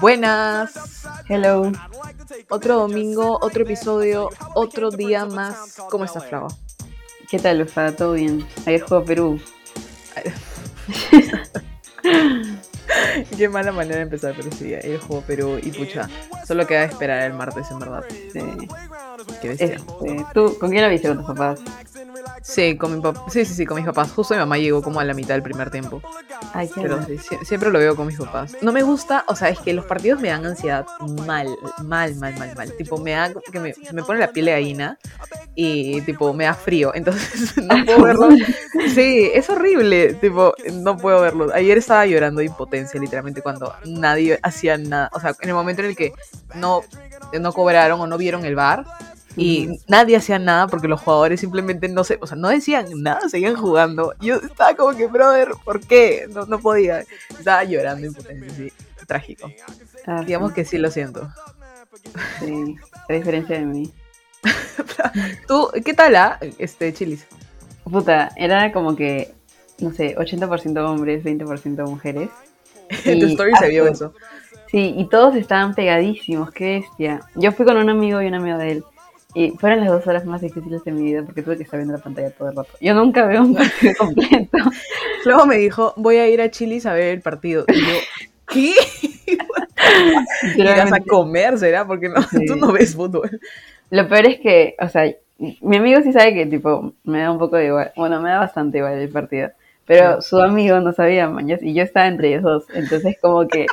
Buenas. 0.00 1.06
Hello. 1.28 1.70
Otro 2.50 2.80
domingo, 2.80 3.38
otro 3.40 3.62
episodio, 3.62 4.30
otro 4.54 4.90
día 4.90 5.24
más. 5.26 5.76
¿Cómo 5.90 6.04
estás, 6.04 6.26
Flava? 6.26 6.48
¿Qué 7.30 7.38
tal, 7.38 7.62
Ufa? 7.62 7.92
¿Todo 7.92 8.12
bien? 8.12 8.46
Ayer 8.66 8.82
jugó 8.82 9.04
Perú. 9.04 9.40
Qué 13.36 13.48
mala 13.48 13.72
manera 13.72 13.96
de 13.96 14.02
empezar, 14.02 14.34
pero 14.36 14.50
sí, 14.52 14.74
ayer 14.74 15.00
jugó 15.00 15.22
Perú 15.22 15.58
y 15.62 15.72
pucha. 15.72 16.08
Solo 16.46 16.66
queda 16.66 16.84
esperar 16.84 17.22
el 17.22 17.32
martes, 17.32 17.70
en 17.70 17.78
verdad. 17.78 18.04
Sí. 18.32 18.40
Qué 19.40 19.48
bestia. 19.48 19.74
Este, 19.74 20.26
¿Tú 20.34 20.56
con 20.58 20.70
quién 20.70 20.82
la 20.82 20.88
viste 20.88 21.08
con 21.08 21.18
tus 21.18 21.26
papás? 21.26 21.60
Sí, 22.42 22.76
con 22.76 22.94
mi 22.94 23.00
papá. 23.00 23.24
Sí, 23.28 23.44
sí, 23.44 23.54
sí, 23.54 23.66
con 23.66 23.76
mis 23.76 23.86
papás. 23.86 24.12
Justo 24.12 24.34
mi 24.34 24.40
mamá 24.40 24.58
llegó 24.58 24.82
como 24.82 25.00
a 25.00 25.04
la 25.04 25.14
mitad 25.14 25.34
del 25.34 25.42
primer 25.42 25.70
tiempo. 25.70 26.00
Ay, 26.54 26.68
qué 26.74 26.80
Pero 26.82 27.04
sí, 27.04 27.16
sie- 27.18 27.44
siempre 27.44 27.70
lo 27.70 27.78
veo 27.78 27.94
con 27.96 28.06
mis 28.06 28.16
papás. 28.18 28.56
No 28.62 28.72
me 28.72 28.82
gusta, 28.82 29.24
o 29.28 29.36
sea, 29.36 29.48
es 29.48 29.58
que 29.58 29.72
los 29.72 29.84
partidos 29.84 30.20
me 30.20 30.28
dan 30.28 30.44
ansiedad 30.46 30.86
mal, 31.26 31.48
mal, 31.84 32.14
mal, 32.16 32.34
mal, 32.38 32.54
mal. 32.56 32.72
Tipo, 32.76 32.98
me 32.98 33.12
da 33.12 33.32
que 33.52 33.60
me, 33.60 33.72
se 33.74 33.92
me 33.92 34.02
pone 34.02 34.20
la 34.20 34.28
piel 34.32 34.46
de 34.46 34.52
gallina 34.52 34.98
y 35.54 36.00
tipo 36.02 36.32
me 36.32 36.44
da 36.44 36.54
frío. 36.54 36.92
Entonces 36.94 37.56
no 37.62 37.84
puedo 37.84 38.02
verlo. 38.02 38.28
Sí, 38.94 39.30
es 39.34 39.48
horrible. 39.50 40.14
Tipo, 40.14 40.54
no 40.72 40.96
puedo 40.96 41.20
verlo. 41.20 41.48
Ayer 41.54 41.78
estaba 41.78 42.06
llorando 42.06 42.40
de 42.40 42.46
impotencia, 42.46 43.00
literalmente, 43.00 43.42
cuando 43.42 43.74
nadie 43.84 44.38
hacía 44.42 44.76
nada. 44.78 45.10
O 45.12 45.20
sea, 45.20 45.34
en 45.40 45.48
el 45.48 45.54
momento 45.54 45.82
en 45.82 45.88
el 45.88 45.96
que 45.96 46.12
no, 46.54 46.82
no 47.38 47.52
cobraron 47.52 48.00
o 48.00 48.06
no 48.06 48.16
vieron 48.18 48.44
el 48.44 48.54
bar. 48.54 48.84
Y 49.36 49.80
nadie 49.86 50.16
hacía 50.16 50.38
nada 50.38 50.66
porque 50.66 50.88
los 50.88 51.00
jugadores 51.00 51.40
simplemente 51.40 51.88
no 51.88 52.04
se, 52.04 52.18
o 52.20 52.26
sea, 52.26 52.36
no 52.36 52.48
decían 52.48 52.86
nada, 53.02 53.28
seguían 53.28 53.56
jugando. 53.56 54.14
Yo 54.20 54.36
estaba 54.36 54.74
como 54.74 54.96
que, 54.96 55.06
brother, 55.06 55.50
¿por 55.64 55.80
qué? 55.80 56.26
No, 56.30 56.46
no 56.46 56.58
podía. 56.58 57.04
Estaba 57.38 57.64
llorando 57.64 58.06
impotencia, 58.06 58.50
sí. 58.54 58.72
Trágico. 59.06 59.50
Ah, 60.06 60.22
Digamos 60.24 60.52
que 60.52 60.64
sí 60.64 60.78
lo 60.78 60.90
siento. 60.90 61.30
sí. 62.40 62.76
A 63.08 63.12
diferencia 63.12 63.58
de 63.58 63.66
mí. 63.66 63.92
¿Tú, 65.48 65.70
qué 65.84 65.94
tal, 65.94 66.16
ah? 66.16 66.38
Este, 66.58 66.92
Chilis. 66.92 67.26
Puta, 67.84 68.30
era 68.36 68.72
como 68.72 68.96
que, 68.96 69.32
no 69.78 69.92
sé, 69.92 70.16
80% 70.16 70.78
hombres, 70.84 71.22
20% 71.24 71.88
mujeres. 71.88 72.30
En 73.04 73.18
tu 73.18 73.26
story 73.26 73.52
se 73.58 73.68
vio 73.68 73.88
eso. 73.88 74.14
Sí, 74.70 74.94
y 74.96 75.08
todos 75.08 75.34
estaban 75.34 75.74
pegadísimos, 75.74 76.52
qué 76.52 76.80
bestia. 76.80 77.20
Yo 77.34 77.50
fui 77.52 77.66
con 77.66 77.76
un 77.76 77.90
amigo 77.90 78.22
y 78.22 78.26
un 78.26 78.34
amigo 78.34 78.58
de 78.58 78.72
él. 78.72 78.84
Y 79.36 79.50
fueron 79.50 79.80
las 79.80 79.90
dos 79.90 80.06
horas 80.06 80.24
más 80.24 80.40
difíciles 80.40 80.82
de 80.82 80.92
mi 80.92 81.02
vida 81.02 81.22
porque 81.22 81.42
tuve 81.42 81.58
que 81.58 81.64
estar 81.64 81.78
viendo 81.78 81.94
la 81.94 82.02
pantalla 82.02 82.30
todo 82.30 82.48
el 82.48 82.56
rato. 82.56 82.70
Yo 82.80 82.94
nunca 82.94 83.26
veo 83.26 83.42
un 83.42 83.54
partido 83.54 83.92
completo. 83.98 84.56
Luego 85.26 85.44
me 85.44 85.58
dijo, 85.58 85.92
voy 85.98 86.16
a 86.16 86.26
ir 86.26 86.40
a 86.40 86.50
Chilis 86.50 86.86
a 86.86 86.94
ver 86.94 87.08
el 87.08 87.20
partido. 87.20 87.66
Y 87.68 87.80
yo, 87.80 87.94
¿qué? 88.48 88.72
Irás 90.56 90.90
a 90.90 91.00
comer, 91.00 91.58
¿será? 91.58 91.86
Porque 91.86 92.08
no, 92.08 92.22
Sí. 92.22 92.46
tú 92.46 92.56
no 92.56 92.72
ves 92.72 92.94
fútbol. 92.94 93.28
Lo 93.90 94.08
peor 94.08 94.26
es 94.26 94.40
que, 94.40 94.74
o 94.80 94.88
sea, 94.88 95.04
mi 95.60 95.76
amigo 95.76 96.00
sí 96.02 96.12
sabe 96.12 96.32
que, 96.34 96.46
tipo, 96.46 96.94
me 97.04 97.20
da 97.20 97.30
un 97.30 97.38
poco 97.38 97.56
de 97.56 97.66
igual. 97.66 97.92
Bueno, 97.94 98.20
me 98.20 98.30
da 98.30 98.38
bastante 98.38 98.78
igual 98.78 98.94
el 98.94 99.10
partido. 99.10 99.50
Pero 99.86 100.20
su 100.20 100.40
amigo 100.40 100.80
no 100.80 100.92
sabía, 100.92 101.28
mañas, 101.28 101.62
y 101.62 101.72
yo 101.72 101.84
estaba 101.84 102.08
entre 102.08 102.28
ellos 102.28 102.42
dos. 102.42 102.64
Entonces, 102.74 103.16
como 103.20 103.46
que 103.46 103.66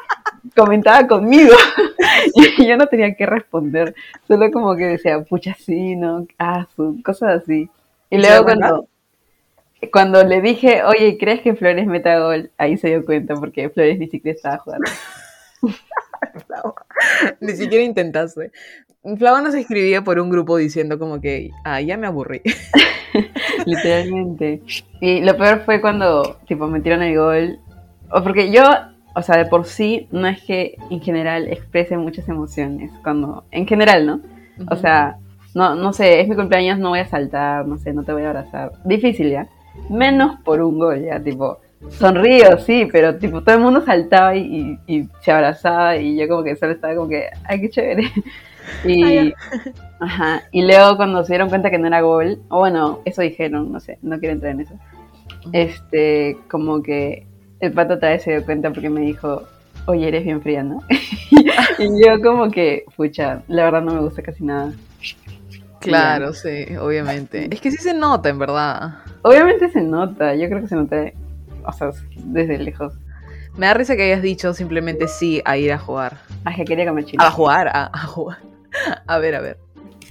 comentaba 0.55 1.07
conmigo. 1.07 1.55
y 2.57 2.67
yo 2.67 2.77
no 2.77 2.87
tenía 2.87 3.15
que 3.15 3.25
responder. 3.25 3.95
Solo 4.27 4.51
como 4.51 4.75
que 4.75 4.85
decía, 4.85 5.21
pucha, 5.23 5.55
sí, 5.55 5.95
no, 5.95 6.27
ah, 6.37 6.67
su, 6.75 7.01
cosas 7.03 7.41
así. 7.41 7.69
Y 8.09 8.15
¿Se 8.15 8.21
luego 8.21 8.43
cuando, 8.43 8.87
cuando 9.91 10.23
le 10.23 10.41
dije, 10.41 10.83
oye, 10.83 11.17
¿crees 11.17 11.41
que 11.41 11.55
Flores 11.55 11.87
meta 11.87 12.19
gol? 12.19 12.51
Ahí 12.57 12.77
se 12.77 12.89
dio 12.89 13.03
cuenta 13.03 13.33
porque 13.35 13.69
Flores 13.69 13.97
ni 13.97 14.07
siquiera 14.07 14.35
estaba 14.35 14.57
jugando. 14.59 14.91
Flava. 16.47 16.75
Ni 17.39 17.53
siquiera 17.53 17.83
intentaste. 17.83 18.51
Flava 19.17 19.41
nos 19.41 19.55
escribía 19.55 20.03
por 20.03 20.19
un 20.19 20.29
grupo 20.29 20.57
diciendo 20.57 20.97
como 20.97 21.19
que, 21.19 21.51
ah, 21.65 21.81
ya 21.81 21.97
me 21.97 22.07
aburrí. 22.07 22.41
Literalmente. 23.65 24.61
Y 24.99 25.21
lo 25.21 25.37
peor 25.37 25.61
fue 25.65 25.81
cuando, 25.81 26.37
tipo, 26.47 26.67
metieron 26.67 27.01
el 27.01 27.17
gol. 27.17 27.59
O 28.11 28.23
porque 28.23 28.51
yo, 28.51 28.63
o 29.15 29.21
sea, 29.21 29.37
de 29.37 29.45
por 29.45 29.65
sí, 29.65 30.07
no 30.11 30.27
es 30.27 30.41
que 30.43 30.75
en 30.89 31.01
general 31.01 31.47
exprese 31.47 31.97
muchas 31.97 32.27
emociones. 32.29 32.91
Cuando, 33.03 33.43
en 33.51 33.67
general, 33.67 34.05
¿no? 34.05 34.21
O 34.69 34.75
sea, 34.75 35.17
no, 35.53 35.75
no 35.75 35.93
sé, 35.93 36.21
es 36.21 36.27
mi 36.27 36.35
cumpleaños, 36.35 36.79
no 36.79 36.89
voy 36.89 36.99
a 36.99 37.07
saltar, 37.07 37.67
no 37.67 37.77
sé, 37.77 37.93
no 37.93 38.03
te 38.03 38.13
voy 38.13 38.23
a 38.23 38.29
abrazar. 38.29 38.71
Difícil, 38.85 39.29
¿ya? 39.29 39.47
Menos 39.89 40.39
por 40.43 40.61
un 40.61 40.77
gol, 40.79 41.03
ya, 41.03 41.19
tipo, 41.19 41.59
sonrío, 41.89 42.57
sí, 42.59 42.87
pero 42.91 43.17
tipo, 43.17 43.41
todo 43.41 43.55
el 43.55 43.61
mundo 43.61 43.81
saltaba 43.83 44.35
y, 44.35 44.79
y, 44.87 44.95
y 44.95 45.09
se 45.21 45.31
abrazaba 45.31 45.97
y 45.97 46.15
yo 46.15 46.27
como 46.27 46.43
que 46.43 46.55
solo 46.55 46.73
estaba 46.73 46.95
como 46.95 47.09
que, 47.09 47.27
ay, 47.45 47.61
qué 47.61 47.69
chévere. 47.69 48.03
Y, 48.85 49.33
ajá, 49.99 50.43
y 50.51 50.63
luego 50.63 50.97
cuando 50.97 51.23
se 51.23 51.33
dieron 51.33 51.49
cuenta 51.49 51.69
que 51.69 51.77
no 51.77 51.87
era 51.87 52.01
gol, 52.01 52.41
o 52.49 52.59
bueno, 52.59 52.99
eso 53.05 53.21
dijeron, 53.21 53.71
no 53.71 53.79
sé, 53.79 53.97
no 54.01 54.19
quiero 54.19 54.33
entrar 54.33 54.51
en 54.51 54.61
eso. 54.61 54.73
Este, 55.51 56.37
como 56.49 56.81
que 56.81 57.25
el 57.59 57.71
pato 57.71 57.95
otra 57.95 58.09
vez 58.09 58.23
se 58.23 58.31
dio 58.31 58.45
cuenta 58.45 58.71
porque 58.71 58.89
me 58.89 59.01
dijo, 59.01 59.43
oye, 59.85 60.07
eres 60.07 60.23
bien 60.23 60.41
fría, 60.41 60.63
¿no? 60.63 60.81
y 61.79 62.05
yo 62.05 62.21
como 62.21 62.49
que, 62.51 62.85
pucha, 62.95 63.43
la 63.47 63.65
verdad 63.65 63.81
no 63.81 63.93
me 63.93 64.01
gusta 64.01 64.21
casi 64.21 64.43
nada. 64.43 64.73
Claro, 65.79 66.33
sí, 66.33 66.77
obviamente. 66.79 67.49
Es 67.51 67.59
que 67.59 67.71
sí 67.71 67.77
se 67.77 67.93
nota, 67.93 68.29
en 68.29 68.39
verdad. 68.39 68.95
Obviamente 69.21 69.69
se 69.69 69.81
nota, 69.81 70.33
yo 70.35 70.47
creo 70.47 70.61
que 70.61 70.67
se 70.67 70.75
nota, 70.75 71.11
o 71.65 71.73
sea, 71.73 71.89
desde 72.15 72.57
lejos. 72.57 72.93
Me 73.57 73.67
da 73.67 73.73
risa 73.73 73.95
que 73.95 74.03
hayas 74.03 74.21
dicho 74.21 74.53
simplemente 74.53 75.07
sí 75.07 75.41
a 75.45 75.57
ir 75.57 75.71
a 75.71 75.77
jugar. 75.77 76.17
Ay, 76.43 76.55
que 76.55 76.65
quería 76.65 76.87
comer 76.87 77.05
chile. 77.05 77.23
A 77.23 77.29
jugar, 77.29 77.67
a, 77.67 77.89
a 77.93 78.07
jugar. 78.07 78.39
A 79.07 79.17
ver, 79.19 79.35
a 79.35 79.41
ver. 79.41 79.57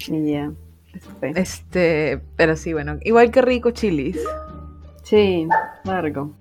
Ya, 0.09 0.53
eso 0.95 1.11
fue. 1.19 1.33
Este, 1.35 2.21
pero 2.37 2.57
sí, 2.57 2.73
bueno, 2.73 2.99
igual 3.03 3.31
que 3.31 3.43
rico 3.43 3.71
chilis. 3.71 4.19
Sí, 5.03 5.47
largo. 5.85 6.35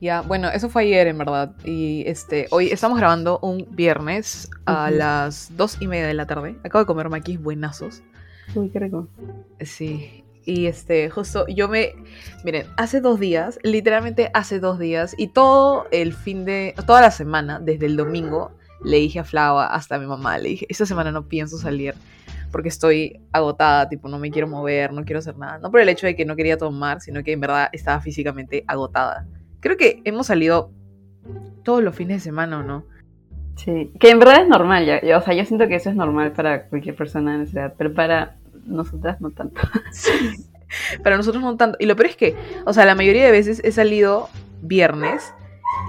Ya, 0.00 0.22
bueno, 0.22 0.48
eso 0.48 0.70
fue 0.70 0.82
ayer 0.82 1.08
en 1.08 1.18
verdad. 1.18 1.54
Y 1.64 2.04
este, 2.06 2.46
hoy 2.50 2.68
estamos 2.68 2.98
grabando 2.98 3.38
un 3.42 3.66
viernes 3.70 4.48
a 4.64 4.90
las 4.90 5.54
dos 5.56 5.76
y 5.80 5.86
media 5.86 6.06
de 6.06 6.14
la 6.14 6.26
tarde. 6.26 6.56
Acabo 6.64 6.84
de 6.84 6.86
comer 6.86 7.10
maquis 7.10 7.40
buenazos. 7.40 8.02
Uy, 8.54 8.70
qué 8.70 8.78
rico. 8.78 9.08
Sí. 9.60 10.24
Y 10.46 10.66
este, 10.66 11.10
justo 11.10 11.46
yo 11.48 11.68
me. 11.68 11.92
Miren, 12.44 12.66
hace 12.78 13.02
dos 13.02 13.20
días, 13.20 13.58
literalmente 13.62 14.30
hace 14.32 14.58
dos 14.58 14.78
días, 14.78 15.14
y 15.18 15.28
todo 15.28 15.86
el 15.90 16.14
fin 16.14 16.46
de. 16.46 16.74
Toda 16.86 17.02
la 17.02 17.10
semana, 17.10 17.60
desde 17.60 17.84
el 17.86 17.96
domingo, 17.96 18.52
le 18.84 18.98
dije 18.98 19.18
a 19.20 19.24
Flava, 19.24 19.66
hasta 19.66 19.96
a 19.96 19.98
mi 19.98 20.06
mamá, 20.06 20.38
le 20.38 20.50
dije: 20.50 20.66
Esta 20.68 20.86
semana 20.86 21.12
no 21.12 21.28
pienso 21.28 21.58
salir 21.58 21.94
porque 22.50 22.68
estoy 22.68 23.20
agotada, 23.32 23.88
tipo, 23.88 24.08
no 24.08 24.18
me 24.18 24.30
quiero 24.30 24.48
mover, 24.48 24.92
no 24.92 25.04
quiero 25.04 25.20
hacer 25.20 25.36
nada. 25.36 25.58
No 25.58 25.70
por 25.70 25.80
el 25.80 25.88
hecho 25.88 26.06
de 26.06 26.16
que 26.16 26.24
no 26.24 26.36
quería 26.36 26.58
tomar, 26.58 27.00
sino 27.00 27.22
que 27.22 27.32
en 27.32 27.40
verdad 27.40 27.68
estaba 27.72 28.00
físicamente 28.00 28.64
agotada. 28.66 29.26
Creo 29.60 29.76
que 29.76 30.00
hemos 30.04 30.26
salido 30.26 30.72
todos 31.62 31.82
los 31.82 31.94
fines 31.94 32.16
de 32.16 32.20
semana, 32.20 32.58
¿o 32.58 32.62
no? 32.62 32.84
Sí, 33.56 33.92
que 34.00 34.10
en 34.10 34.18
verdad 34.18 34.42
es 34.42 34.48
normal, 34.48 34.86
ya, 34.86 35.02
ya, 35.02 35.18
o 35.18 35.22
sea, 35.22 35.34
yo 35.34 35.44
siento 35.44 35.68
que 35.68 35.74
eso 35.74 35.90
es 35.90 35.96
normal 35.96 36.32
para 36.32 36.66
cualquier 36.68 36.96
persona 36.96 37.34
en 37.34 37.42
esa 37.42 37.60
edad, 37.60 37.74
pero 37.76 37.92
para 37.92 38.36
nosotras 38.64 39.20
no 39.20 39.30
tanto. 39.30 39.60
Para 41.02 41.16
nosotros 41.16 41.42
no 41.42 41.56
tanto. 41.56 41.76
Y 41.80 41.86
lo 41.86 41.96
peor 41.96 42.10
es 42.10 42.16
que, 42.16 42.36
o 42.64 42.72
sea, 42.72 42.84
la 42.84 42.94
mayoría 42.94 43.24
de 43.24 43.32
veces 43.32 43.60
he 43.64 43.72
salido 43.72 44.28
viernes 44.62 45.34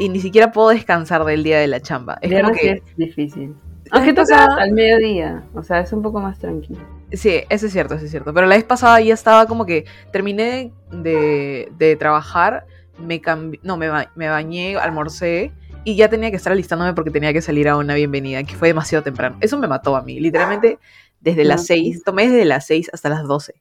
y 0.04 0.10
ni 0.10 0.20
siquiera 0.20 0.52
puedo 0.52 0.70
descansar 0.70 1.24
del 1.26 1.44
día 1.44 1.60
de 1.60 1.68
la 1.68 1.80
chamba. 1.80 2.18
Es 2.22 2.42
como 2.42 2.54
que. 2.54 2.72
es 2.72 2.98
difícil. 2.98 3.56
Aunque 3.92 4.14
vez 4.14 4.28
toca 4.28 4.38
pasada- 4.38 4.62
al 4.64 4.72
mediodía, 4.72 5.44
o 5.54 5.64
sea, 5.64 5.82
es 5.82 5.92
un 5.94 6.02
poco 6.02 6.20
más 6.22 6.40
tranquilo. 6.40 6.80
Sí, 7.12 7.42
eso 7.50 7.66
es 7.66 7.74
cierto, 7.74 7.96
eso 7.96 8.06
es 8.06 8.12
cierto. 8.12 8.34
Pero 8.34 8.48
la 8.48 8.56
vez 8.56 8.64
pasada 8.64 9.02
ya 9.02 9.14
estaba 9.14 9.46
como 9.48 9.66
que 9.66 9.86
terminé 10.14 10.72
de, 10.92 11.70
de 11.78 11.96
trabajar, 11.98 12.66
me 12.98 13.20
cambié, 13.20 13.60
no, 13.64 13.76
me, 13.78 13.90
ba- 13.90 14.10
me 14.16 14.30
bañé, 14.30 14.78
almorcé 14.78 15.52
y 15.84 15.96
ya 15.98 16.08
tenía 16.10 16.30
que 16.30 16.38
estar 16.38 16.54
alistándome 16.54 16.94
porque 16.94 17.12
tenía 17.12 17.34
que 17.34 17.42
salir 17.42 17.68
a 17.68 17.76
una 17.76 17.96
bienvenida, 17.96 18.44
que 18.44 18.56
fue 18.56 18.70
demasiado 18.70 19.04
temprano. 19.04 19.38
Eso 19.42 19.58
me 19.58 19.68
mató 19.68 19.96
a 19.98 20.04
mí, 20.04 20.20
literalmente 20.22 20.80
desde 21.20 21.44
las 21.44 21.62
No, 21.62 21.66
6, 21.68 22.04
tomé 22.06 22.30
desde 22.30 22.46
las 22.46 22.66
6 22.68 22.90
hasta 22.94 23.10
las 23.10 23.24
12. 23.28 23.56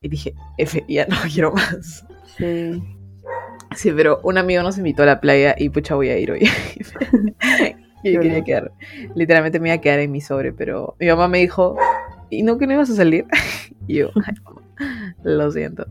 Y 0.00 0.08
dije, 0.08 0.34
F, 0.58 0.84
ya 0.88 1.06
no 1.06 1.16
quiero 1.32 1.52
más. 1.52 2.04
Sí. 2.36 2.82
Sí, 3.76 3.92
pero 3.94 4.20
un 4.22 4.38
amigo 4.38 4.62
nos 4.62 4.78
invitó 4.78 5.02
a 5.02 5.06
la 5.06 5.20
playa 5.20 5.54
y 5.58 5.68
pucha 5.68 5.94
voy 5.94 6.08
a 6.08 6.18
ir 6.18 6.30
hoy. 6.30 6.40
y 8.02 8.12
Qué 8.12 8.18
quería 8.18 8.42
quedar, 8.42 8.72
literalmente 9.14 9.60
me 9.60 9.68
iba 9.68 9.76
a 9.76 9.80
quedar 9.80 10.00
en 10.00 10.10
mi 10.10 10.20
sobre, 10.20 10.52
pero 10.52 10.96
mi 10.98 11.06
mamá 11.06 11.28
me 11.28 11.38
dijo, 11.38 11.76
¿y 12.30 12.42
no 12.42 12.58
que 12.58 12.66
no 12.66 12.74
ibas 12.74 12.90
a 12.90 12.94
salir? 12.94 13.26
y 13.86 13.98
yo, 13.98 14.10
"Ay, 14.26 14.34
mamá, 14.44 15.14
lo 15.22 15.50
siento. 15.52 15.86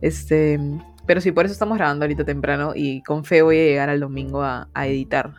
Este, 0.00 0.58
pero 1.06 1.20
sí, 1.20 1.32
por 1.32 1.44
eso 1.44 1.52
estamos 1.52 1.78
grabando 1.78 2.04
ahorita 2.04 2.24
temprano 2.24 2.72
y 2.74 3.02
con 3.02 3.24
fe 3.24 3.42
voy 3.42 3.58
a 3.58 3.64
llegar 3.64 3.88
al 3.88 4.00
domingo 4.00 4.42
a, 4.42 4.68
a 4.74 4.86
editar. 4.86 5.32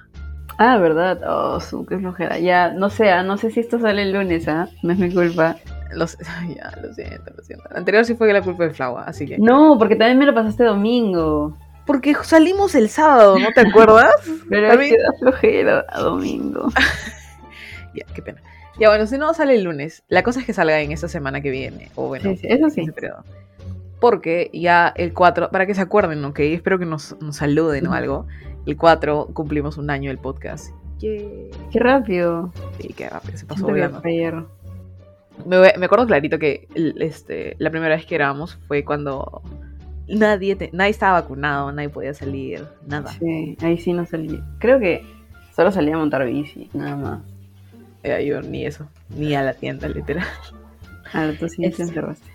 Ah, 0.57 0.77
¿verdad? 0.77 1.21
Oh, 1.27 1.59
su, 1.59 1.85
qué 1.85 1.99
flojera. 1.99 2.39
Ya, 2.39 2.71
no 2.71 2.89
sé, 2.89 3.11
ah, 3.11 3.21
no 3.21 3.37
sé 3.37 3.51
si 3.51 3.59
esto 3.59 3.79
sale 3.79 4.01
el 4.01 4.13
lunes, 4.13 4.47
¿ah? 4.47 4.67
No 4.81 4.93
es 4.93 4.97
mi 4.97 5.13
culpa. 5.13 5.57
Los, 5.93 6.17
ya, 6.55 6.73
lo 6.81 6.93
siento, 6.93 7.31
lo 7.35 7.43
siento. 7.43 7.69
El 7.69 7.77
anterior 7.77 8.05
sí 8.05 8.15
fue 8.15 8.31
la 8.33 8.41
culpa 8.41 8.63
de 8.63 8.71
Flava, 8.71 9.03
así 9.03 9.27
que... 9.27 9.37
No, 9.37 9.75
porque 9.77 9.95
también 9.95 10.17
me 10.17 10.25
lo 10.25 10.33
pasaste 10.33 10.63
domingo. 10.63 11.55
Porque 11.87 12.13
salimos 12.23 12.75
el 12.75 12.89
sábado, 12.89 13.39
¿no 13.39 13.47
te 13.55 13.61
acuerdas? 13.61 14.11
Pero 14.49 14.77
mí- 14.77 14.89
queda 14.89 15.09
flojera 15.19 15.85
a 15.89 16.01
domingo. 16.01 16.67
Ya, 17.95 18.05
qué 18.13 18.21
pena. 18.21 18.39
Ya, 18.79 18.89
bueno, 18.89 19.07
si 19.07 19.17
no 19.17 19.33
sale 19.33 19.55
el 19.55 19.63
lunes, 19.63 20.03
la 20.07 20.21
cosa 20.21 20.39
es 20.41 20.45
que 20.45 20.53
salga 20.53 20.79
en 20.81 20.91
esta 20.91 21.07
semana 21.07 21.41
que 21.41 21.49
viene. 21.49 21.89
O 21.95 22.09
bueno, 22.09 22.29
Sí, 22.29 22.37
sí, 22.37 22.47
eso 22.47 22.69
sí. 22.69 22.85
periodo. 22.91 23.23
Porque 23.99 24.51
ya 24.53 24.93
el 24.95 25.13
4, 25.13 25.49
para 25.49 25.65
que 25.65 25.73
se 25.73 25.81
acuerden, 25.81 26.23
¿ok? 26.23 26.37
Espero 26.41 26.77
que 26.77 26.85
nos, 26.85 27.19
nos 27.19 27.37
saluden 27.37 27.87
o 27.87 27.93
algo. 27.93 28.27
El 28.67 28.77
4 28.77 29.29
cumplimos 29.33 29.77
un 29.77 29.89
año 29.89 30.11
del 30.11 30.19
podcast. 30.19 30.75
Yay. 30.99 31.49
Qué 31.71 31.79
rápido. 31.79 32.53
Sí, 32.79 32.89
qué 32.95 33.09
rápido, 33.09 33.35
se 33.39 33.47
pasó 33.47 33.65
volando. 33.65 33.99
Me, 34.03 35.73
me 35.79 35.85
acuerdo 35.85 36.05
clarito 36.05 36.37
que 36.37 36.67
este, 36.99 37.55
la 37.57 37.71
primera 37.71 37.95
vez 37.95 38.05
que 38.05 38.15
grabamos 38.15 38.59
fue 38.67 38.83
cuando 38.83 39.41
nadie, 40.07 40.55
te- 40.55 40.69
nadie 40.73 40.91
estaba 40.91 41.21
vacunado, 41.21 41.71
nadie 41.71 41.89
podía 41.89 42.13
salir, 42.13 42.65
nada. 42.87 43.11
Sí, 43.13 43.57
ahí 43.61 43.77
sí 43.77 43.93
no 43.93 44.05
salí. 44.05 44.41
Creo 44.59 44.79
que 44.79 45.03
solo 45.55 45.71
salí 45.71 45.91
a 45.91 45.97
montar 45.97 46.25
bici, 46.25 46.69
nada 46.73 46.95
más. 46.95 47.21
Eh, 48.03 48.25
yo 48.25 48.41
ni 48.41 48.65
eso, 48.65 48.87
ni 49.09 49.35
a 49.35 49.41
la 49.43 49.53
tienda, 49.53 49.87
literal. 49.89 50.25
Ahora 51.13 51.33
tú 51.39 51.47
sí 51.49 51.61
te 51.69 51.81
encerraste. 51.81 52.27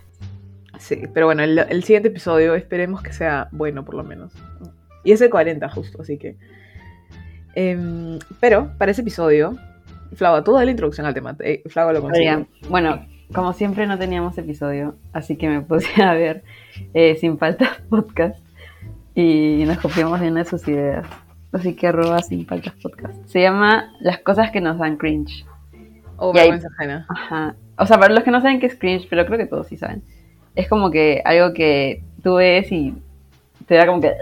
Sí, 0.79 1.03
pero 1.13 1.27
bueno, 1.27 1.43
el, 1.43 1.57
el 1.59 1.83
siguiente 1.83 2.09
episodio 2.09 2.55
esperemos 2.55 3.01
que 3.01 3.13
sea 3.13 3.47
bueno 3.51 3.85
por 3.85 3.95
lo 3.95 4.03
menos. 4.03 4.33
Y 5.03 5.11
es 5.11 5.19
de 5.19 5.29
40 5.29 5.69
justo, 5.69 6.01
así 6.01 6.17
que... 6.17 6.35
Em, 7.55 8.17
pero 8.39 8.71
para 8.77 8.91
ese 8.91 9.01
episodio, 9.01 9.57
Flava, 10.15 10.43
tú 10.43 10.53
da 10.53 10.65
la 10.65 10.71
introducción 10.71 11.05
al 11.05 11.13
tema. 11.13 11.35
Eh, 11.39 11.61
Flava 11.67 11.93
lo 11.93 12.01
consigue. 12.01 12.45
Bueno, 12.69 13.05
como 13.33 13.53
siempre 13.53 13.87
no 13.87 13.97
teníamos 13.97 14.37
episodio, 14.37 14.95
así 15.13 15.35
que 15.37 15.49
me 15.49 15.61
puse 15.61 16.01
a 16.03 16.13
ver 16.13 16.43
eh, 16.93 17.15
Sin 17.19 17.37
Faltas 17.37 17.81
Podcast 17.89 18.39
y 19.15 19.63
nos 19.65 19.77
copiamos 19.79 20.19
de 20.19 20.29
una 20.31 20.43
de 20.43 20.49
sus 20.49 20.67
ideas. 20.67 21.05
Así 21.51 21.75
que 21.75 21.87
arroba 21.87 22.19
Sin 22.19 22.45
Faltas 22.47 22.73
Podcast. 22.81 23.13
Se 23.27 23.41
llama 23.41 23.91
Las 23.99 24.19
cosas 24.19 24.49
que 24.51 24.59
nos 24.61 24.77
dan 24.79 24.97
cringe. 24.97 25.45
O 26.17 26.29
ahí- 26.29 26.33
vergüenza 26.49 26.67
ajena. 26.77 27.05
Ajá. 27.09 27.55
O 27.77 27.85
sea, 27.85 27.99
para 27.99 28.13
los 28.13 28.23
que 28.23 28.31
no 28.31 28.41
saben 28.41 28.59
qué 28.59 28.67
es 28.67 28.75
cringe, 28.75 29.07
pero 29.09 29.25
creo 29.25 29.37
que 29.37 29.45
todos 29.45 29.67
sí 29.67 29.77
saben. 29.77 30.03
Es 30.55 30.67
como 30.67 30.91
que 30.91 31.21
algo 31.25 31.53
que 31.53 32.03
tú 32.23 32.35
ves 32.35 32.71
y 32.71 32.93
te 33.67 33.75
da 33.75 33.85
como 33.87 34.01
que... 34.01 34.13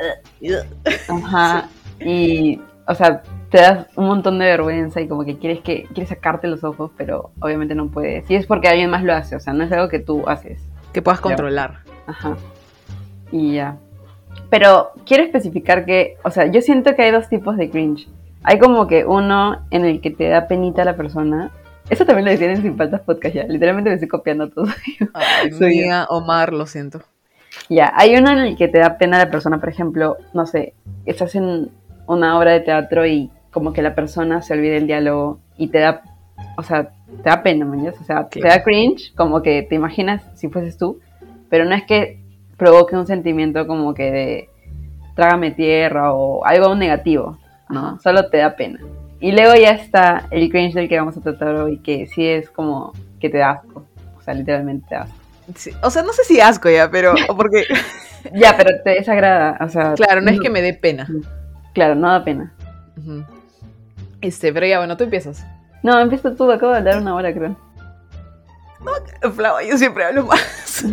Ajá. 1.09 1.67
Y, 1.99 2.59
o 2.87 2.95
sea, 2.95 3.21
te 3.51 3.57
das 3.57 3.87
un 3.97 4.05
montón 4.05 4.39
de 4.39 4.45
vergüenza 4.45 5.01
y 5.01 5.09
como 5.09 5.25
que 5.25 5.37
quieres 5.37 5.59
que 5.59 5.83
quieres 5.93 6.07
sacarte 6.07 6.47
los 6.47 6.63
ojos, 6.63 6.91
pero 6.95 7.31
obviamente 7.41 7.75
no 7.75 7.89
puedes. 7.89 8.29
Y 8.31 8.35
es 8.35 8.45
porque 8.45 8.69
alguien 8.69 8.89
más 8.89 9.03
lo 9.03 9.13
hace, 9.13 9.35
o 9.35 9.39
sea, 9.41 9.51
no 9.51 9.65
es 9.65 9.71
algo 9.73 9.89
que 9.89 9.99
tú 9.99 10.23
haces. 10.27 10.61
Que 10.93 11.01
puedas 11.01 11.19
controlar. 11.19 11.79
Ajá. 12.07 12.37
Y 13.29 13.55
ya. 13.55 13.77
Pero 14.49 14.91
quiero 15.05 15.23
especificar 15.23 15.85
que, 15.85 16.15
o 16.23 16.31
sea, 16.31 16.47
yo 16.47 16.61
siento 16.61 16.95
que 16.95 17.03
hay 17.03 17.11
dos 17.11 17.27
tipos 17.27 17.57
de 17.57 17.69
cringe. 17.69 18.07
Hay 18.43 18.57
como 18.57 18.87
que 18.87 19.05
uno 19.05 19.65
en 19.69 19.83
el 19.85 19.99
que 19.99 20.11
te 20.11 20.29
da 20.29 20.47
penita 20.47 20.83
a 20.83 20.85
la 20.85 20.95
persona. 20.95 21.51
Eso 21.89 22.05
también 22.05 22.25
lo 22.25 22.31
decían 22.31 22.51
en 22.51 22.61
Sin 22.61 22.77
Faltas 22.77 23.01
Podcast 23.01 23.35
ya. 23.35 23.43
Literalmente 23.43 23.89
me 23.89 23.95
estoy 23.95 24.07
copiando 24.07 24.49
todo. 24.49 24.67
Ay, 25.13 25.51
Soy 25.59 25.77
yo. 25.77 25.83
mía, 25.87 26.05
Omar, 26.09 26.53
lo 26.53 26.65
siento. 26.65 27.01
Ya, 27.69 27.91
hay 27.95 28.15
uno 28.15 28.31
en 28.31 28.37
el 28.39 28.55
que 28.55 28.69
te 28.69 28.79
da 28.79 28.97
pena 28.97 29.17
a 29.17 29.25
la 29.25 29.31
persona, 29.31 29.59
por 29.59 29.67
ejemplo, 29.67 30.15
no 30.33 30.45
sé, 30.45 30.73
estás 31.05 31.35
en 31.35 31.69
una 32.07 32.37
obra 32.39 32.51
de 32.51 32.61
teatro 32.61 33.05
y 33.05 33.29
como 33.51 33.73
que 33.73 33.81
la 33.81 33.95
persona 33.95 34.41
se 34.41 34.53
olvida 34.53 34.75
el 34.77 34.87
diálogo 34.87 35.39
y 35.57 35.67
te 35.67 35.79
da, 35.79 36.01
o 36.57 36.63
sea, 36.63 36.89
te 37.23 37.29
da 37.29 37.43
pena, 37.43 37.65
¿me 37.65 37.75
entiendes? 37.75 38.01
O 38.01 38.05
sea, 38.05 38.27
te 38.27 38.39
Claro. 38.39 38.55
da 38.55 38.63
cringe, 38.63 39.13
como 39.15 39.41
que 39.41 39.63
te 39.63 39.75
imaginas 39.75 40.23
si 40.35 40.47
fueses 40.49 40.77
tú, 40.77 40.99
pero 41.49 41.65
no 41.65 41.75
es 41.75 41.83
que 41.83 42.19
provoque 42.57 42.95
un 42.95 43.07
sentimiento 43.07 43.67
como 43.67 43.93
que 43.93 44.11
de 44.11 44.49
trágame 45.15 45.51
tierra 45.51 46.13
o 46.13 46.45
algo 46.45 46.73
negativo, 46.75 47.37
¿no? 47.69 47.99
Solo 47.99 48.29
te 48.29 48.37
da 48.37 48.55
pena. 48.55 48.79
Y 49.19 49.33
luego 49.33 49.53
ya 49.55 49.71
está 49.71 50.27
el 50.31 50.49
cringe 50.49 50.73
del 50.73 50.89
que 50.89 50.97
vamos 50.97 51.15
a 51.17 51.21
tratar 51.21 51.55
hoy, 51.55 51.77
que 51.79 52.07
sí 52.07 52.25
es 52.25 52.49
como 52.49 52.93
que 53.19 53.29
te 53.29 53.37
da 53.37 53.51
asco, 53.51 53.85
o 54.17 54.21
sea, 54.21 54.33
literalmente 54.33 54.85
te 54.89 54.95
da 54.95 55.01
asco. 55.01 55.15
Sí, 55.55 55.71
O 55.83 55.89
sea, 55.89 56.01
no 56.03 56.13
sé 56.13 56.23
si 56.23 56.39
asco 56.39 56.69
ya, 56.69 56.89
pero 56.89 57.13
porque, 57.35 57.65
Ya, 58.33 58.55
pero 58.55 58.69
te 58.83 58.91
desagrada, 58.91 59.57
o 59.63 59.67
sea... 59.69 59.93
claro, 59.95 60.21
no 60.21 60.31
es 60.31 60.39
que 60.39 60.49
me 60.49 60.61
dé 60.61 60.73
pena. 60.73 61.07
Claro, 61.73 61.95
no 61.95 62.09
da 62.09 62.23
pena. 62.23 62.53
Ujú. 62.97 63.23
Este, 64.21 64.53
pero 64.53 64.65
ya, 64.65 64.77
bueno, 64.77 64.97
tú 64.97 65.03
empiezas. 65.03 65.45
No, 65.83 65.99
empieza 65.99 66.35
tú, 66.35 66.51
acabo 66.51 66.71
de 66.71 66.79
hablar 66.79 67.01
una 67.01 67.15
hora, 67.15 67.33
creo. 67.33 67.57
Flava, 69.35 69.63
yo 69.63 69.77
siempre 69.77 70.03
hablo 70.05 70.25
más. 70.25 70.85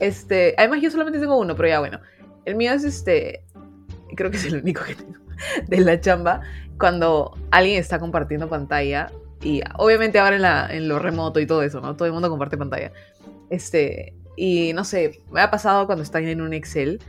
Este, 0.00 0.54
además 0.58 0.80
yo 0.82 0.90
solamente 0.90 1.20
tengo 1.20 1.38
uno, 1.38 1.54
pero 1.54 1.68
ya 1.68 1.78
bueno. 1.78 2.00
El 2.44 2.56
mío 2.56 2.72
es 2.72 2.84
este, 2.84 3.44
creo 4.16 4.30
que 4.30 4.36
es 4.36 4.44
el 4.46 4.56
único 4.56 4.82
que 4.84 4.94
tengo, 4.94 5.18
de 5.66 5.80
la 5.80 6.00
chamba, 6.00 6.40
cuando 6.78 7.36
alguien 7.50 7.78
está 7.78 7.98
compartiendo 7.98 8.48
pantalla 8.48 9.10
y 9.42 9.62
obviamente 9.76 10.18
ahora 10.18 10.36
en, 10.36 10.42
la, 10.42 10.68
en 10.70 10.88
lo 10.88 10.98
remoto 10.98 11.40
y 11.40 11.46
todo 11.46 11.62
eso, 11.62 11.80
¿no? 11.80 11.96
Todo 11.96 12.06
el 12.06 12.12
mundo 12.12 12.28
comparte 12.28 12.56
pantalla. 12.56 12.92
Este, 13.50 14.14
y 14.36 14.72
no 14.74 14.84
sé, 14.84 15.22
me 15.30 15.40
ha 15.40 15.50
pasado 15.50 15.86
cuando 15.86 16.02
están 16.02 16.24
en 16.26 16.40
un 16.40 16.52
Excel 16.52 17.00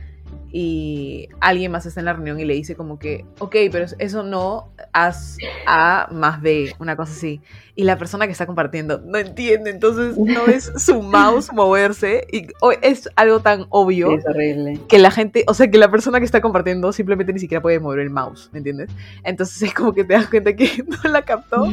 y 0.50 1.28
alguien 1.40 1.70
más 1.70 1.84
está 1.84 2.00
en 2.00 2.06
la 2.06 2.14
reunión 2.14 2.40
y 2.40 2.44
le 2.44 2.54
dice 2.54 2.74
como 2.74 2.98
que, 2.98 3.24
ok, 3.38 3.54
pero 3.70 3.86
eso 3.98 4.22
no, 4.22 4.70
haz 4.92 5.36
A 5.66 6.08
más 6.10 6.40
B, 6.40 6.74
una 6.78 6.96
cosa 6.96 7.12
así. 7.12 7.40
Y 7.74 7.84
la 7.84 7.98
persona 7.98 8.26
que 8.26 8.32
está 8.32 8.46
compartiendo 8.46 9.00
no 9.04 9.18
entiende, 9.18 9.70
entonces 9.70 10.16
no 10.16 10.46
es 10.46 10.72
su 10.76 11.02
mouse 11.02 11.52
moverse 11.52 12.26
y 12.32 12.46
es 12.82 13.08
algo 13.14 13.40
tan 13.40 13.66
obvio 13.68 14.08
Sí, 14.08 14.14
es 14.16 14.26
horrible. 14.26 14.80
que 14.88 14.98
la 14.98 15.10
gente, 15.10 15.44
o 15.46 15.54
sea, 15.54 15.70
que 15.70 15.78
la 15.78 15.90
persona 15.90 16.18
que 16.18 16.24
está 16.24 16.40
compartiendo 16.40 16.92
simplemente 16.92 17.32
ni 17.32 17.40
siquiera 17.40 17.60
puede 17.60 17.78
mover 17.78 18.00
el 18.00 18.10
mouse, 18.10 18.48
¿me 18.52 18.58
entiendes? 18.58 18.90
Entonces 19.24 19.62
es 19.62 19.74
como 19.74 19.92
que 19.92 20.04
te 20.04 20.14
das 20.14 20.28
cuenta 20.28 20.56
que 20.56 20.82
no 21.04 21.10
la 21.10 21.22
captó 21.22 21.66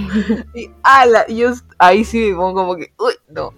y 0.54 0.69
ala, 0.83 1.25
yo 1.27 1.54
ahí 1.77 2.04
sí 2.04 2.30
me 2.31 2.36
pongo 2.36 2.54
como 2.56 2.75
que, 2.75 2.92
uy, 3.00 3.13
no. 3.30 3.54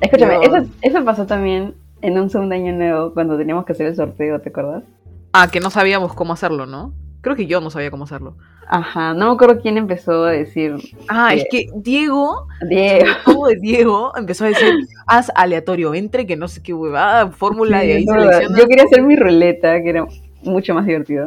Escúchame, 0.00 0.38
eso, 0.44 0.66
eso 0.82 1.04
pasó 1.04 1.26
también 1.26 1.74
en 2.02 2.18
un 2.18 2.30
segundo 2.30 2.54
año 2.54 2.72
nuevo 2.72 3.12
cuando 3.14 3.36
teníamos 3.36 3.64
que 3.64 3.72
hacer 3.72 3.86
el 3.86 3.96
sorteo, 3.96 4.40
¿te 4.40 4.48
acuerdas? 4.50 4.84
Ah, 5.32 5.48
que 5.50 5.60
no 5.60 5.70
sabíamos 5.70 6.14
cómo 6.14 6.32
hacerlo, 6.32 6.66
¿no? 6.66 6.92
Creo 7.20 7.36
que 7.36 7.46
yo 7.46 7.60
no 7.60 7.70
sabía 7.70 7.90
cómo 7.90 8.04
hacerlo. 8.04 8.36
Ajá, 8.66 9.14
no 9.14 9.26
me 9.28 9.32
acuerdo 9.34 9.60
quién 9.60 9.76
empezó 9.78 10.24
a 10.24 10.30
decir. 10.30 10.76
Ah, 11.08 11.34
es 11.34 11.42
Sí. 11.42 11.48
que 11.50 11.66
Diego, 11.74 12.46
Diego. 12.68 13.46
de 13.48 13.56
Diego, 13.60 14.12
empezó 14.16 14.44
a 14.44 14.48
decir, 14.48 14.72
haz 15.06 15.30
aleatorio, 15.34 15.92
entre 15.94 16.24
que 16.26 16.36
no 16.36 16.46
sé 16.48 16.62
qué 16.62 16.72
huevada, 16.72 17.30
fórmula, 17.30 17.84
y 17.84 17.88
Sí, 17.88 17.92
ahí. 18.10 18.46
Yo 18.56 18.66
quería 18.68 18.84
hacer 18.84 19.02
mi 19.02 19.16
ruleta, 19.16 19.82
que 19.82 19.90
era 19.90 20.06
mucho 20.42 20.72
más 20.74 20.86
divertido. 20.86 21.26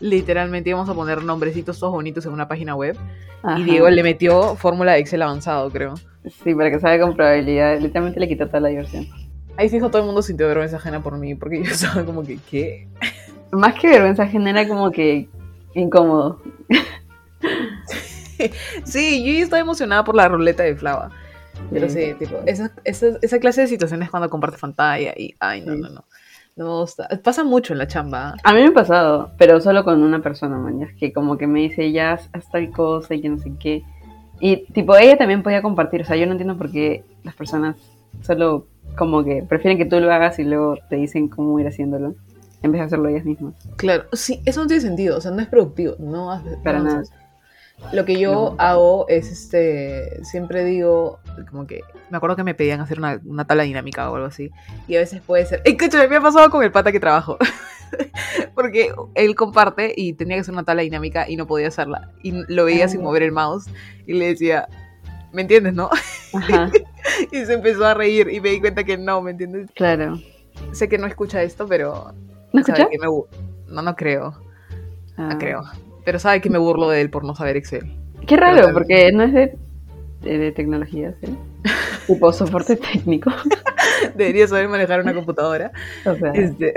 Literalmente 0.00 0.70
íbamos 0.70 0.88
a 0.88 0.94
poner 0.94 1.22
nombrecitos 1.22 1.78
todos 1.78 1.92
bonitos 1.92 2.24
en 2.26 2.32
una 2.32 2.48
página 2.48 2.74
web. 2.74 2.96
Ajá. 3.42 3.58
Y 3.58 3.64
Diego 3.64 3.88
le 3.88 4.02
metió 4.02 4.56
fórmula 4.56 4.92
de 4.92 4.98
Excel 4.98 5.22
avanzado, 5.22 5.70
creo. 5.70 5.94
Sí, 6.42 6.54
para 6.54 6.70
que 6.70 6.80
salga 6.80 7.06
con 7.06 7.14
probabilidad. 7.14 7.78
Literalmente 7.80 8.18
le 8.20 8.28
quitó 8.28 8.46
toda 8.46 8.60
la 8.60 8.68
diversión. 8.68 9.06
Ahí 9.60 9.68
fijo 9.68 9.90
todo 9.90 10.00
el 10.00 10.06
mundo 10.06 10.22
sintió 10.22 10.46
vergüenza 10.48 10.76
ajena 10.78 11.02
por 11.02 11.18
mí, 11.18 11.34
porque 11.34 11.62
yo 11.62 11.64
estaba 11.70 12.02
como 12.06 12.22
que, 12.22 12.38
¿qué? 12.50 12.88
Más 13.52 13.74
que 13.74 13.88
vergüenza 13.90 14.26
genera 14.26 14.66
como 14.66 14.90
que 14.90 15.28
incómodo. 15.74 16.40
Sí, 18.84 19.22
yo 19.22 19.44
estaba 19.44 19.60
emocionada 19.60 20.02
por 20.02 20.16
la 20.16 20.28
ruleta 20.28 20.62
de 20.62 20.74
Flava. 20.74 21.10
Pero 21.70 21.90
sí, 21.90 22.14
tipo, 22.18 22.38
esa, 22.46 22.72
esa, 22.84 23.08
esa 23.20 23.38
clase 23.38 23.60
de 23.60 23.66
situaciones 23.66 24.08
cuando 24.08 24.30
compartes 24.30 24.58
pantalla 24.60 25.12
y, 25.14 25.34
ay, 25.38 25.60
no, 25.60 25.74
Sí. 25.74 25.80
no, 25.82 25.88
no. 25.90 26.04
No 26.56 26.64
me 26.64 26.70
gusta. 26.80 27.06
Pasa 27.22 27.44
mucho 27.44 27.74
en 27.74 27.78
la 27.80 27.86
chamba. 27.86 28.34
A 28.42 28.54
mí 28.54 28.62
me 28.62 28.68
ha 28.68 28.72
pasado, 28.72 29.32
pero 29.36 29.60
solo 29.60 29.84
con 29.84 30.02
una 30.02 30.20
persona, 30.20 30.56
man, 30.56 30.82
es 30.82 30.94
que 30.94 31.12
como 31.12 31.36
que 31.36 31.46
me 31.46 31.60
dice, 31.60 31.92
ya, 31.92 32.12
haz 32.32 32.50
tal 32.50 32.70
cosa 32.70 33.14
y 33.14 33.20
que 33.20 33.28
no 33.28 33.36
sé 33.38 33.52
qué. 33.60 33.84
Y 34.40 34.64
tipo, 34.72 34.96
ella 34.96 35.18
también 35.18 35.42
podía 35.42 35.60
compartir, 35.60 36.00
o 36.00 36.04
sea, 36.06 36.16
yo 36.16 36.24
no 36.24 36.32
entiendo 36.32 36.56
por 36.56 36.70
qué 36.72 37.04
las 37.24 37.34
personas 37.34 37.76
solo 38.22 38.66
como 38.96 39.24
que 39.24 39.42
prefieren 39.48 39.78
que 39.78 39.84
tú 39.84 39.98
lo 40.00 40.12
hagas 40.12 40.38
y 40.38 40.44
luego 40.44 40.76
te 40.88 40.96
dicen 40.96 41.28
cómo 41.28 41.58
ir 41.60 41.66
haciéndolo, 41.66 42.14
en 42.62 42.72
vez 42.72 42.80
de 42.80 42.86
hacerlo 42.86 43.08
ellas 43.08 43.24
mismas. 43.24 43.54
Claro, 43.76 44.04
sí, 44.12 44.40
eso 44.44 44.60
no 44.60 44.66
tiene 44.66 44.82
sentido, 44.82 45.16
o 45.16 45.20
sea, 45.20 45.30
no 45.30 45.40
es 45.40 45.48
productivo, 45.48 45.94
no 45.98 46.30
hace- 46.30 46.56
Para 46.64 46.78
no 46.78 46.84
nada. 46.84 47.02
Lo 47.94 48.04
que 48.04 48.18
yo 48.18 48.32
No. 48.50 48.54
hago 48.58 49.06
es, 49.08 49.32
este, 49.32 50.22
siempre 50.22 50.64
digo, 50.64 51.18
como 51.50 51.66
que, 51.66 51.80
me 52.10 52.18
acuerdo 52.18 52.36
que 52.36 52.44
me 52.44 52.54
pedían 52.54 52.80
hacer 52.80 52.98
una, 52.98 53.18
una 53.24 53.46
tabla 53.46 53.62
dinámica 53.62 54.10
o 54.10 54.16
algo 54.16 54.26
así, 54.26 54.50
y 54.86 54.96
a 54.96 54.98
veces 54.98 55.22
puede 55.22 55.46
ser, 55.46 55.62
¡Ey, 55.64 55.72
escúchame, 55.78 56.06
me 56.08 56.16
ha 56.16 56.20
pasado 56.20 56.50
con 56.50 56.62
el 56.62 56.70
pata 56.72 56.92
que 56.92 57.00
trabajo! 57.00 57.38
Porque 58.54 58.92
él 59.14 59.34
comparte 59.34 59.92
y 59.96 60.12
tenía 60.12 60.36
que 60.36 60.40
hacer 60.42 60.52
una 60.54 60.62
tabla 60.64 60.82
dinámica 60.82 61.28
y 61.28 61.36
no 61.36 61.46
podía 61.46 61.68
hacerla, 61.68 62.10
y 62.22 62.32
lo 62.52 62.64
veía 62.66 62.86
sin 62.88 63.00
Ah. 63.00 63.04
mover 63.04 63.22
el 63.22 63.32
mouse, 63.32 63.64
y 64.06 64.12
le 64.12 64.26
decía, 64.28 64.68
¿me 65.32 65.42
entiendes, 65.42 65.72
no? 65.74 65.88
Ajá, 66.34 66.70
y 67.32 67.44
se 67.44 67.54
empezó 67.54 67.86
a 67.86 67.94
reír, 67.94 68.28
y 68.30 68.40
me 68.40 68.50
di 68.50 68.60
cuenta 68.60 68.84
que 68.84 68.96
no, 68.96 69.22
¿me 69.22 69.32
entiendes? 69.32 69.70
claro. 69.74 70.18
Sé 70.72 70.88
que 70.88 70.98
no 70.98 71.06
escucha 71.06 71.42
esto, 71.42 71.66
pero... 71.66 72.12
¿No 72.52 72.62
sabe 72.62 72.82
escuchas? 72.82 72.88
que 72.90 72.98
me 72.98 73.74
No, 73.74 73.82
no 73.82 73.96
creo. 73.96 74.34
Ah. 75.16 75.30
No 75.32 75.38
creo. 75.38 75.62
Pero 76.04 76.18
sabe 76.18 76.40
que 76.40 76.50
me 76.50 76.58
burlo 76.58 76.90
de 76.90 77.00
él 77.00 77.08
por 77.08 77.24
no 77.24 77.34
saber 77.34 77.56
Excel. 77.56 77.96
Qué 78.26 78.36
raro, 78.36 78.72
porque 78.72 79.10
no 79.12 79.22
es 79.22 79.32
de, 79.32 79.56
de, 80.20 80.38
de 80.38 80.52
tecnología, 80.52 81.14
¿sí? 81.20 81.34
tipo 82.06 82.32
soporte 82.32 82.76
técnico. 82.76 83.30
Debería 84.14 84.46
saber 84.46 84.68
manejar 84.68 85.00
una 85.00 85.14
computadora. 85.14 85.72
O 86.04 86.14
sea, 86.14 86.32
Este, 86.32 86.74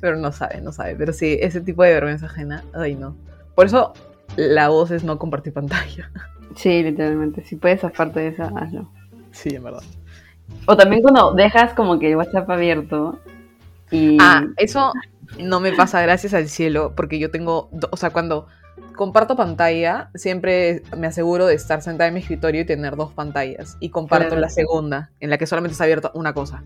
Pero 0.00 0.16
no 0.16 0.32
sabe, 0.32 0.60
no 0.60 0.72
sabe. 0.72 0.96
Pero 0.96 1.12
sí, 1.12 1.38
ese 1.40 1.60
tipo 1.60 1.82
de 1.82 1.92
vergüenza 1.92 2.26
ajena, 2.26 2.64
ay 2.74 2.94
no. 2.94 3.16
Por 3.54 3.66
eso 3.66 3.92
la 4.36 4.68
voz 4.68 4.90
es 4.90 5.04
no 5.04 5.18
compartir 5.18 5.52
pantalla. 5.52 6.10
Sí, 6.56 6.82
literalmente. 6.82 7.44
Si 7.44 7.56
puedes 7.56 7.84
aparte 7.84 8.20
de 8.20 8.28
esa, 8.28 8.46
hazlo. 8.56 8.90
Sí, 9.30 9.50
en 9.54 9.62
verdad. 9.64 9.82
O 10.66 10.76
también 10.76 11.02
cuando 11.02 11.32
dejas 11.34 11.74
como 11.74 11.98
que 11.98 12.10
el 12.10 12.16
WhatsApp 12.16 12.48
abierto 12.50 13.20
y... 13.90 14.16
Ah, 14.20 14.44
eso 14.56 14.92
no 15.38 15.60
me 15.60 15.72
pasa 15.72 16.00
gracias 16.02 16.34
al 16.34 16.48
cielo, 16.48 16.92
porque 16.96 17.18
yo 17.18 17.30
tengo, 17.30 17.68
o 17.90 17.96
sea, 17.96 18.10
cuando 18.10 18.46
comparto 18.94 19.36
pantalla, 19.36 20.10
siempre 20.14 20.82
me 20.96 21.06
aseguro 21.06 21.46
de 21.46 21.54
estar 21.54 21.82
sentada 21.82 22.08
en 22.08 22.14
mi 22.14 22.20
escritorio 22.20 22.62
y 22.62 22.64
tener 22.64 22.96
dos 22.96 23.12
pantallas. 23.12 23.76
Y 23.80 23.90
comparto 23.90 24.28
Claro. 24.28 24.40
la 24.40 24.48
segunda, 24.48 25.10
en 25.20 25.30
la 25.30 25.38
que 25.38 25.46
solamente 25.46 25.72
está 25.72 25.84
abierta 25.84 26.10
una 26.14 26.32
cosa. 26.32 26.62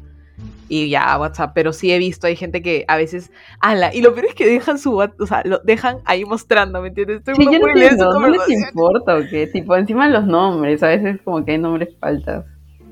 Y 0.72 0.88
ya, 0.88 1.18
WhatsApp. 1.18 1.50
Pero 1.52 1.72
sí 1.72 1.90
he 1.90 1.98
visto, 1.98 2.28
hay 2.28 2.36
gente 2.36 2.62
que 2.62 2.84
a 2.86 2.96
veces. 2.96 3.32
¡Hala! 3.58 3.92
Y 3.92 4.02
lo 4.02 4.14
peor 4.14 4.26
es 4.26 4.36
que 4.36 4.46
dejan 4.46 4.78
su 4.78 4.92
WhatsApp, 4.92 5.20
o 5.20 5.26
sea, 5.26 5.42
lo 5.44 5.58
dejan 5.58 5.98
ahí 6.04 6.24
mostrando, 6.24 6.80
¿me 6.80 6.88
entiendes? 6.88 7.22
Sí, 7.26 7.44
yo 7.44 7.58
no 7.58 7.66
entiendo, 7.66 8.28
les 8.28 8.48
importa 8.48 9.16
o 9.16 9.22
qué, 9.28 9.48
tipo, 9.48 9.74
encima 9.74 10.08
los 10.08 10.28
nombres, 10.28 10.80
a 10.84 10.86
veces 10.86 11.20
como 11.24 11.44
que 11.44 11.52
hay 11.52 11.58
nombres 11.58 11.96
faltas. 11.98 12.44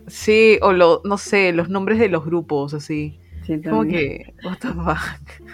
Sí, 0.08 0.58
o 0.60 0.72
lo, 0.72 1.02
no 1.04 1.18
sé, 1.18 1.52
los 1.52 1.68
nombres 1.68 2.00
de 2.00 2.08
los 2.08 2.24
grupos, 2.24 2.74
así. 2.74 3.20
Sí, 3.46 3.62
Como 3.62 3.84
que. 3.84 4.34
What 4.44 4.58
the 4.58 4.68
fuck. 4.68 5.48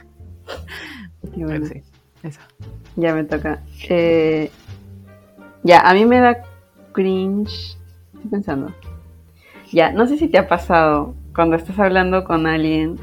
Bueno, 1.37 1.67
sí, 1.67 1.83
eso. 2.23 2.41
Ya 2.97 3.15
me 3.15 3.25
toca. 3.25 3.63
Eh, 3.91 4.51
ya, 5.63 5.81
a 5.81 5.93
mí 5.93 6.07
me 6.07 6.21
da 6.21 6.43
cringe. 6.93 7.77
Estoy 8.15 8.31
pensando. 8.31 8.75
Ya, 9.73 9.93
no 9.93 10.07
sé 10.07 10.17
si 10.17 10.29
te 10.29 10.39
ha 10.39 10.49
pasado 10.49 11.15
cuando 11.35 11.57
estás 11.57 11.79
hablando 11.79 12.25
con 12.25 12.47
alguien. 12.47 12.97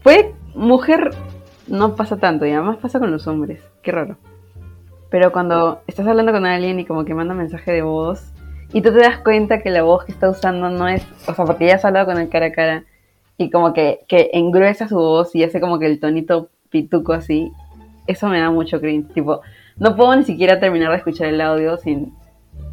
Fue 0.00 0.34
mujer, 0.54 1.10
no 1.66 1.94
pasa 1.94 2.16
tanto, 2.16 2.46
y 2.46 2.52
además 2.52 2.78
pasa 2.78 2.98
con 2.98 3.10
los 3.10 3.26
hombres. 3.26 3.62
Qué 3.82 3.92
raro. 3.92 4.16
Pero 5.10 5.32
cuando 5.32 5.82
estás 5.86 6.06
hablando 6.06 6.32
con 6.32 6.46
alguien 6.46 6.80
y 6.80 6.86
como 6.86 7.04
que 7.04 7.14
manda 7.14 7.34
mensaje 7.34 7.72
de 7.72 7.82
voz 7.82 8.32
y 8.72 8.80
tú 8.80 8.92
te 8.92 9.00
das 9.00 9.18
cuenta 9.18 9.60
que 9.60 9.70
la 9.70 9.82
voz 9.82 10.04
que 10.04 10.12
está 10.12 10.30
usando 10.30 10.70
no 10.70 10.88
es, 10.88 11.06
o 11.28 11.34
sea, 11.34 11.44
porque 11.44 11.66
ya 11.66 11.74
has 11.74 11.84
hablado 11.84 12.06
con 12.06 12.18
él 12.18 12.30
cara 12.30 12.46
a 12.46 12.52
cara 12.52 12.84
y 13.36 13.50
como 13.50 13.74
que, 13.74 14.00
que 14.08 14.30
engruesa 14.32 14.88
su 14.88 14.96
voz 14.96 15.34
y 15.34 15.44
hace 15.44 15.60
como 15.60 15.78
que 15.78 15.86
el 15.86 16.00
tonito 16.00 16.48
pituco 16.70 17.12
así, 17.12 17.52
eso 18.06 18.28
me 18.28 18.40
da 18.40 18.50
mucho 18.50 18.80
cringe. 18.80 19.12
Tipo, 19.12 19.42
no 19.76 19.96
puedo 19.96 20.16
ni 20.16 20.24
siquiera 20.24 20.58
terminar 20.58 20.90
de 20.90 20.96
escuchar 20.96 21.26
el 21.28 21.40
audio 21.40 21.76
sin 21.76 22.14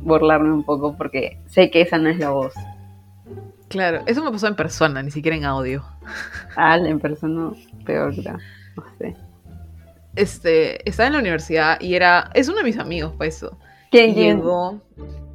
burlarme 0.02 0.54
un 0.54 0.64
poco 0.64 0.96
porque 0.96 1.40
sé 1.48 1.70
que 1.70 1.82
esa 1.82 1.98
no 1.98 2.10
es 2.10 2.20
la 2.20 2.30
voz. 2.30 2.54
Claro, 3.70 4.02
eso 4.08 4.24
me 4.24 4.32
pasó 4.32 4.48
en 4.48 4.56
persona, 4.56 5.02
ni 5.04 5.12
siquiera 5.12 5.38
en 5.38 5.46
audio. 5.46 5.86
Al 6.56 6.88
en 6.88 7.00
persona, 7.00 7.52
peor, 7.86 8.14
creo. 8.16 8.38
No 8.76 8.84
sé. 8.98 9.16
Este, 10.16 10.90
estaba 10.90 11.08
en 11.08 11.14
la 11.14 11.20
universidad 11.20 11.80
y 11.80 11.94
era, 11.94 12.32
es 12.34 12.50
uno 12.50 12.58
de 12.58 12.64
mis 12.64 12.78
amigos, 12.78 13.14
pues 13.16 13.38
eso. 13.38 13.58
¿Quién? 13.92 14.16
Llegó, 14.16 14.82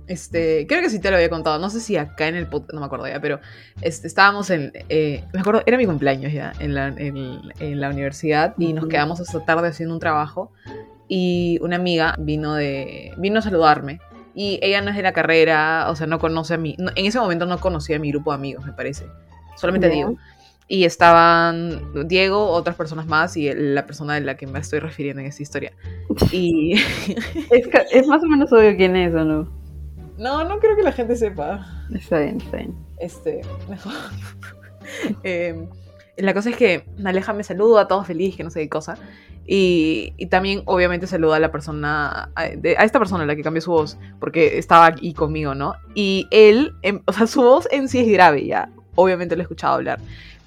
este, 0.07 0.67
creo 0.67 0.83
que 0.83 0.91
sí 0.91 1.01
te 1.01 1.11
lo 1.11 1.17
había 1.17 1.31
contado, 1.31 1.59
no 1.59 1.71
sé 1.71 1.81
si 1.81 1.97
acá 1.97 2.29
en 2.29 2.35
el 2.35 2.47
podcast, 2.47 2.75
no 2.75 2.81
me 2.81 2.87
acuerdo 2.87 3.09
ya, 3.09 3.21
pero 3.21 3.41
este, 3.81 4.07
estábamos 4.07 4.51
en, 4.51 4.73
eh, 4.89 5.25
me 5.33 5.41
acuerdo, 5.41 5.63
era 5.65 5.79
mi 5.79 5.87
cumpleaños 5.87 6.33
ya, 6.33 6.53
en 6.59 6.75
la, 6.75 6.89
en, 6.89 7.41
en 7.59 7.81
la 7.81 7.89
universidad 7.89 8.55
y 8.59 8.73
nos 8.73 8.87
quedamos 8.87 9.21
hasta 9.21 9.45
tarde 9.45 9.69
haciendo 9.69 9.95
un 9.95 10.01
trabajo 10.01 10.53
y 11.09 11.59
una 11.63 11.77
amiga 11.77 12.17
vino 12.19 12.55
de, 12.55 13.13
vino 13.17 13.39
a 13.39 13.43
saludarme 13.43 14.01
y 14.35 14.59
ella 14.63 14.81
no 14.81 14.91
es 14.91 14.97
de 14.97 15.03
la 15.03 15.13
carrera, 15.13 15.87
o 15.91 15.97
sea, 15.97 16.07
no 16.07 16.19
conoce 16.19 16.55
a 16.55 16.57
mí, 16.59 16.75
no- 16.79 16.91
en 16.95 17.07
ese 17.07 17.19
momento 17.19 17.47
no 17.47 17.59
conocía 17.61 17.97
a 17.97 17.99
mi 17.99 18.11
grupo 18.11 18.31
de 18.33 18.37
amigos, 18.37 18.65
me 18.65 18.73
parece, 18.73 19.07
solamente 19.57 19.89
Ya. 19.89 19.95
digo. 19.95 20.17
Y 20.67 20.85
estaban 20.85 22.09
Diego, 22.09 22.49
otras 22.49 22.75
personas 22.75 23.07
más 23.07 23.37
y 23.37 23.53
la 23.53 23.85
persona 23.85 24.15
de 24.15 24.23
la 24.23 24.35
que 24.37 24.47
me 24.47 24.59
estoy 24.59 24.79
refiriendo 24.79 25.21
en 25.21 25.27
esta 25.27 25.43
historia. 25.43 25.73
Y 26.33 26.73
Es, 27.51 27.69
es 27.93 28.07
más 28.07 28.23
o 28.23 28.27
menos 28.27 28.51
obvio 28.53 28.75
quién 28.77 28.97
es, 28.97 29.13
¿o 29.15 29.25
no? 29.25 29.53
no, 30.17 30.45
no 30.45 30.59
creo 30.61 30.75
que 30.77 30.83
la 30.83 30.93
gente 30.93 31.17
sepa. 31.17 31.67
Está 31.95 32.19
bien, 32.21 32.41
está 32.41 32.57
bien. 32.57 32.75
Este, 32.99 33.43
mejor. 33.69 33.93
Eh, 35.23 35.67
la 36.19 36.35
cosa 36.35 36.51
es 36.51 36.57
que 36.57 36.85
Aleja 37.05 37.33
me 37.33 37.43
saluda, 37.43 37.89
todo 37.89 38.05
feliz, 38.05 38.37
que 38.37 38.45
no 38.45 38.51
sé 38.51 38.61
qué 38.61 38.69
cosa. 38.69 38.97
Y, 39.47 40.15
y 40.17 40.27
también, 40.27 40.63
obviamente, 40.65 41.07
saluda 41.07 41.37
a 41.37 41.41
la 41.41 41.53
persona, 41.53 42.31
a, 42.35 42.45
de- 42.49 42.77
a 42.79 42.85
esta 42.85 42.99
persona, 42.99 43.27
la 43.27 43.37
que 43.37 43.43
cambió 43.43 43.61
su 43.61 43.73
voz, 43.73 43.99
porque 44.19 44.57
estaba 44.59 44.87
aquí 44.87 45.13
conmigo, 45.13 45.55
¿no? 45.55 45.75
Y 45.95 46.27
él, 46.31 46.73
em, 46.83 47.01
o 47.07 47.13
sea, 47.13 47.27
su 47.27 47.43
voz 47.43 47.69
en 47.71 47.89
sí 47.89 47.99
es 48.01 48.09
grave, 48.09 48.47
ya. 48.47 48.71
Obviamente 48.95 49.37
lo 49.37 49.43
he 49.43 49.45
escuchado 49.45 49.75
hablar. 49.75 50.01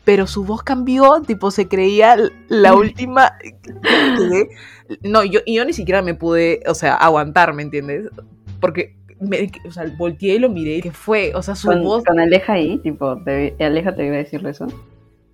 Pero 0.03 0.25
su 0.25 0.45
voz 0.45 0.63
cambió, 0.63 1.21
tipo, 1.21 1.51
se 1.51 1.67
creía 1.67 2.15
la 2.47 2.73
última. 2.75 3.33
¿Qué? 3.41 4.47
No, 5.03 5.23
yo, 5.23 5.41
y 5.45 5.55
yo 5.55 5.65
ni 5.65 5.73
siquiera 5.73 6.01
me 6.01 6.13
pude, 6.15 6.61
o 6.65 6.73
sea, 6.73 6.95
aguantar, 6.95 7.53
¿me 7.53 7.61
entiendes? 7.61 8.09
Porque, 8.61 8.95
me, 9.19 9.51
o 9.67 9.71
sea, 9.71 9.83
volteé 9.97 10.35
y 10.35 10.39
lo 10.39 10.47
miré, 10.49 10.81
que 10.81 10.91
fue, 10.91 11.33
o 11.35 11.41
sea, 11.43 11.55
su 11.55 11.67
Con, 11.67 11.83
voz 11.83 12.03
con 12.05 12.19
Aleja 12.19 12.53
ahí, 12.53 12.77
tipo, 12.79 13.17
te, 13.23 13.55
Aleja 13.59 13.93
te 13.95 14.05
iba 14.05 14.15
a 14.15 14.19
decirle 14.19 14.51
eso. 14.51 14.67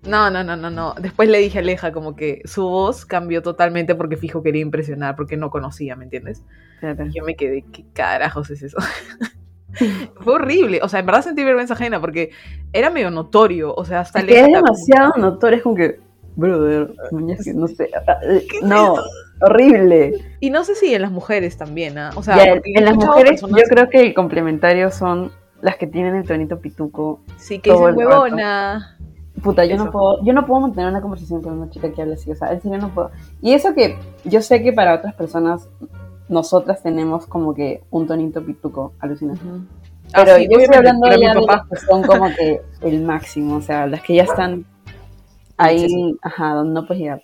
No, 0.06 0.30
no, 0.30 0.44
no, 0.44 0.56
no, 0.56 0.70
no. 0.70 0.94
Después 1.00 1.28
le 1.28 1.38
dije 1.38 1.58
a 1.58 1.62
Aleja 1.62 1.92
como 1.92 2.14
que 2.16 2.42
su 2.44 2.62
voz 2.68 3.06
cambió 3.06 3.42
totalmente 3.42 3.94
porque 3.94 4.16
fijo 4.16 4.42
quería 4.42 4.62
impresionar, 4.62 5.16
porque 5.16 5.36
no 5.36 5.50
conocía, 5.50 5.96
¿me 5.96 6.04
entiendes? 6.04 6.42
Y 6.82 7.16
yo 7.16 7.24
me 7.24 7.34
quedé, 7.36 7.64
¿qué 7.72 7.84
carajos 7.94 8.50
es 8.50 8.62
eso? 8.62 8.76
Fue 10.20 10.34
horrible, 10.34 10.80
o 10.82 10.88
sea, 10.88 11.00
en 11.00 11.06
verdad 11.06 11.22
sentí 11.22 11.42
vergüenza 11.42 11.74
ajena 11.74 12.00
porque 12.00 12.30
era 12.72 12.90
medio 12.90 13.10
notorio, 13.10 13.74
o 13.74 13.84
sea, 13.84 14.00
hasta 14.00 14.20
Es 14.20 14.26
que 14.26 14.40
es 14.40 14.46
demasiado 14.46 15.14
notorio, 15.16 15.56
es 15.56 15.62
como 15.62 15.74
que, 15.74 15.98
brother, 16.36 16.94
no 17.10 17.66
sé, 17.66 17.90
ah, 18.06 18.18
eh, 18.22 18.46
¿Qué 18.48 18.58
es 18.58 18.62
no, 18.62 18.96
horrible. 19.40 20.36
Y 20.40 20.50
no 20.50 20.62
sé 20.64 20.76
si 20.76 20.94
en 20.94 21.02
las 21.02 21.10
mujeres 21.10 21.56
también, 21.56 21.98
¿ah? 21.98 22.10
O 22.14 22.22
sea, 22.22 22.36
Ya, 22.36 22.60
en 22.62 22.84
las 22.84 22.94
mujeres 22.94 23.40
personas- 23.40 23.60
yo 23.62 23.68
creo 23.68 23.90
que 23.90 24.00
el 24.00 24.14
complementario 24.14 24.90
son 24.92 25.32
las 25.60 25.76
que 25.76 25.86
tienen 25.86 26.14
el 26.14 26.24
tonito 26.24 26.60
pituco. 26.60 27.22
sí 27.36 27.58
que 27.58 27.72
dicen 27.72 27.88
el 27.98 28.06
rato. 28.06 28.36
Puta, 29.44 29.64
yo 29.66 29.74
Eso. 29.76 29.84
no 29.84 29.92
puedo, 29.92 30.24
yo 30.24 30.32
no 30.32 30.46
puedo 30.46 30.62
mantener 30.62 30.88
una 30.90 31.02
conversación 31.02 31.42
con 31.42 31.52
una 31.52 31.70
chica 31.70 31.92
que 31.92 32.02
habla 32.02 32.14
así, 32.14 32.30
o 32.30 32.34
sea, 32.34 32.50
en 32.52 32.62
serio 32.62 32.78
no 32.78 32.88
puedo. 32.88 33.10
Y 33.42 33.52
eso 33.52 33.74
que 33.74 33.96
yo 34.24 34.40
sé 34.42 34.62
que 34.62 34.72
para 34.72 34.94
otras 34.94 35.14
personas 35.14 35.68
nosotras 36.28 36.82
tenemos 36.82 37.26
como 37.26 37.54
que 37.54 37.82
un 37.90 38.06
tonito 38.06 38.42
pituco 38.44 38.94
alucinante. 38.98 39.42
Pero 40.14 40.32
Ah, 40.32 40.36
sí, 40.36 40.48
yo 40.50 40.58
estoy 40.58 40.76
hablando 40.76 41.06
pero 41.08 41.20
ya 41.20 41.34
de 41.34 41.40
las 41.42 41.66
que 41.68 41.76
son 41.76 42.02
como 42.02 42.26
que 42.34 42.62
el 42.82 43.02
máximo, 43.02 43.56
o 43.56 43.60
sea, 43.60 43.86
las 43.86 44.00
que 44.02 44.14
ya 44.14 44.24
están 44.24 44.64
ahí, 45.58 45.88
Sí, 45.88 46.18
ajá, 46.22 46.54
donde 46.54 46.72
no 46.74 46.86
puedes 46.86 47.02
llegar. 47.02 47.22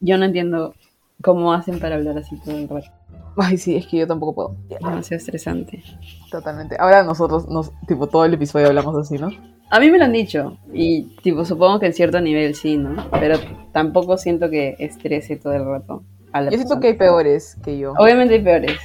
Yo 0.00 0.18
no 0.18 0.24
entiendo 0.24 0.74
cómo 1.22 1.52
hacen 1.52 1.80
para 1.80 1.96
hablar 1.96 2.18
así 2.18 2.38
todo 2.40 2.56
el 2.56 2.68
rato. 2.68 2.88
Ay, 3.36 3.56
sí, 3.56 3.76
es 3.76 3.86
que 3.86 3.96
yo 3.98 4.06
tampoco 4.06 4.34
puedo. 4.34 4.56
Demasiado 4.68 5.18
estresante. 5.18 5.82
Totalmente. 6.30 6.76
Ahora 6.78 7.02
nosotros, 7.02 7.48
nos, 7.48 7.72
tipo, 7.86 8.06
todo 8.06 8.24
el 8.24 8.34
episodio 8.34 8.66
hablamos 8.68 8.96
así, 8.96 9.16
¿no? 9.16 9.30
A 9.74 9.80
mí 9.80 9.90
me 9.90 9.96
lo 9.98 10.04
han 10.04 10.12
dicho, 10.12 10.58
y 10.70 11.04
tipo, 11.22 11.46
supongo 11.46 11.80
que 11.80 11.86
en 11.86 11.94
cierto 11.94 12.20
nivel 12.20 12.54
sí, 12.54 12.76
¿no? 12.76 13.08
Pero 13.18 13.38
tampoco 13.72 14.18
siento 14.18 14.50
que 14.50 14.76
estrese 14.78 15.36
todo 15.36 15.54
el 15.54 15.64
rato. 15.64 16.02
A 16.30 16.42
la 16.42 16.50
Yo 16.50 16.58
siento 16.58 16.74
persona. 16.74 16.80
que 16.82 16.86
hay 16.88 16.94
peores 16.94 17.56
que 17.64 17.78
yo. 17.78 17.94
Obviamente 17.98 18.34
hay 18.34 18.42
peores. 18.42 18.78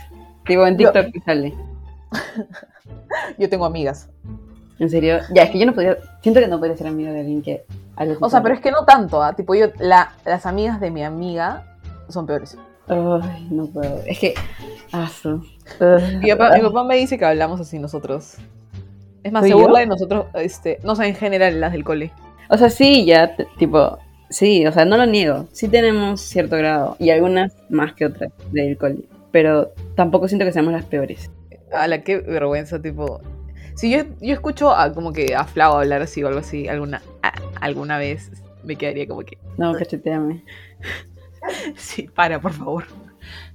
Tipo, 0.46 0.66
en 0.66 0.78
Yo- 0.78 0.92
TikTok 0.94 1.14
que 1.14 1.20
sale. 1.20 1.54
Yo 3.38 3.50
tengo 3.50 3.66
amigas. 3.66 4.10
En 4.80 4.90
serio. 4.90 5.18
Ya, 5.34 5.44
es 5.44 5.50
que 5.52 5.60
yo 5.60 5.66
no 5.66 5.74
podría. 5.74 5.98
Siento 6.22 6.40
que 6.40 6.48
no 6.48 6.60
podría 6.60 6.78
ser 6.78 6.88
amigo 6.88 7.12
de 7.12 7.20
alguien 7.22 7.42
que. 7.42 7.66
O 8.22 8.30
sea, 8.30 8.42
pero 8.44 8.54
es 8.56 8.62
que 8.62 8.72
no 8.72 8.86
tanto, 8.86 9.24
¿ah? 9.24 9.34
Tipo, 9.36 9.56
yo, 9.56 9.68
la, 9.80 10.14
las 10.24 10.46
amigas 10.46 10.80
de 10.80 10.92
mi 10.92 11.04
amiga 11.04 11.78
son 12.10 12.28
peores. 12.28 12.56
Ay, 12.88 13.48
no 13.50 13.66
puedo. 13.68 14.02
Es 14.06 14.20
que. 14.20 14.36
Ah, 14.94 15.10
papá, 15.80 16.56
mi 16.56 16.62
papá 16.62 16.84
me 16.84 16.96
dice 16.96 17.18
que 17.18 17.26
hablamos 17.26 17.60
así 17.60 17.80
nosotros. 17.80 18.36
Es 19.28 19.34
más, 19.34 19.42
¿Tú 19.42 19.48
y 19.48 19.52
se 19.52 19.58
yo? 19.58 19.62
burla 19.64 19.80
de 19.80 19.88
nosotros, 19.88 20.26
este, 20.36 20.80
no 20.84 20.96
sé, 20.96 21.06
en 21.08 21.16
general, 21.16 21.60
las 21.60 21.74
del 21.74 21.84
cole. 21.84 22.12
O 22.50 22.58
sea, 22.58 22.70
sí, 22.70 23.04
ya, 23.06 23.36
tipo. 23.58 23.98
Sí, 24.30 24.66
o 24.66 24.72
sea, 24.72 24.86
no 24.86 24.96
lo 24.96 25.06
niego. 25.06 25.48
Sí 25.52 25.68
tenemos 25.68 26.22
cierto 26.22 26.56
grado. 26.56 26.96
Y 27.00 27.10
algunas 27.10 27.54
más 27.70 27.94
que 27.94 28.06
otras 28.06 28.32
del 28.52 28.78
cole. 28.78 29.00
Pero 29.32 29.72
tampoco 29.96 30.28
siento 30.30 30.46
que 30.46 30.54
seamos 30.54 30.72
las 30.72 30.86
peores. 30.86 31.30
A 31.74 31.88
la 31.88 32.02
qué 32.04 32.18
vergüenza, 32.20 32.82
tipo. 32.82 33.20
Si 33.76 33.92
yo, 33.92 34.04
yo 34.22 34.34
escucho 34.34 34.72
a, 34.74 34.94
como 34.94 35.12
que 35.12 35.36
a 35.36 35.44
Flau 35.44 35.74
hablar 35.78 36.02
así 36.02 36.24
o 36.24 36.28
algo 36.28 36.40
así 36.40 36.68
alguna, 36.70 37.02
a- 37.22 37.34
alguna 37.60 37.98
vez, 37.98 38.32
me 38.64 38.76
quedaría 38.78 39.08
como 39.08 39.22
que, 39.24 39.38
No, 39.58 39.74
cacheteame. 39.74 40.42
sí, 41.76 42.08
para, 42.16 42.40
por 42.40 42.54
favor. 42.54 42.86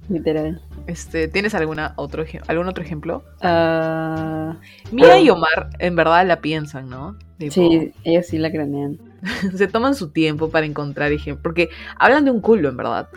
Literal. 0.09 0.61
Este, 0.87 1.27
¿Tienes 1.27 1.55
alguna 1.55 1.93
otro, 1.95 2.25
algún 2.47 2.67
otro 2.67 2.83
ejemplo? 2.83 3.23
Ah, 3.41 4.57
Mía 4.91 5.19
y 5.19 5.29
Omar 5.29 5.69
en 5.79 5.95
verdad 5.95 6.25
la 6.27 6.41
piensan, 6.41 6.89
¿no? 6.89 7.17
Tipo, 7.37 7.53
sí, 7.53 7.93
ellos 8.03 8.25
sí 8.27 8.37
la 8.37 8.51
cranean. 8.51 8.99
Se 9.55 9.67
toman 9.67 9.95
su 9.95 10.09
tiempo 10.09 10.49
para 10.49 10.65
encontrar 10.65 11.11
ejemplos. 11.11 11.41
Porque 11.43 11.69
hablan 11.97 12.25
de 12.25 12.31
un 12.31 12.41
culo, 12.41 12.69
en 12.69 12.77
verdad. 12.77 13.07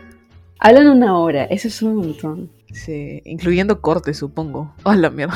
Hablan 0.61 0.88
una 0.88 1.19
hora, 1.19 1.45
eso 1.45 1.69
es 1.69 1.83
un 1.83 1.97
montón. 1.97 2.50
Sí, 2.73 3.21
incluyendo 3.25 3.81
cortes, 3.81 4.16
supongo. 4.19 4.73
Oh, 4.85 4.95
la 4.95 5.11
mierda. 5.11 5.35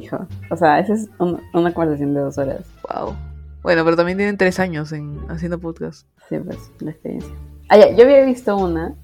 Hijo. 0.00 0.26
O 0.50 0.56
sea, 0.56 0.78
esa 0.80 0.94
es 0.94 1.08
un- 1.18 1.40
una 1.54 1.72
conversación 1.72 2.14
de 2.14 2.20
dos 2.20 2.36
horas. 2.38 2.60
Wow. 2.88 3.16
Bueno, 3.62 3.84
pero 3.84 3.96
también 3.96 4.16
tienen 4.18 4.36
tres 4.38 4.58
años 4.60 4.92
en 4.92 5.18
haciendo 5.28 5.58
podcast. 5.58 6.06
Sí, 6.28 6.36
pues, 6.38 6.70
la 6.80 6.90
experiencia. 6.92 7.32
Ah, 7.68 7.76
ya, 7.78 7.94
yo 7.94 8.04
había 8.04 8.24
visto 8.24 8.56
una 8.56 8.94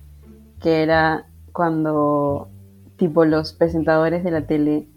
que 0.62 0.82
era 0.82 1.26
cuando, 1.56 2.50
tipo, 2.96 3.24
los 3.24 3.54
presentadores 3.54 4.22
de 4.22 4.30
la 4.30 4.46
tele, 4.46 4.88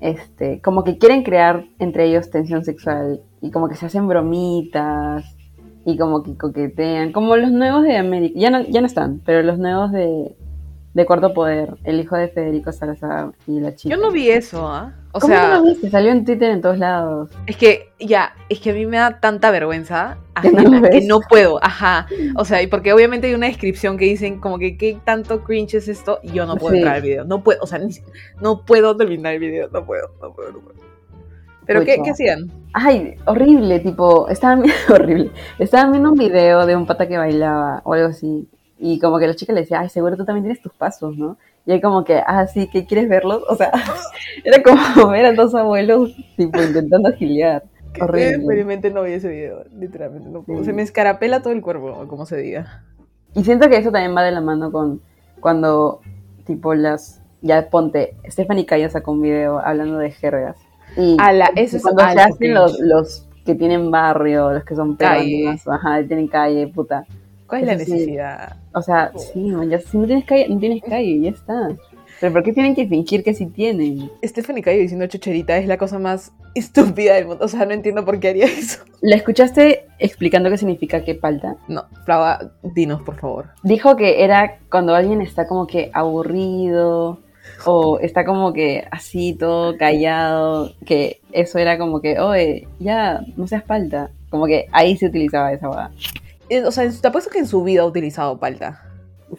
este, 0.00 0.60
como 0.60 0.84
que 0.84 0.98
quieren 0.98 1.22
crear 1.22 1.64
entre 1.78 2.04
ellos 2.04 2.28
tensión 2.28 2.62
sexual 2.62 3.22
y 3.40 3.50
como 3.50 3.70
que 3.70 3.74
se 3.74 3.86
hacen 3.86 4.06
bromitas 4.06 5.24
y 5.86 5.96
como 5.96 6.22
que 6.22 6.36
coquetean, 6.36 7.12
como 7.12 7.36
los 7.36 7.50
nuevos 7.50 7.84
de 7.84 7.96
América, 7.96 8.38
ya 8.38 8.50
no, 8.50 8.60
ya 8.64 8.82
no 8.82 8.86
están, 8.86 9.22
pero 9.24 9.42
los 9.42 9.58
nuevos 9.58 9.90
de, 9.90 10.36
de 10.92 11.06
Cuarto 11.06 11.32
Poder, 11.32 11.78
el 11.84 12.00
hijo 12.00 12.16
de 12.16 12.28
Federico 12.28 12.70
Salazar 12.70 13.32
y 13.46 13.58
la 13.58 13.74
chica. 13.74 13.96
Yo 13.96 14.00
no 14.00 14.10
vi 14.10 14.28
eso, 14.28 14.68
¿ah? 14.68 14.92
O 15.18 15.20
¿Cómo 15.20 15.34
sea, 15.34 15.48
no 15.48 15.56
lo 15.58 15.62
viste? 15.64 15.90
Salió 15.90 16.10
en 16.12 16.24
Twitter 16.24 16.50
en 16.50 16.60
todos 16.60 16.78
lados. 16.78 17.30
es 17.46 17.56
que 17.56 17.90
ya, 18.00 18.34
es 18.48 18.60
que 18.60 18.70
a 18.70 18.74
mí 18.74 18.86
me 18.86 18.96
da 18.96 19.20
tanta 19.20 19.50
vergüenza 19.50 20.16
Que 20.42 21.00
no 21.02 21.20
que 21.20 21.26
puedo, 21.28 21.58
ajá. 21.62 22.06
O 22.36 22.44
sea, 22.44 22.62
y 22.62 22.68
porque 22.68 22.92
obviamente 22.92 23.26
hay 23.26 23.34
una 23.34 23.46
descripción 23.48 23.98
que 23.98 24.04
dicen 24.04 24.40
como 24.40 24.58
que 24.58 24.76
qué 24.76 24.98
tanto 25.04 25.42
cringe 25.42 25.74
es 25.74 25.88
esto 25.88 26.20
y 26.22 26.32
yo 26.32 26.46
no 26.46 26.56
puedo 26.56 26.72
Sí. 26.72 26.78
entrar 26.78 26.96
al 26.96 27.02
video. 27.02 27.24
No 27.24 27.42
puedo, 27.42 27.60
o 27.62 27.66
sea, 27.66 27.78
ni 27.78 27.92
no 28.40 28.64
puedo 28.64 28.96
terminar 28.96 29.34
el 29.34 29.40
video, 29.40 29.68
no 29.72 29.84
puedo, 29.84 30.10
no 30.22 30.32
puedo, 30.32 30.52
no 30.52 30.60
puedo. 30.60 30.78
Pero 31.66 31.84
¿qué, 31.84 32.00
qué 32.02 32.10
hacían? 32.12 32.50
Ay, 32.72 33.14
horrible, 33.26 33.80
tipo, 33.80 34.28
estaban 34.28 34.62
horrible. 34.88 35.30
Estaban 35.58 35.90
viendo 35.92 36.12
un 36.12 36.18
video 36.18 36.64
de 36.64 36.74
un 36.76 36.86
pata 36.86 37.06
que 37.08 37.18
bailaba 37.18 37.82
o 37.84 37.92
algo 37.92 38.08
así. 38.08 38.48
Y 38.78 38.98
como 39.00 39.18
que 39.18 39.26
la 39.26 39.34
chica 39.34 39.52
le 39.52 39.62
decía, 39.62 39.80
ay, 39.80 39.88
seguro 39.88 40.16
tú 40.16 40.24
también 40.24 40.44
tienes 40.44 40.62
tus 40.62 40.72
pasos, 40.72 41.16
¿no? 41.16 41.36
Y 41.66 41.72
él 41.72 41.80
como 41.80 42.04
que, 42.04 42.22
ah, 42.24 42.46
sí, 42.46 42.68
¿qué 42.72 42.86
quieres 42.86 43.08
verlos? 43.08 43.42
O 43.48 43.56
sea, 43.56 43.72
era 44.44 44.62
como 44.62 45.08
ver 45.10 45.26
a 45.26 45.32
dos 45.32 45.54
abuelos, 45.54 46.14
tipo, 46.36 46.62
intentando 46.62 47.12
gilear. 47.12 47.64
Horrible. 48.00 48.36
Experimenten 48.36 48.94
no 48.94 49.02
vi 49.02 49.12
ese 49.12 49.28
video, 49.28 49.64
literalmente 49.76 50.28
no 50.30 50.42
puedo. 50.42 50.60
Sí. 50.60 50.66
Se 50.66 50.72
me 50.72 50.82
escarapela 50.82 51.42
todo 51.42 51.52
el 51.52 51.62
cuerpo, 51.62 52.06
como 52.06 52.26
se 52.26 52.36
diga. 52.36 52.84
Y 53.34 53.44
siento 53.44 53.68
que 53.68 53.76
eso 53.76 53.90
también 53.90 54.16
va 54.16 54.22
de 54.22 54.30
la 54.30 54.40
mano 54.40 54.70
con 54.70 55.00
cuando, 55.40 56.00
tipo, 56.44 56.74
las, 56.74 57.20
ya 57.42 57.68
ponte, 57.68 58.16
Stephanie 58.28 58.66
Cayo 58.66 58.88
sacó 58.90 59.12
un 59.12 59.22
video 59.22 59.58
hablando 59.58 59.98
de 59.98 60.10
jergas. 60.10 60.56
Y 60.96 61.16
Ala, 61.18 61.50
eso 61.56 61.76
es 61.76 61.82
cuando 61.82 62.08
se 62.12 62.20
hacen 62.20 62.54
los, 62.54 62.78
los 62.80 63.28
que 63.44 63.54
tienen 63.54 63.90
barrio, 63.90 64.52
los 64.52 64.64
que 64.64 64.74
son 64.74 64.96
peruanos, 64.96 65.66
ajá, 65.66 66.02
tienen 66.04 66.28
calle, 66.28 66.66
puta. 66.68 67.06
¿Cuál 67.48 67.62
es 67.62 67.66
la 67.66 67.74
necesidad? 67.76 68.56
O 68.74 68.82
sea, 68.82 69.10
sí, 69.16 69.40
man, 69.40 69.70
ya, 69.70 69.80
si 69.80 69.96
no 69.96 70.06
tienes 70.06 70.24
calle, 70.24 70.48
no 70.48 70.58
tienes 70.58 70.82
calle, 70.82 71.20
ya 71.20 71.30
está. 71.30 71.76
Pero 72.20 72.32
¿por 72.32 72.42
qué 72.42 72.52
tienen 72.52 72.74
que 72.74 72.86
fingir 72.86 73.22
que 73.22 73.32
sí 73.32 73.46
tienen? 73.46 74.10
Stephanie 74.24 74.62
Cayo 74.62 74.80
diciendo 74.80 75.06
chocherita 75.06 75.56
es 75.56 75.66
la 75.66 75.78
cosa 75.78 75.98
más 75.98 76.32
estúpida 76.54 77.14
del 77.14 77.26
mundo. 77.26 77.44
O 77.44 77.48
sea, 77.48 77.64
no 77.64 77.72
entiendo 77.72 78.04
por 78.04 78.18
qué 78.18 78.28
haría 78.28 78.46
eso. 78.46 78.82
¿La 79.00 79.16
escuchaste 79.16 79.86
explicando 79.98 80.50
qué 80.50 80.58
significa 80.58 81.04
que 81.04 81.14
falta? 81.14 81.56
No, 81.68 81.84
Flava, 82.04 82.50
dinos, 82.62 83.02
por 83.02 83.16
favor. 83.16 83.50
Dijo 83.62 83.96
que 83.96 84.24
era 84.24 84.58
cuando 84.70 84.94
alguien 84.94 85.22
está 85.22 85.46
como 85.46 85.66
que 85.66 85.90
aburrido 85.94 87.20
o 87.64 87.98
está 88.00 88.24
como 88.24 88.52
que 88.52 88.84
así 88.90 89.34
todo 89.34 89.76
callado, 89.78 90.72
que 90.84 91.20
eso 91.32 91.58
era 91.58 91.78
como 91.78 92.00
que, 92.00 92.18
oye, 92.18 92.66
ya, 92.80 93.20
no 93.36 93.46
seas 93.46 93.64
falta. 93.64 94.10
Como 94.28 94.46
que 94.46 94.66
ahí 94.72 94.96
se 94.96 95.06
utilizaba 95.06 95.52
esa 95.52 95.68
boda. 95.68 95.92
Eh, 96.50 96.64
O 96.64 96.70
sea, 96.70 96.88
te 96.90 97.08
apuesto 97.08 97.30
que 97.30 97.38
en 97.38 97.46
su 97.46 97.62
vida 97.62 97.82
ha 97.82 97.86
utilizado 97.86 98.38
palta. 98.38 98.84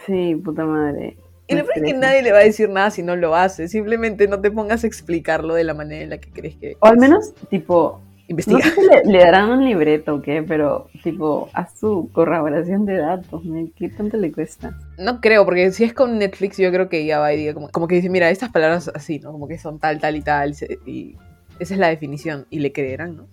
Sí, 0.05 0.35
puta 0.35 0.65
madre. 0.65 1.17
Y 1.47 1.55
lo 1.55 1.65
peor 1.65 1.77
es 1.77 1.83
que 1.83 1.93
nadie 1.97 2.21
le 2.21 2.31
va 2.31 2.39
a 2.39 2.43
decir 2.43 2.69
nada 2.69 2.91
si 2.91 3.01
no 3.01 3.15
lo 3.15 3.35
hace. 3.35 3.67
Simplemente 3.67 4.27
no 4.27 4.39
te 4.39 4.51
pongas 4.51 4.83
a 4.83 4.87
explicarlo 4.87 5.55
de 5.55 5.63
la 5.63 5.73
manera 5.73 6.03
en 6.03 6.11
la 6.11 6.19
que 6.19 6.29
crees 6.29 6.55
que. 6.57 6.77
O 6.79 6.85
al 6.87 6.97
menos, 6.97 7.33
tipo, 7.49 7.99
no 8.03 8.25
Investiga. 8.27 8.59
sé 8.61 8.75
si 8.75 8.81
le, 8.87 9.11
le 9.11 9.17
darán 9.19 9.49
un 9.49 9.65
libreto 9.65 10.13
o 10.15 10.21
qué, 10.21 10.43
pero, 10.43 10.87
tipo, 11.01 11.49
haz 11.53 11.79
su 11.79 12.11
corroboración 12.13 12.85
de 12.85 12.97
datos, 12.97 13.43
¿no? 13.45 13.67
¿qué 13.75 13.89
tanto 13.89 14.17
le 14.17 14.31
cuesta? 14.31 14.77
No 14.99 15.19
creo, 15.21 15.43
porque 15.43 15.71
si 15.71 15.83
es 15.85 15.93
con 15.93 16.19
Netflix, 16.19 16.57
yo 16.57 16.71
creo 16.71 16.87
que 16.87 16.99
ella 16.99 17.17
va 17.17 17.33
y 17.33 17.37
diga 17.37 17.55
como, 17.55 17.69
como 17.69 17.87
que 17.87 17.95
dice, 17.95 18.11
mira, 18.11 18.29
estas 18.29 18.49
palabras 18.51 18.91
así, 18.93 19.17
¿no? 19.17 19.31
Como 19.31 19.47
que 19.47 19.57
son 19.57 19.79
tal, 19.79 19.99
tal 19.99 20.15
y 20.17 20.21
tal. 20.21 20.53
Y 20.85 21.15
esa 21.57 21.73
es 21.73 21.79
la 21.79 21.87
definición. 21.87 22.45
Y 22.51 22.59
le 22.59 22.71
creerán, 22.71 23.15
¿no? 23.17 23.25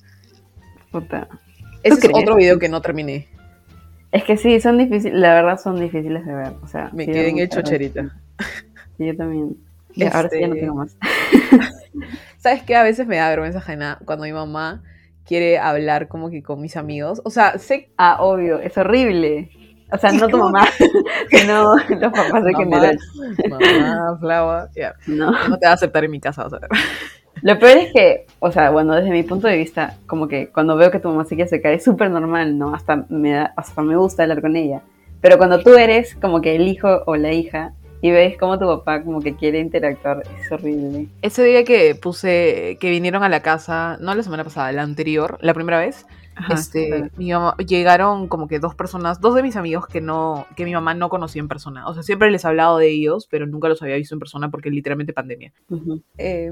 Puta. 0.91 1.29
Ese 1.83 1.97
es 1.97 2.01
crees? 2.01 2.17
otro 2.23 2.37
video 2.37 2.59
que 2.59 2.71
no 2.71 2.81
terminé. 2.81 3.29
Es 4.17 4.25
que 4.25 4.37
sí, 4.39 4.59
son 4.61 4.79
difíciles, 4.79 5.19
la 5.19 5.35
verdad 5.35 5.61
son 5.61 5.79
difíciles 5.79 6.25
de 6.25 6.35
ver. 6.35 6.53
O 6.63 6.67
sea, 6.67 6.89
Me 6.95 7.05
sí, 7.05 7.13
quedé 7.13 7.29
en 7.29 7.37
gracia. 7.37 7.63
Sí, 8.97 9.07
yo 9.07 9.17
también. 9.17 9.57
Ya, 9.95 10.09
Ahora 10.09 10.31
sí 10.31 10.41
ya 10.41 10.49
no 10.49 10.55
Este- 10.55 10.61
tengo 10.67 10.75
más. 10.77 10.97
¿Sabes 12.39 12.63
qué? 12.63 12.77
A 12.77 12.83
veces 12.83 13.07
me 13.07 13.17
da 13.17 13.29
vergüenza 13.29 13.59
ajena 13.59 13.99
cuando 14.07 14.25
mi 14.25 14.33
mamá 14.33 14.83
quiere 15.27 15.59
hablar 15.59 16.09
como 16.09 16.31
que 16.31 16.43
con 16.43 16.61
mis 16.63 16.77
amigos. 16.79 17.21
O 17.25 17.31
sea, 17.31 17.59
sé 17.59 17.91
Ah, 17.99 18.17
obvio, 18.21 18.59
es 18.61 18.77
horrible. 18.79 19.51
O 19.93 19.99
sea, 19.99 20.13
¿Y 20.13 20.17
no 20.17 20.29
tu 20.29 20.39
mamá, 20.39 20.67
sino 21.31 21.75
los 21.77 22.13
papás 22.13 22.43
de 22.45 22.53
Mamá. 22.53 22.59
general. 22.59 22.99
mamá, 23.51 24.17
Flava, 24.19 24.69
ya. 24.75 24.95
No. 25.07 25.31
No 25.49 25.59
te 25.59 25.67
va 25.67 25.73
a 25.73 25.75
aceptar 25.75 26.05
en 26.05 26.11
mi 26.11 26.21
casa, 26.21 26.43
vas 26.45 26.55
a 26.55 26.59
ver. 26.59 26.71
Lo 27.43 27.59
peor 27.59 27.79
es 27.79 27.93
que, 27.93 28.27
o 28.39 28.51
sea, 28.51 28.71
bueno, 28.71 28.95
desde 28.95 29.11
mi 29.11 29.23
punto 29.23 29.47
de 29.47 29.57
vista, 29.57 29.97
como 30.07 30.29
que 30.29 30.49
cuando 30.49 30.77
veo 30.77 30.91
que 30.91 31.01
tu 31.01 31.09
mamá 31.09 31.25
se 31.25 31.41
acercar 31.41 31.73
es 31.73 31.85
súper 31.85 32.11
normal, 32.11 32.59
¿no? 32.59 32.75
Hasta 32.75 33.05
me, 33.09 33.33
da, 33.33 33.53
hasta 33.57 33.83
me 33.83 33.97
gusta 33.97 34.23
hablar 34.23 34.41
con 34.41 34.57
ella. 34.57 34.83
Pero 35.21 35.39
cuando 35.39 35.61
tú 35.63 35.75
eres 35.75 36.15
como 36.15 36.41
que 36.41 36.57
el 36.57 36.69
hijo 36.69 37.03
o 37.07 37.17
la 37.17 37.33
hija 37.33 37.73
y 38.01 38.11
ves 38.11 38.37
como 38.39 38.59
tu 38.59 38.67
papá 38.67 39.03
como 39.03 39.21
que 39.21 39.35
quiere 39.35 39.59
interactuar, 39.59 40.23
es 40.41 40.51
horrible. 40.53 41.09
Ese 41.23 41.43
día 41.43 41.65
que 41.65 41.95
puse, 41.95 42.79
que 42.81 42.91
vinieron 42.91 43.23
a 43.23 43.29
la 43.29 43.41
casa, 43.41 43.97
no 44.01 44.15
la 44.15 44.23
semana 44.23 44.45
pasada, 44.45 44.73
la 44.73 44.83
anterior, 44.83 45.39
la 45.41 45.55
primera 45.55 45.79
vez, 45.79 46.07
Ajá, 46.37 46.55
este, 46.55 46.89
claro. 46.89 47.09
mi 47.17 47.31
mamá- 47.33 47.57
llegaron 47.57 48.29
como 48.29 48.47
que 48.47 48.59
dos 48.59 48.75
personas, 48.75 49.21
dos 49.21 49.35
de 49.35 49.43
mis 49.43 49.57
amigos 49.57 49.87
que 49.87 50.01
no, 50.01 50.47
que 50.55 50.65
mi 50.65 50.73
mamá 50.75 50.93
no 50.95 51.09
conocía 51.09 51.41
en 51.41 51.49
persona. 51.49 51.87
O 51.89 51.95
sea, 51.95 52.03
siempre 52.03 52.31
les 52.31 52.45
he 52.45 52.49
hablado 52.49 52.77
de 52.79 52.89
ellos, 52.91 53.27
pero 53.31 53.47
nunca 53.47 53.69
los 53.69 53.81
había 53.83 53.97
visto 53.97 54.15
en 54.15 54.19
persona 54.19 54.51
porque 54.51 54.71
literalmente 54.71 55.13
pandemia. 55.13 55.53
Ujú. 55.71 56.03
eh, 56.19 56.51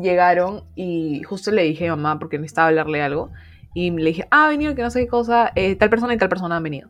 llegaron 0.00 0.64
y 0.74 1.22
justo 1.24 1.50
le 1.50 1.62
dije 1.62 1.88
a 1.88 1.96
mamá 1.96 2.18
porque 2.18 2.38
necesitaba 2.38 2.68
hablarle 2.68 3.02
algo 3.02 3.30
y 3.74 3.90
le 3.90 4.04
dije, 4.06 4.26
ah, 4.30 4.46
ha 4.46 4.48
venido 4.48 4.74
que 4.74 4.82
no 4.82 4.90
sé 4.90 5.00
qué 5.00 5.08
cosa, 5.08 5.52
eh, 5.54 5.76
tal 5.76 5.90
persona 5.90 6.14
y 6.14 6.18
tal 6.18 6.28
persona 6.28 6.56
han 6.56 6.62
venido. 6.62 6.88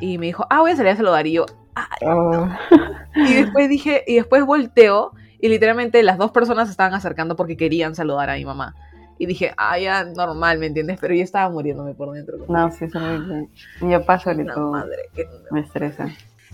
Y 0.00 0.18
me 0.18 0.26
dijo, 0.26 0.46
ah, 0.48 0.60
voy 0.60 0.70
a 0.70 0.76
salir 0.76 0.92
a 0.92 0.96
saludar. 0.96 1.26
Y 1.26 1.32
yo, 1.32 1.46
Ah. 1.74 2.58
y 3.14 3.34
después 3.34 3.68
dije, 3.68 4.04
y 4.06 4.14
después 4.16 4.44
volteo 4.44 5.12
y 5.40 5.48
literalmente 5.48 6.02
las 6.02 6.18
dos 6.18 6.30
personas 6.30 6.68
se 6.68 6.72
estaban 6.72 6.94
acercando 6.94 7.36
porque 7.36 7.56
querían 7.56 7.94
saludar 7.94 8.28
a 8.30 8.34
mi 8.34 8.44
mamá. 8.44 8.74
Y 9.22 9.26
dije, 9.26 9.52
ah, 9.58 9.78
ya 9.78 10.02
normal, 10.04 10.58
¿me 10.58 10.64
entiendes? 10.66 10.96
Pero 10.98 11.12
yo 11.14 11.22
estaba 11.22 11.50
muriéndome 11.50 11.92
por 11.92 12.10
dentro. 12.12 12.38
No, 12.48 12.70
sí, 12.72 12.86
es 12.86 12.96
horrible. 12.96 13.48
Mi 13.82 13.92
papá 13.98 14.18
sobre 14.18 14.44
"Una 14.44 14.54
todo 14.54 14.70
madre, 14.72 14.96
que- 15.14 15.28
me 15.50 15.60
estresa. 15.60 16.08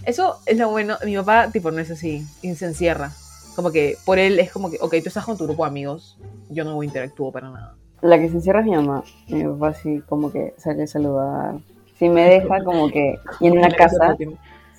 Eso 0.05 0.41
es 0.47 0.59
lo 0.59 0.71
bueno. 0.71 0.97
Mi 1.05 1.15
papá, 1.17 1.49
tipo, 1.53 1.71
no 1.71 1.79
es 1.79 1.93
así. 1.93 2.27
Y 2.43 2.53
se 2.57 2.67
encierra. 2.67 3.13
Como 3.55 3.71
que 3.71 3.97
por 4.05 4.19
él 4.19 4.41
es 4.41 4.51
como 4.51 4.69
que, 4.69 4.79
ok, 4.81 4.91
tú 5.01 5.09
estás 5.09 5.25
con 5.25 5.39
tu 5.39 5.45
grupo 5.45 5.63
de 5.65 5.71
amigos. 5.71 6.19
Yo 6.51 6.65
no 6.65 6.83
interactúo 6.83 7.31
para 7.31 7.51
nada. 7.51 7.75
La 8.03 8.19
que 8.19 8.29
se 8.29 8.35
encierra 8.35 8.59
es 8.61 8.67
mi 8.67 8.73
mamá. 8.75 9.05
Mi 9.29 9.45
papá 9.45 9.73
sí 9.73 10.03
como 10.09 10.33
que 10.33 10.53
sale 10.59 10.83
a 10.83 10.87
saludar. 10.89 11.55
Si 12.01 12.09
me 12.09 12.29
deja 12.29 12.65
como 12.65 12.89
que... 12.91 13.15
Y 13.39 13.47
en 13.47 13.59
una 13.59 13.69
casa... 13.77 14.17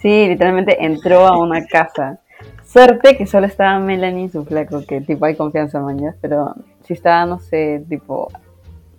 Sí, 0.01 0.27
literalmente 0.27 0.83
entró 0.85 1.25
a 1.25 1.37
una 1.39 1.65
casa. 1.65 2.19
Suerte 2.65 3.15
que 3.17 3.25
solo 3.25 3.47
estaba 3.47 3.79
Melanie 3.79 4.25
y 4.25 4.29
su 4.29 4.43
flaco, 4.45 4.83
que 4.85 4.99
tipo 5.01 5.25
hay 5.25 5.35
confianza 5.35 5.79
mañana, 5.79 6.15
pero 6.21 6.53
si 6.87 6.93
estaba, 6.93 7.25
no 7.25 7.39
sé, 7.39 7.83
tipo, 7.89 8.29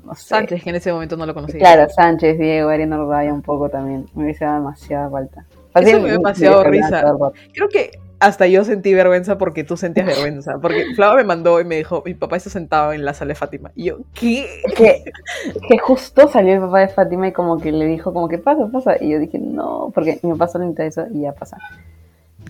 no 0.04 0.14
sé. 0.14 0.26
Sánchez, 0.26 0.62
que 0.62 0.70
en 0.70 0.76
ese 0.76 0.92
momento 0.92 1.16
no 1.16 1.24
lo 1.24 1.32
conocía. 1.32 1.58
Claro, 1.58 1.88
Sánchez, 1.88 2.38
Diego, 2.38 2.68
Ariana 2.68 3.00
Ordaya 3.00 3.32
un 3.32 3.42
poco 3.42 3.70
también. 3.70 4.06
Me 4.14 4.24
hubiese 4.24 4.44
dado 4.44 4.58
demasiada 4.58 5.08
falta. 5.10 5.46
Eso 5.74 6.00
me 6.00 6.04
dio 6.04 6.18
demasiado 6.18 6.64
risa. 6.64 7.04
Creo 7.52 7.68
que 7.68 7.90
hasta 8.20 8.46
yo 8.46 8.64
sentí 8.64 8.94
vergüenza 8.94 9.38
porque 9.38 9.64
tú 9.64 9.76
sentías 9.76 10.06
vergüenza. 10.06 10.58
Porque 10.60 10.86
Flava 10.94 11.16
me 11.16 11.24
mandó 11.24 11.60
y 11.60 11.64
me 11.64 11.76
dijo, 11.76 12.02
mi 12.04 12.14
papá 12.14 12.36
está 12.36 12.50
sentado 12.50 12.92
en 12.92 13.04
la 13.04 13.14
sala 13.14 13.28
de 13.28 13.34
Fátima. 13.36 13.70
Y 13.74 13.84
yo, 13.84 13.98
¿qué? 14.12 14.62
Que, 14.76 15.04
que 15.68 15.78
justo 15.78 16.28
salió 16.28 16.54
el 16.54 16.60
papá 16.60 16.80
de 16.80 16.88
Fátima 16.88 17.28
y 17.28 17.32
como 17.32 17.58
que 17.58 17.72
le 17.72 17.86
dijo 17.86 18.12
como 18.12 18.28
que 18.28 18.38
pasa, 18.38 18.66
pasa. 18.72 18.96
Y 19.00 19.10
yo 19.10 19.18
dije, 19.18 19.38
no, 19.38 19.90
porque 19.94 20.18
mi 20.22 20.32
papá 20.32 20.48
solo 20.48 20.74
eso 20.76 21.06
y 21.14 21.22
ya 21.22 21.32
pasa. 21.32 21.58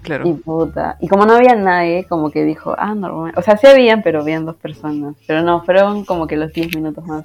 Claro. 0.02 0.28
Y 0.28 0.34
puta. 0.34 0.96
Y 1.00 1.08
como 1.08 1.26
no 1.26 1.34
había 1.34 1.54
nadie, 1.54 2.04
como 2.04 2.30
que 2.30 2.44
dijo, 2.44 2.74
ah, 2.78 2.94
normal. 2.94 3.32
O 3.36 3.42
sea, 3.42 3.56
sí 3.56 3.66
habían, 3.66 4.02
pero 4.02 4.20
habían 4.20 4.44
dos 4.46 4.56
personas. 4.56 5.16
Pero 5.26 5.42
no, 5.42 5.62
fueron 5.64 6.04
como 6.04 6.26
que 6.26 6.36
los 6.36 6.52
10 6.52 6.76
minutos 6.76 7.04
más 7.06 7.24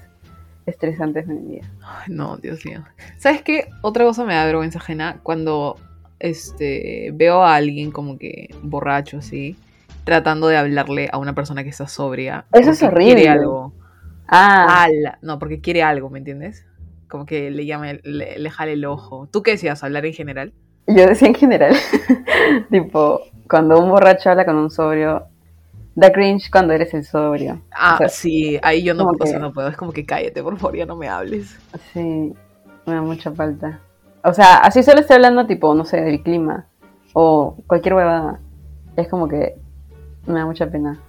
estresantes 0.66 1.28
de 1.28 1.34
mi. 1.34 1.60
Ay, 1.82 2.08
no, 2.08 2.38
Dios 2.38 2.66
mío. 2.66 2.84
¿Sabes 3.18 3.42
qué? 3.42 3.70
Otra 3.82 4.06
cosa 4.06 4.26
me 4.26 4.36
da 4.36 4.46
vergüenza 4.46 4.80
ajena 4.80 5.20
cuando 5.24 5.78
este, 6.20 7.12
veo 7.14 7.44
a 7.44 7.56
alguien 7.56 7.92
como 7.92 8.18
que 8.18 8.50
borracho 8.62 9.18
así, 9.18 9.58
tratando 10.04 10.48
de 10.48 10.58
hablarle 10.58 11.10
a 11.12 11.18
una 11.18 11.36
persona 11.36 11.64
que 11.64 11.70
está 11.70 11.88
sobria. 11.88 12.46
Eso 12.54 12.72
es 12.72 12.84
horrible. 12.84 13.16
Quiere 13.16 13.30
algo. 13.30 13.74
Ah, 14.28 14.88
No, 15.22 15.38
porque 15.38 15.60
quiere 15.60 15.84
algo, 15.84 16.10
¿me 16.10 16.20
entiendes? 16.20 16.66
Como 17.10 17.26
que 17.26 17.52
le 17.52 17.66
llame, 17.66 18.00
le, 18.04 18.40
le 18.40 18.50
jale 18.50 18.74
el 18.74 18.86
ojo. 18.86 19.28
¿Tú 19.32 19.44
qué 19.44 19.52
decías? 19.52 19.84
¿Hablar 19.84 20.06
en 20.06 20.14
general? 20.14 20.54
Yo 20.88 21.06
decía 21.08 21.28
en 21.28 21.36
general, 21.36 21.76
tipo, 22.72 23.22
cuando 23.50 23.80
un 23.80 23.90
borracho 23.90 24.30
habla 24.30 24.46
con 24.46 24.56
un 24.56 24.70
sobrio, 24.72 25.28
Da 25.96 26.12
cringe 26.12 26.50
cuando 26.50 26.74
eres 26.74 26.92
el 26.96 27.06
sobrio. 27.06 27.62
Ah, 27.72 27.94
O 27.94 27.98
sea, 28.00 28.10
sí, 28.10 28.58
ahí 28.64 28.82
yo 28.84 28.96
no, 28.96 29.12
que- 29.12 29.32
puedo. 29.52 29.68
Es 29.68 29.78
como 29.78 29.92
que 29.92 30.06
cállate, 30.06 30.42
por 30.42 30.58
favor, 30.58 30.76
ya 30.76 30.88
no 30.88 30.96
me 30.96 31.08
hables. 31.08 31.56
Sí, 31.94 32.34
me 32.88 32.94
da 32.96 33.02
mucha 33.04 33.32
falta. 33.32 33.80
O 34.24 34.34
sea, 34.34 34.58
así 34.58 34.82
solo 34.82 35.02
estoy 35.02 35.18
hablando, 35.18 35.46
tipo, 35.46 35.76
no 35.76 35.86
sé, 35.86 36.02
del 36.02 36.24
clima 36.24 36.66
o 37.14 37.58
cualquier 37.68 37.94
huevada. 37.94 38.40
Es 38.96 39.08
como 39.08 39.28
que 39.28 39.54
me 40.26 40.34
da 40.40 40.46
mucha 40.48 40.66
pena. 40.66 41.00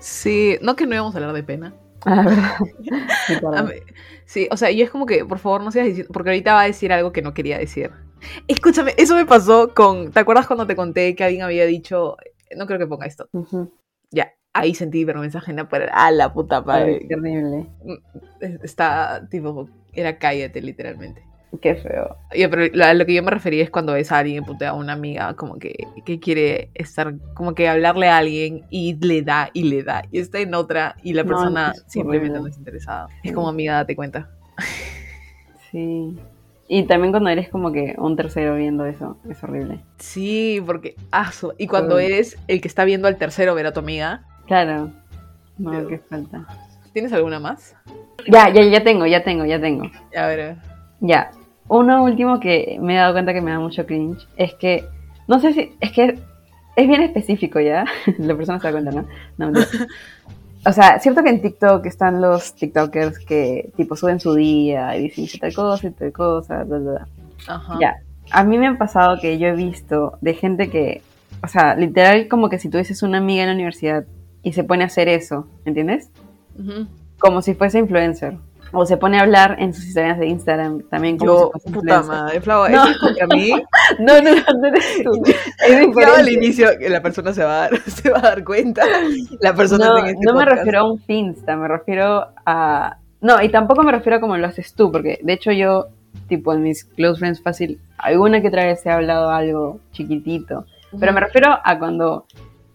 Sí, 0.00 0.58
no 0.62 0.74
que 0.74 0.86
no 0.86 0.94
íbamos 0.94 1.14
a 1.14 1.18
hablar 1.18 1.32
de 1.34 1.42
pena. 1.44 1.72
Ah, 2.04 2.24
verdad. 3.28 3.70
Sí, 4.28 4.48
o 4.50 4.56
sea, 4.56 4.72
yo 4.72 4.82
es 4.82 4.90
como 4.90 5.06
que, 5.06 5.24
por 5.24 5.38
favor, 5.38 5.62
no 5.62 5.70
sigas 5.70 5.86
diciendo, 5.86 6.12
porque 6.12 6.30
ahorita 6.30 6.52
va 6.54 6.62
a 6.62 6.66
decir 6.66 6.92
algo 6.92 7.12
que 7.12 7.22
no 7.22 7.32
quería 7.32 7.58
decir. 7.58 7.92
Escúchame, 8.48 8.94
eso 8.96 9.14
me 9.14 9.26
pasó 9.26 9.72
con, 9.74 10.10
¿te 10.12 10.20
acuerdas 10.20 10.46
cuando 10.46 10.66
te 10.66 10.76
conté 10.76 11.14
que 11.14 11.24
alguien 11.24 11.42
había 11.42 11.66
dicho, 11.66 12.16
no 12.56 12.66
creo 12.66 12.78
que 12.78 12.86
ponga 12.86 13.06
esto? 13.06 13.28
Ujú. 13.32 13.72
Ya, 14.10 14.32
ahí 14.52 14.74
sentí 14.74 15.04
vergüenza 15.04 15.38
ajena, 15.38 15.68
pero 15.68 15.86
a 15.92 16.10
la 16.10 16.32
puta 16.32 16.58
Ay, 16.58 16.64
madre. 16.64 17.06
qué 17.08 17.14
horrible. 17.14 17.66
Está, 18.62 19.26
tipo, 19.30 19.68
era 19.92 20.18
cállate, 20.18 20.60
literalmente. 20.60 21.22
Qué 21.62 21.74
feo. 21.76 22.16
Ya, 22.36 22.50
pero 22.50 22.66
la- 22.74 22.92
lo 22.92 23.06
que 23.06 23.14
yo 23.14 23.22
me 23.22 23.30
refería 23.30 23.62
es 23.62 23.70
cuando 23.70 23.94
ves 23.94 24.12
a 24.12 24.18
alguien, 24.18 24.44
putea 24.44 24.70
a 24.70 24.74
una 24.74 24.92
amiga, 24.92 25.34
como 25.34 25.58
que, 25.58 25.74
que 26.04 26.20
quiere 26.20 26.70
estar, 26.74 27.14
como 27.34 27.54
que 27.54 27.68
hablarle 27.68 28.08
a 28.08 28.18
alguien 28.18 28.64
y 28.70 28.94
le 28.96 29.22
da 29.22 29.50
y 29.54 29.64
le 29.64 29.82
da, 29.82 30.04
y 30.10 30.18
está 30.18 30.38
en 30.40 30.54
otra 30.54 30.96
y 31.02 31.14
la 31.14 31.22
No, 31.22 31.30
persona 31.30 31.72
es 31.74 31.84
simplemente 31.86 32.38
no 32.38 32.46
es 32.46 32.58
interesada. 32.58 33.08
Es 33.22 33.32
como 33.32 33.48
amiga, 33.48 33.74
date 33.74 33.96
cuenta. 33.96 34.28
Sí. 35.70 36.18
Y 36.68 36.82
también 36.84 37.12
cuando 37.12 37.30
eres 37.30 37.48
como 37.48 37.70
que 37.72 37.94
un 37.98 38.16
tercero 38.16 38.56
viendo 38.56 38.86
eso, 38.86 39.18
es 39.30 39.42
horrible. 39.44 39.80
Sí, 39.98 40.60
porque, 40.66 40.96
ah, 41.12 41.30
su- 41.32 41.54
y 41.58 41.66
cuando 41.68 41.96
Uy. 41.96 42.06
eres 42.06 42.36
el 42.48 42.60
que 42.60 42.68
está 42.68 42.84
viendo 42.84 43.06
al 43.08 43.16
tercero 43.16 43.54
ver 43.54 43.66
a 43.66 43.72
tu 43.72 43.80
amiga, 43.80 44.22
Claro. 44.46 44.90
No, 45.58 45.70
Pero- 45.70 45.88
qué 45.88 45.98
falta. 45.98 46.46
¿tienes 46.92 47.12
alguna 47.12 47.40
más? 47.40 47.74
Ya, 48.30 48.48
ya, 48.48 48.62
ya 48.62 48.82
tengo, 48.84 49.06
ya 49.06 49.22
tengo, 49.24 49.44
ya 49.44 49.60
tengo. 49.60 49.84
A 50.16 50.26
ver, 50.26 50.40
a 50.40 50.44
ver. 50.46 50.56
Ya. 51.00 51.30
Uno 51.68 52.04
último 52.04 52.38
que 52.40 52.78
me 52.80 52.94
he 52.94 52.96
dado 52.96 53.12
cuenta 53.12 53.32
que 53.34 53.40
me 53.40 53.50
da 53.50 53.58
mucho 53.58 53.84
cringe 53.86 54.26
es 54.36 54.54
que, 54.54 54.84
no 55.26 55.38
sé 55.40 55.52
si, 55.52 55.72
es 55.80 55.90
que 55.92 56.18
es 56.76 56.88
bien 56.88 57.02
específico 57.02 57.58
ya. 57.60 57.84
La 58.18 58.36
persona 58.36 58.60
se 58.60 58.68
da 58.68 58.72
cuenta, 58.72 58.90
¿no? 58.92 59.06
No, 59.36 59.50
mentira. 59.50 59.86
O 60.66 60.72
sea, 60.72 60.98
cierto 60.98 61.22
que 61.22 61.30
en 61.30 61.40
TikTok 61.40 61.86
están 61.86 62.20
los 62.20 62.54
TikTokers 62.54 63.20
que 63.20 63.70
tipo 63.76 63.94
suben 63.94 64.18
su 64.18 64.34
día 64.34 64.96
y 64.96 65.08
dicen 65.08 65.40
tal 65.40 65.54
cosa 65.54 65.86
y 65.86 65.90
tal 65.92 66.12
cosa, 66.12 66.64
bla, 66.64 66.78
bla, 66.78 66.90
bla. 66.90 67.08
Ajá. 67.46 67.78
Ya. 67.80 67.96
A 68.32 68.42
mí 68.42 68.58
me 68.58 68.66
ha 68.66 68.76
pasado 68.76 69.18
que 69.20 69.38
yo 69.38 69.46
he 69.46 69.54
visto 69.54 70.18
de 70.20 70.34
gente 70.34 70.68
que, 70.68 71.02
o 71.42 71.46
sea, 71.46 71.76
literal 71.76 72.26
como 72.26 72.48
que 72.48 72.58
si 72.58 72.68
tuvieses 72.68 73.04
una 73.04 73.18
amiga 73.18 73.44
en 73.44 73.50
la 73.50 73.54
universidad 73.54 74.04
y 74.42 74.52
se 74.54 74.64
pone 74.64 74.82
a 74.82 74.88
hacer 74.88 75.08
eso, 75.08 75.46
¿entiendes? 75.64 76.10
Como 77.18 77.42
si 77.42 77.54
fuese 77.54 77.78
influencer. 77.78 78.36
O 78.72 78.84
se 78.84 78.96
pone 78.96 79.18
a 79.18 79.22
hablar 79.22 79.56
en 79.58 79.72
sus 79.72 79.86
historias 79.86 80.18
de 80.18 80.26
Instagram 80.26 80.82
también 80.90 81.18
como 81.18 81.32
Yo, 81.32 81.52
si 81.64 81.70
puta 81.70 82.02
madre, 82.02 82.40
No. 82.44 82.66
¿eso 82.66 82.88
es 82.88 82.98
contra 82.98 83.26
mí? 83.28 83.50
No, 83.98 84.20
no, 84.20 84.34
no, 84.34 84.60
no 84.60 84.66
eres 84.66 85.02
tú. 85.02 85.22
Es 85.66 86.06
al 86.18 86.28
inicio, 86.28 86.68
que 86.78 86.88
la 86.88 87.00
persona 87.00 87.32
se 87.32 87.44
va 87.44 87.52
a 87.64 87.70
dar, 87.70 87.80
se 87.86 88.10
va 88.10 88.18
a 88.18 88.22
dar 88.22 88.44
cuenta. 88.44 88.82
La 89.40 89.54
persona 89.54 89.86
No, 89.86 89.98
en 89.98 90.06
este 90.06 90.24
no 90.24 90.34
me 90.34 90.44
refiero 90.44 90.80
a 90.80 90.92
un 90.92 90.98
Finsta, 91.00 91.56
me 91.56 91.68
refiero 91.68 92.26
a... 92.44 92.96
No, 93.20 93.42
y 93.42 93.48
tampoco 93.48 93.82
me 93.82 93.92
refiero 93.92 94.18
a 94.18 94.20
como 94.20 94.36
lo 94.36 94.46
haces 94.46 94.74
tú, 94.74 94.90
porque 94.90 95.20
de 95.22 95.32
hecho 95.32 95.52
yo, 95.52 95.86
tipo 96.28 96.52
en 96.52 96.62
mis 96.62 96.84
close 96.84 97.18
friends 97.18 97.40
fácil, 97.40 97.80
alguna 97.98 98.40
que 98.40 98.48
otra 98.48 98.66
vez 98.66 98.84
he 98.84 98.90
hablado 98.90 99.30
algo 99.30 99.80
chiquitito, 99.92 100.66
pero 100.98 101.12
me 101.12 101.20
refiero 101.20 101.58
a 101.62 101.78
cuando 101.78 102.26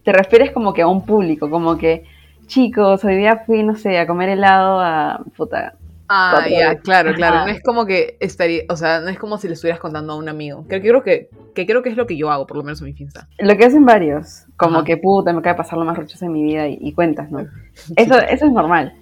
te 0.04 0.12
refieres 0.12 0.52
como 0.52 0.74
que 0.74 0.82
a 0.82 0.88
un 0.88 1.06
público, 1.06 1.50
como 1.50 1.78
que, 1.78 2.06
chicos, 2.48 3.04
hoy 3.04 3.18
día 3.18 3.44
fui, 3.46 3.64
no 3.64 3.76
sé, 3.76 4.00
a 4.00 4.08
comer 4.08 4.30
helado 4.30 4.80
a... 4.80 5.22
Puta, 5.38 5.76
Ah, 6.14 6.46
ya, 6.50 6.70
veces. 6.70 6.84
claro, 6.84 7.14
claro. 7.14 7.38
Ajá. 7.38 7.46
No 7.46 7.52
es 7.52 7.64
como 7.64 7.86
que 7.86 8.18
estaría, 8.20 8.64
o 8.68 8.76
sea, 8.76 9.00
no 9.00 9.08
es 9.08 9.18
como 9.18 9.38
si 9.38 9.48
le 9.48 9.54
estuvieras 9.54 9.80
contando 9.80 10.12
a 10.12 10.18
un 10.18 10.28
amigo. 10.28 10.68
Que 10.68 10.82
creo 10.82 11.04
que, 11.04 11.30
que 11.56 11.66
creo 11.66 11.82
que 11.82 11.90
es 11.90 11.96
lo 11.96 12.06
que 12.06 12.18
yo 12.18 12.30
hago, 12.30 12.46
por 12.46 12.58
lo 12.58 12.64
menos 12.64 12.82
en 12.82 12.88
mi 12.88 12.94
Finsta. 12.94 13.30
Lo 13.40 13.56
que 13.56 13.64
hacen 13.64 13.86
varios, 13.86 14.44
como 14.58 14.78
Ajá. 14.78 14.86
que 14.86 14.98
puta, 14.98 15.32
me 15.32 15.40
acaba 15.40 15.54
de 15.54 15.58
pasar 15.58 15.80
lo 15.80 15.86
más 15.86 15.98
rochoso 15.98 16.26
de 16.26 16.32
mi 16.32 16.44
vida 16.44 16.68
y, 16.68 16.78
y 16.82 16.92
cuentas, 16.92 17.32
¿no? 17.32 17.40
Eso, 17.96 18.20
eso 18.20 18.46
es 18.46 18.52
normal. 18.52 18.94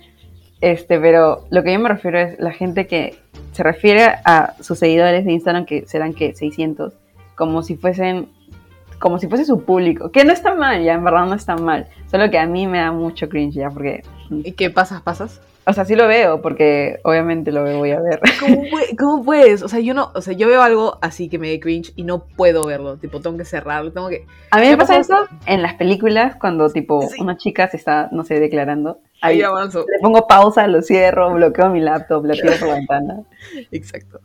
Este, 0.61 0.99
pero 0.99 1.45
lo 1.49 1.63
que 1.63 1.73
yo 1.73 1.79
me 1.79 1.89
refiero 1.89 2.19
es 2.19 2.39
la 2.39 2.51
gente 2.51 2.85
que 2.85 3.17
se 3.53 3.63
refiere 3.63 4.15
a 4.25 4.53
sus 4.59 4.77
seguidores 4.77 5.25
de 5.25 5.31
Instagram, 5.31 5.65
que 5.65 5.85
serán 5.87 6.13
que 6.13 6.35
600, 6.35 6.93
como 7.35 7.63
si 7.63 7.75
fuesen, 7.75 8.27
como 8.99 9.19
si 9.19 9.27
fuese 9.27 9.45
su 9.45 9.63
público, 9.63 10.11
que 10.11 10.25
no 10.25 10.33
está 10.33 10.53
mal, 10.53 10.83
ya, 10.83 10.93
en 10.93 11.03
verdad 11.03 11.25
no 11.25 11.33
está 11.33 11.55
mal, 11.55 11.87
solo 12.11 12.29
que 12.29 12.37
a 12.37 12.45
mí 12.45 12.67
me 12.67 12.79
da 12.79 12.91
mucho 12.91 13.29
cringe 13.29 13.55
ya, 13.55 13.69
porque, 13.69 14.03
¿Y 14.29 14.51
qué 14.51 14.69
pasas, 14.69 15.01
pasas? 15.01 15.41
O 15.69 15.73
sea, 15.73 15.85
sí 15.85 15.95
lo 15.95 16.07
veo, 16.07 16.41
porque 16.41 16.97
obviamente 17.03 17.51
lo 17.51 17.63
voy 17.77 17.91
a 17.91 18.01
ver. 18.01 18.19
¿Cómo, 18.39 18.63
pue- 18.63 18.95
cómo 18.97 19.23
puedes? 19.23 19.61
O 19.63 19.67
sea, 19.69 19.79
yo 19.79 19.93
no, 19.93 20.11
o 20.15 20.21
sea, 20.21 20.33
yo 20.33 20.47
veo 20.47 20.61
algo 20.61 20.97
así 21.01 21.29
que 21.29 21.37
me 21.39 21.49
dé 21.49 21.59
cringe 21.59 21.93
y 21.95 22.03
no 22.03 22.25
puedo 22.25 22.63
verlo. 22.65 22.97
Tipo, 22.97 23.21
tengo 23.21 23.37
que 23.37 23.45
cerrarlo, 23.45 23.91
tengo 23.93 24.09
que. 24.09 24.25
A 24.51 24.57
mí 24.57 24.63
¿Qué 24.63 24.71
me 24.71 24.77
pasa 24.77 24.97
eso 24.97 25.15
en 25.45 25.61
las 25.61 25.75
películas, 25.75 26.35
cuando 26.35 26.69
tipo 26.69 27.01
Sí. 27.03 27.21
una 27.21 27.37
chica 27.37 27.67
se 27.69 27.77
está, 27.77 28.09
no 28.11 28.23
sé, 28.23 28.39
declarando. 28.39 28.99
Ahí 29.21 29.35
Ahí 29.37 29.41
avanzo. 29.43 29.79
le 29.87 29.99
pongo 30.01 30.27
pausa, 30.27 30.65
lo 30.67 30.81
cierro, 30.81 31.33
bloqueo 31.33 31.69
mi 31.69 31.81
laptop, 31.81 32.25
por 32.25 32.35
la 32.67 32.73
ventana. 32.75 33.21
Exacto. 33.71 34.19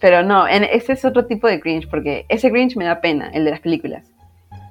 Pero 0.00 0.22
no, 0.22 0.46
en, 0.46 0.64
ese 0.64 0.92
es 0.92 1.04
otro 1.04 1.26
tipo 1.26 1.48
de 1.48 1.60
cringe, 1.60 1.88
porque 1.88 2.26
ese 2.28 2.50
cringe 2.50 2.76
me 2.76 2.84
da 2.84 3.00
pena, 3.00 3.30
el 3.32 3.44
de 3.44 3.50
las 3.50 3.60
películas. 3.60 4.04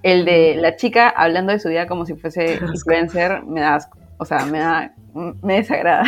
El 0.03 0.23
de 0.23 0.55
la 0.55 0.75
chica 0.75 1.09
hablando 1.09 1.51
de 1.51 1.59
su 1.59 1.69
vida 1.69 1.87
como 1.87 2.05
si 2.05 2.13
fuese 2.13 2.59
influencer, 2.61 3.43
me 3.43 3.61
da 3.61 3.75
asco. 3.75 3.97
O 4.17 4.25
sea, 4.25 4.45
me 4.45 4.59
da, 4.59 4.93
me 5.41 5.55
desagrada. 5.55 6.03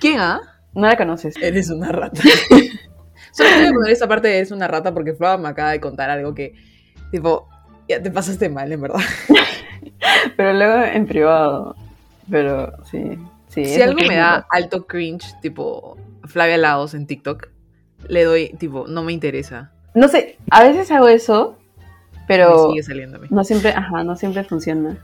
¿Quién, 0.00 0.18
ah? 0.20 0.40
No 0.74 0.86
la 0.86 0.96
conoces. 0.96 1.34
Eres 1.40 1.70
una 1.70 1.90
rata. 1.90 2.20
Solo 3.32 3.50
a 3.50 3.72
poner 3.72 3.92
esta 3.92 4.08
parte 4.08 4.28
de 4.28 4.38
eres 4.38 4.50
una 4.50 4.68
rata 4.68 4.92
porque 4.92 5.14
Flava 5.14 5.36
me 5.36 5.48
acaba 5.48 5.70
de 5.70 5.80
contar 5.80 6.10
algo 6.10 6.34
que, 6.34 6.54
tipo, 7.10 7.48
ya 7.88 8.02
te 8.02 8.10
pasaste 8.10 8.48
mal, 8.48 8.70
en 8.72 8.80
verdad. 8.80 9.00
Pero 10.36 10.52
luego 10.52 10.84
en 10.84 11.06
privado. 11.06 11.76
Pero 12.30 12.72
sí, 12.84 13.18
sí. 13.48 13.64
Si 13.64 13.82
algo 13.82 14.00
me 14.06 14.16
da 14.16 14.46
alto 14.50 14.86
cringe, 14.86 15.34
tipo 15.40 15.96
Flavia 16.24 16.58
Laos 16.58 16.94
en 16.94 17.06
TikTok, 17.06 17.48
le 18.08 18.24
doy, 18.24 18.48
tipo, 18.58 18.86
no 18.86 19.02
me 19.02 19.12
interesa. 19.12 19.72
No 19.94 20.08
sé, 20.08 20.38
a 20.50 20.62
veces 20.62 20.90
hago 20.92 21.08
eso, 21.08 21.58
Me 22.12 22.20
pero 22.28 22.68
sigue 22.68 22.82
saliendo 22.84 23.18
a 23.18 23.20
mí. 23.20 23.28
no 23.30 23.42
siempre, 23.42 23.70
ajá, 23.70 24.04
no 24.04 24.14
siempre 24.16 24.44
funciona. 24.44 24.96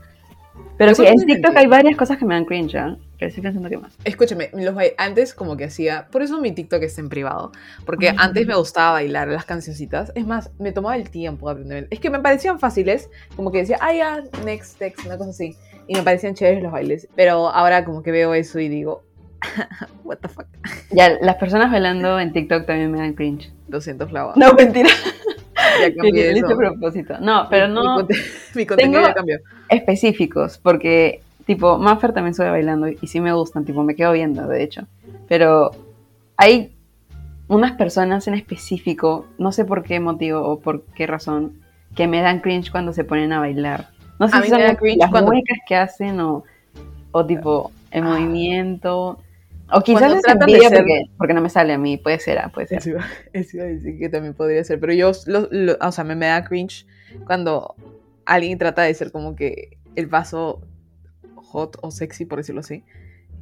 Pero 0.77 0.93
sí, 0.93 1.05
en 1.05 1.25
TikTok 1.25 1.55
hay 1.55 1.67
varias 1.67 1.97
cosas 1.97 2.17
que 2.17 2.25
me 2.25 2.35
dan 2.35 2.45
cringe, 2.45 2.75
¿ah? 2.75 2.97
Pero 3.17 3.29
estoy 3.29 3.41
pensando 3.41 3.67
que 3.67 3.77
más. 3.77 3.97
Escúchame, 4.03 4.51
los 4.53 4.75
antes 4.97 5.33
como 5.33 5.57
que 5.57 5.65
hacía, 5.65 6.07
por 6.11 6.21
eso 6.21 6.39
mi 6.39 6.51
TikTok 6.51 6.83
está 6.83 7.01
en 7.01 7.09
privado, 7.09 7.51
porque 7.85 8.13
antes 8.15 8.45
me 8.45 8.55
gustaba 8.55 8.91
bailar 8.91 9.27
las 9.27 9.45
cancioncitas, 9.45 10.11
es 10.13 10.27
más, 10.27 10.51
me 10.59 10.71
tomaba 10.71 10.95
el 10.95 11.09
tiempo 11.09 11.47
de 11.47 11.53
aprender, 11.53 11.87
es 11.89 11.99
que 11.99 12.11
me 12.11 12.19
parecían 12.19 12.59
fáciles, 12.59 13.09
como 13.35 13.51
que 13.51 13.59
decía, 13.59 13.79
ah, 13.81 13.93
ya, 13.93 14.23
next, 14.45 14.79
next, 14.79 15.03
una 15.05 15.17
cosa 15.17 15.31
así, 15.31 15.55
y 15.87 15.95
me 15.95 16.03
parecían 16.03 16.35
chéveres 16.35 16.61
los 16.61 16.71
bailes, 16.71 17.07
pero 17.15 17.49
ahora 17.49 17.83
como 17.83 18.03
que 18.03 18.11
veo 18.11 18.35
eso 18.35 18.59
y 18.59 18.69
digo, 18.69 19.03
what 20.03 20.17
the 20.17 20.27
fuck, 20.27 20.45
Ya, 20.91 21.17
las 21.21 21.35
personas 21.37 21.71
bailando 21.71 22.19
en 22.19 22.33
TikTok 22.33 22.65
también 22.65 22.91
me 22.91 22.99
dan 22.99 23.13
cringe. 23.13 23.51
200 23.67 24.09
flavas, 24.09 24.37
No, 24.37 24.53
mentira. 24.53 24.89
Ya 25.81 25.95
cambié 25.95 26.31
eso. 26.31 26.57
propósito. 26.57 27.15
No, 27.19 27.47
pero 27.49 27.67
Mi 27.67 27.73
no 27.73 27.83
conte- 27.95 28.15
Mi, 28.55 28.65
contenido 28.65 28.99
Tengo- 28.99 29.07
ya 29.07 29.13
cambió. 29.13 29.37
específicos, 29.69 30.57
porque, 30.57 31.21
tipo, 31.45 31.77
Maffer 31.77 32.13
también 32.13 32.33
sube 32.33 32.49
bailando 32.49 32.87
y 32.87 33.07
sí 33.07 33.19
me 33.21 33.33
gustan, 33.33 33.65
tipo, 33.65 33.83
me 33.83 33.95
quedo 33.95 34.11
viendo, 34.13 34.47
de 34.47 34.63
hecho. 34.63 34.81
Pero 35.27 35.71
hay 36.37 36.73
unas 37.47 37.73
personas 37.73 38.27
en 38.27 38.33
específico, 38.33 39.25
no 39.37 39.51
sé 39.51 39.63
por 39.65 39.83
qué 39.83 39.99
motivo 39.99 40.41
o 40.41 40.59
por 40.59 40.83
qué 40.95 41.07
razón, 41.07 41.53
que 41.95 42.07
me 42.07 42.21
dan 42.21 42.41
cringe 42.41 42.71
cuando 42.71 42.93
se 42.93 43.03
ponen 43.03 43.31
a 43.33 43.39
bailar. 43.39 43.87
No 44.19 44.27
sé 44.27 44.37
A 44.37 44.41
si 44.41 44.49
son 44.49 44.59
las, 44.61 44.77
cringe 44.77 44.97
las 44.99 45.09
cuando- 45.11 45.31
muecas 45.31 45.57
que 45.67 45.75
hacen 45.75 46.19
o, 46.19 46.43
o 47.11 47.25
tipo, 47.25 47.71
el 47.91 48.03
Ah. 48.03 48.07
movimiento. 48.09 49.19
O 49.71 49.81
quizás 49.81 50.13
es 50.13 50.23
envidia 50.27 50.69
ser- 50.69 50.77
porque, 50.79 51.01
porque 51.17 51.33
no 51.33 51.41
me 51.41 51.49
sale 51.49 51.73
a 51.73 51.77
mí, 51.77 51.97
puede 51.97 52.19
ser, 52.19 52.39
ah, 52.39 52.49
puede 52.53 52.67
ser. 52.67 52.77
Eso 52.77 52.89
iba, 52.91 53.05
eso 53.33 53.57
iba 53.57 53.65
a 53.65 53.69
decir 53.69 53.97
que 53.99 54.09
también 54.09 54.33
podría 54.33 54.63
ser, 54.63 54.79
pero 54.79 54.93
yo, 54.93 55.11
lo- 55.25 55.47
lo- 55.51 55.77
o 55.81 55.91
sea, 55.91 56.03
me, 56.03 56.15
me 56.15 56.27
da 56.27 56.43
cringe 56.45 56.85
cuando 57.25 57.75
alguien 58.25 58.57
trata 58.57 58.83
de 58.83 58.93
ser 58.93 59.11
como 59.11 59.35
que 59.35 59.77
el 59.95 60.07
paso 60.09 60.61
hot 61.35 61.77
o 61.81 61.91
sexy, 61.91 62.25
por 62.25 62.37
decirlo 62.39 62.61
así, 62.61 62.83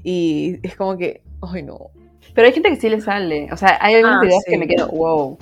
y 0.04 0.60
es 0.64 0.76
como 0.76 0.98
que, 0.98 1.22
ay 1.42 1.64
no, 1.64 1.90
Pero 2.34 2.48
hay 2.48 2.54
gente 2.54 2.70
que 2.70 2.76
sí 2.78 2.90
le 2.90 3.02
sale. 3.02 3.50
O 3.52 3.58
sea, 3.58 3.78
hay 3.82 3.96
algunos 3.96 4.18
Ah, 4.18 4.22
videos 4.26 4.44
sí. 4.46 4.52
que 4.52 4.58
me 4.58 4.68
quedo, 4.68 4.88
wow. 4.90 5.38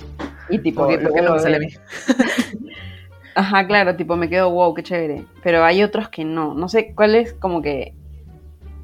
Y 0.50 0.58
tipo, 0.58 0.82
¿por 0.82 0.90
qué, 0.90 0.98
por 0.98 1.12
qué 1.14 1.20
luego 1.22 1.28
no 1.28 1.34
me 1.36 1.40
sale 1.40 1.56
a 1.56 1.58
mí? 1.60 1.68
Ajá, 3.34 3.66
claro, 3.66 3.96
tipo, 3.96 4.16
me 4.16 4.28
quedo, 4.28 4.50
wow, 4.50 4.74
qué 4.74 4.82
chévere. 4.82 5.24
Pero 5.42 5.64
hay 5.64 5.82
otros 5.82 6.08
que 6.08 6.24
no. 6.24 6.54
No 6.54 6.68
sé 6.68 6.92
cuál 6.94 7.14
es 7.16 7.32
como 7.32 7.62
que 7.62 7.92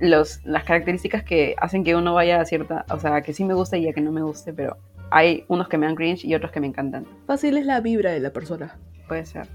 los, 0.01 0.41
las 0.45 0.65
características 0.65 1.23
que 1.23 1.55
hacen 1.59 1.85
que 1.85 1.95
uno 1.95 2.15
vaya 2.15 2.41
a 2.41 2.45
cierta, 2.45 2.85
o 2.91 2.99
sea, 2.99 3.21
que 3.23 3.33
sí 3.33 3.45
me 3.45 3.55
gusta 3.55 3.77
y 3.77 3.89
a 3.89 3.93
que 3.93 4.01
no 4.01 4.13
me 4.13 4.23
guste, 4.23 4.53
pero 4.53 4.77
hay 5.11 5.45
unos 5.49 5.69
que 5.69 5.79
me 5.79 5.87
dan 5.87 5.95
cringe 5.97 6.25
y 6.25 6.35
otros 6.35 6.51
que 6.53 6.61
me 6.61 6.67
encantan. 6.67 7.07
Fácil 7.27 7.57
es 7.57 7.67
la 7.67 7.81
vibra 7.81 8.11
de 8.13 8.21
la 8.21 8.31
persona. 8.33 8.77
Puede 9.09 9.27
ser. 9.27 9.47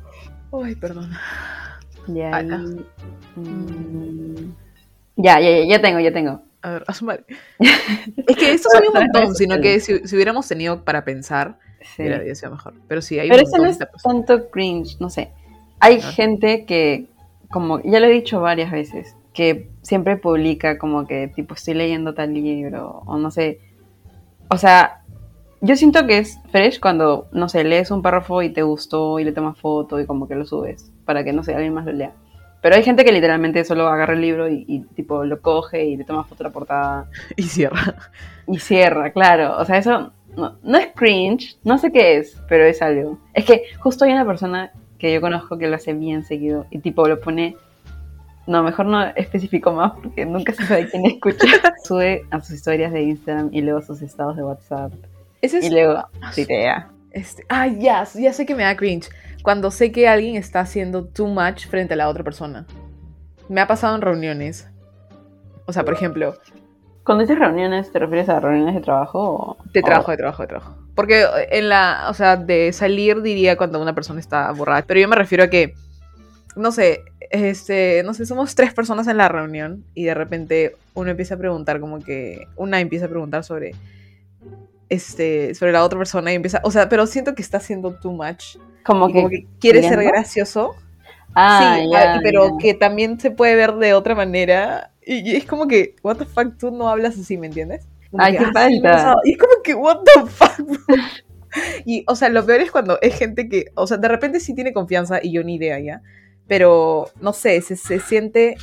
Ay, 0.52 0.76
perdón. 0.76 1.12
Ahí, 2.08 2.22
Acá. 2.22 2.58
mm, 3.36 4.54
ya, 5.18 5.40
ya, 5.40 5.50
ya, 5.60 5.66
ya 5.66 5.82
tengo, 5.82 6.00
ya 6.00 6.12
tengo. 6.14 6.42
A 6.62 6.72
ver, 6.72 6.84
a. 6.88 6.94
Es 8.28 8.36
que 8.38 8.52
esto 8.54 8.70
son 8.72 8.84
un 8.88 8.94
montón, 8.94 9.36
sino 9.36 9.60
que 9.62 9.80
si, 9.80 10.00
si 10.08 10.16
hubiéramos 10.16 10.48
tenido 10.48 10.84
para 10.84 11.04
pensar, 11.06 11.58
Sí. 11.82 12.02
hubiera 12.02 12.18
hubiera 12.18 12.34
sido 12.36 12.52
mejor. 12.52 12.74
Pero 12.88 13.02
sí, 13.02 13.20
hay 13.20 13.30
Pero 13.30 13.44
un 13.44 13.48
eso 13.48 13.58
no 13.62 13.70
es 13.70 13.78
tanto 14.04 14.50
cringe, 14.50 14.98
no 15.00 15.10
sé. 15.12 15.32
Hay 15.80 16.00
Ah. 16.02 16.12
gente 16.12 16.66
que, 16.66 17.08
como 17.52 17.80
ya 17.84 18.00
lo 18.00 18.08
he 18.08 18.12
dicho 18.12 18.42
varias 18.42 18.72
veces, 18.72 19.16
que 19.36 19.70
siempre 19.82 20.18
publica 20.18 20.80
como 20.80 21.06
que 21.06 21.28
tipo 21.28 21.54
estoy 21.54 21.76
leyendo 21.76 22.16
tal 22.16 22.34
libro 22.34 23.04
o 23.06 23.18
no 23.18 23.30
sé. 23.30 23.60
O 24.50 24.58
sea, 24.58 25.04
yo 25.62 25.76
siento 25.76 26.08
que 26.08 26.20
es 26.20 26.40
fresh 26.52 26.80
cuando, 26.80 27.28
no 27.32 27.50
sé, 27.50 27.64
lees 27.64 27.92
un 27.92 28.02
párrafo 28.02 28.42
y 28.42 28.50
te 28.50 28.64
gustó 28.64 29.20
y 29.20 29.24
le 29.24 29.32
tomas 29.32 29.58
foto 29.58 30.00
y 30.00 30.06
como 30.06 30.28
que 30.28 30.36
lo 30.36 30.46
subes 30.46 30.92
para 31.06 31.24
que, 31.24 31.34
no 31.34 31.44
sé, 31.44 31.54
alguien 31.54 31.74
más 31.74 31.86
lo 31.86 31.92
lea. 31.92 32.14
Pero 32.62 32.76
hay 32.76 32.84
gente 32.84 33.04
que 33.06 33.12
literalmente 33.12 33.64
solo 33.64 33.88
agarra 33.88 34.14
el 34.14 34.22
libro 34.22 34.50
y, 34.50 34.66
y, 34.68 34.80
tipo 34.96 35.24
lo 35.24 35.42
coge 35.42 35.86
y 35.86 35.98
le 35.98 36.04
toma 36.04 36.24
foto 36.24 36.44
a 36.44 36.48
la 36.48 36.54
portada 36.54 37.10
Y 37.36 37.44
cierra. 37.44 37.96
y 38.48 38.58
cierra, 38.58 39.12
claro. 39.12 39.58
O 39.58 39.66
sea, 39.66 39.78
eso 39.78 40.12
no, 40.36 40.56
no 40.64 40.78
es 40.78 40.88
cringe, 40.96 41.58
no 41.64 41.78
sé 41.78 41.92
qué 41.92 42.18
es, 42.18 42.42
pero 42.48 42.64
es 42.64 42.82
algo. 42.82 43.20
Es 43.34 43.46
que 43.46 43.64
justo 43.80 44.06
hay 44.06 44.14
una 44.14 44.26
persona 44.26 44.72
que 44.98 45.14
yo 45.14 45.22
conozco 45.22 45.58
que 45.58 45.68
lo 45.68 45.76
hace 45.76 45.94
bien 45.94 46.24
seguido 46.24 46.66
y 46.70 46.80
tipo 46.80 47.08
lo 47.08 47.20
pone... 47.20 47.58
No, 48.48 48.62
mejor 48.64 48.86
no 48.86 49.04
especifico 49.16 49.72
más 49.72 49.94
porque 50.02 50.26
nunca 50.26 50.54
se 50.54 50.66
sabe 50.66 50.90
quién 50.90 51.06
escucha. 51.06 51.48
Sube 51.84 52.26
a 52.30 52.42
sus 52.42 52.56
historias 52.56 52.92
de 52.92 53.02
Instagram 53.02 53.50
y 53.52 53.62
luego 53.62 53.80
a 53.80 53.82
sus 53.82 54.02
estados 54.02 54.36
de 54.36 54.44
WhatsApp. 54.44 54.94
Ese 55.42 55.60
es 55.60 55.66
Y 55.66 55.70
luego 55.72 56.08
tuitea. 56.34 56.90
Este, 57.12 57.46
ah, 57.50 57.68
ya, 57.68 58.04
ya 58.04 58.34
sé 58.34 58.46
que 58.46 58.56
me 58.56 58.64
da 58.64 58.76
cringe. 58.76 59.10
Cuando 59.42 59.72
sé 59.72 59.92
que 59.92 60.08
alguien 60.08 60.36
está 60.36 60.60
haciendo 60.60 61.06
too 61.06 61.28
much 61.28 61.68
frente 61.68 61.94
a 61.94 61.98
la 61.98 62.10
otra 62.10 62.24
persona. 62.24 62.66
Me 63.48 63.62
ha 63.62 63.68
pasado 63.68 63.96
en 63.96 64.02
reuniones. 64.02 64.70
O 65.66 65.74
sea, 65.74 65.84
por 65.84 65.94
ejemplo, 65.94 66.36
Cuando 67.04 67.24
dices 67.24 67.40
reuniones, 67.40 67.92
¿te 67.92 68.00
refieres 68.00 68.28
a 68.30 68.40
reuniones 68.40 68.76
de 68.76 68.82
trabajo 68.82 69.20
o...? 69.20 69.58
de 69.72 69.82
trabajo, 69.82 70.12
de 70.12 70.18
trabajo, 70.18 70.42
de 70.42 70.48
trabajo. 70.48 70.76
Porque 70.96 71.26
en 71.52 71.70
la, 71.70 72.08
o 72.10 72.14
sea, 72.14 72.38
de 72.38 72.72
salir 72.74 73.22
diría 73.22 73.58
cuando 73.58 73.82
una 73.82 73.94
persona 73.94 74.20
está 74.20 74.52
borracha. 74.52 74.86
Pero 74.88 75.00
yo 75.00 75.08
me 75.08 75.16
refiero 75.16 75.44
a 75.44 75.48
que, 75.48 75.74
no 76.56 76.72
sé, 76.72 77.02
este, 77.42 78.04
no 78.04 78.14
sé, 78.14 78.26
somos 78.26 78.56
tres 78.56 78.74
personas 78.74 79.08
en 79.08 79.18
la 79.18 79.28
reunión 79.30 79.84
y 79.94 80.04
de 80.06 80.14
repente 80.14 80.76
uno 80.94 81.10
empieza 81.12 81.36
a 81.36 81.38
preguntar 81.38 81.80
como 81.80 82.00
que, 82.00 82.48
una 82.56 82.80
empieza 82.80 83.06
a 83.06 83.10
preguntar 83.10 83.44
sobre, 83.44 83.74
este, 84.90 85.56
sobre 85.56 85.72
la 85.72 85.84
otra 85.84 85.98
persona 85.98 86.32
y 86.32 86.36
empieza, 86.36 86.62
o 86.64 86.72
sea, 86.72 86.90
pero 86.90 87.08
siento 87.08 87.36
que 87.36 87.42
está 87.42 87.58
haciendo 87.58 87.94
too 87.96 88.12
much. 88.12 88.58
Como 88.84 89.08
que... 89.08 89.14
como 89.14 89.30
que 89.30 89.48
quiere 89.60 89.82
ser 89.82 90.04
gracioso. 90.04 90.76
Ah, 91.34 91.78
sí, 91.82 91.90
ya, 91.92 92.14
ah, 92.16 92.20
pero 92.24 92.58
que 92.58 92.74
también 92.74 93.20
se 93.20 93.30
puede 93.32 93.56
ver 93.56 93.74
de 93.74 93.94
otra 93.94 94.16
manera. 94.16 94.92
Y, 95.06 95.32
y 95.32 95.36
es 95.36 95.46
como 95.46 95.68
que, 95.68 95.96
what 96.02 96.18
the 96.18 96.26
fuck, 96.26 96.58
tú 96.58 96.72
no 96.72 96.88
hablas 96.88 97.18
así, 97.20 97.38
¿me 97.38 97.48
entiendes? 97.48 97.88
Como 98.10 98.24
Ay, 98.24 98.34
que, 98.34 98.38
qué 98.40 98.46
"Ah, 98.46 98.52
falta". 98.54 98.90
ha 98.90 98.94
pasado". 98.94 99.16
Y 99.26 99.32
es 99.34 99.38
como 99.38 99.54
que, 99.64 99.74
what 99.74 100.00
the 100.06 100.26
fuck. 100.28 100.80
y, 101.86 102.06
o 102.08 102.16
sea, 102.16 102.30
lo 102.30 102.46
peor 102.46 102.62
es 102.62 102.72
cuando 102.72 103.00
es 103.02 103.16
gente 103.18 103.50
que, 103.50 103.66
o 103.76 103.86
sea, 103.88 103.98
de 103.98 104.08
repente 104.08 104.40
sí 104.40 104.54
tiene 104.56 104.72
confianza 104.72 105.20
y 105.22 105.34
yo 105.34 105.44
ni 105.44 105.56
idea 105.56 105.80
ya. 105.80 106.02
Pero, 106.48 107.10
no 107.22 107.34
sé, 107.34 107.62
se, 107.62 107.76
se 107.76 108.00
siente 108.00 108.56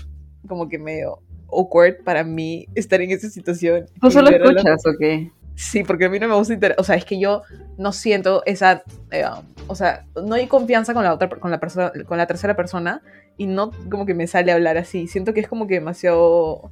como 0.46 0.68
que 0.68 0.78
medio 0.78 1.18
awkward 1.50 2.02
para 2.04 2.24
mí 2.24 2.66
estar 2.74 3.00
en 3.00 3.10
esa 3.10 3.28
situación. 3.28 3.86
¿Tú 4.00 4.10
solo 4.10 4.30
escuchas 4.30 4.86
o 4.86 4.92
qué? 4.98 5.30
Sí, 5.54 5.84
porque 5.84 6.06
a 6.06 6.08
mí 6.08 6.18
no 6.18 6.28
me 6.28 6.34
gusta 6.34 6.54
inter- 6.54 6.74
O 6.78 6.84
sea, 6.84 6.96
es 6.96 7.04
que 7.04 7.18
yo 7.20 7.42
no 7.76 7.92
siento 7.92 8.42
esa. 8.46 8.82
eh, 9.10 9.24
o 9.66 9.74
sea, 9.74 10.06
no 10.14 10.34
hay 10.34 10.46
confianza 10.46 10.94
con 10.94 11.04
la 11.04 11.12
otra, 11.12 11.28
con 11.28 11.50
la 11.50 11.60
persona, 11.60 11.92
con 12.06 12.16
la 12.18 12.26
tercera 12.26 12.56
persona 12.56 13.02
y 13.36 13.46
no 13.46 13.70
como 13.90 14.06
que 14.06 14.14
me 14.14 14.26
sale 14.26 14.50
a 14.50 14.54
hablar 14.54 14.78
así. 14.78 15.06
Siento 15.08 15.34
que 15.34 15.40
es 15.40 15.48
como 15.48 15.66
que 15.66 15.74
demasiado. 15.74 16.70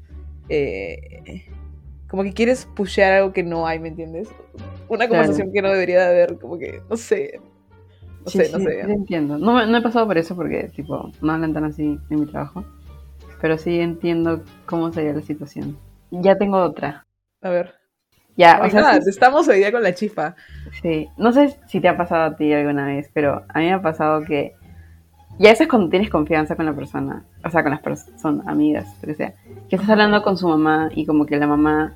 eh, 0.49 1.45
como 2.09 2.25
que 2.25 2.33
quieres 2.33 2.67
pushear 2.75 3.13
algo 3.13 3.33
que 3.33 3.43
no 3.45 3.67
hay, 3.69 3.79
¿me 3.79 3.89
entiendes? 3.89 4.29
Una 4.89 5.07
Claro. 5.07 5.11
conversación 5.11 5.53
que 5.53 5.63
no 5.63 5.71
debería 5.71 6.01
de 6.01 6.07
haber, 6.07 6.39
como 6.39 6.59
que, 6.59 6.81
no 6.91 6.97
sé. 6.97 7.39
No 8.25 8.31
Sí, 8.31 8.39
sé, 8.39 8.45
sí, 8.47 8.53
no 8.53 8.59
sé. 8.59 8.85
sí 8.85 8.91
entiendo. 8.93 9.39
No, 9.39 9.65
no 9.67 9.77
he 9.79 9.83
pasado 9.83 10.07
por 10.07 10.19
eso 10.19 10.37
porque, 10.37 10.71
tipo, 10.75 11.11
no 11.23 11.33
hablan 11.33 11.53
tan 11.55 11.65
así 11.65 11.99
en 12.11 12.21
mi 12.21 12.27
trabajo. 12.27 12.65
Pero 13.41 13.57
sí 13.57 13.81
entiendo 13.81 14.43
cómo 14.67 14.93
sería 14.93 15.13
la 15.15 15.23
situación. 15.23 15.79
Ya 16.11 16.37
tengo 16.37 16.59
otra. 16.59 17.07
A 17.41 17.49
ver. 17.49 17.75
Ya, 18.37 18.61
o 18.65 18.71
sea, 18.71 19.01
sí, 19.03 19.11
estamos 19.11 19.49
hoy 19.49 19.59
día 19.59 19.73
con 19.73 19.83
la 19.83 19.95
chifa. 19.95 20.35
sí. 20.83 21.09
No 21.17 21.33
sé 21.33 21.57
si 21.67 21.81
te 21.81 21.89
ha 21.89 21.97
pasado 21.97 22.23
a 22.25 22.37
ti 22.37 22.53
alguna 22.53 22.87
vez, 22.87 23.11
pero 23.13 23.43
a 23.49 23.59
mí 23.59 23.67
me 23.67 23.73
ha 23.75 23.83
pasado 23.83 24.23
que. 24.25 24.55
Ya 25.39 25.51
eso 25.51 25.63
es 25.63 25.69
cuando 25.71 25.89
tienes 25.89 26.11
confianza 26.11 26.55
con 26.57 26.67
la 26.67 26.75
persona. 26.75 27.25
O 27.45 27.51
sea, 27.51 27.63
con 27.63 27.71
las 27.73 27.81
personas, 27.81 28.47
amigas, 28.47 28.95
lo 29.01 29.09
que 29.09 29.15
sea. 29.15 29.35
Que 29.71 29.77
estás 29.77 29.89
hablando 29.91 30.23
con 30.23 30.37
su 30.37 30.47
mamá 30.49 30.91
y 30.95 31.07
como 31.07 31.25
que 31.25 31.39
la 31.39 31.47
mamá 31.47 31.95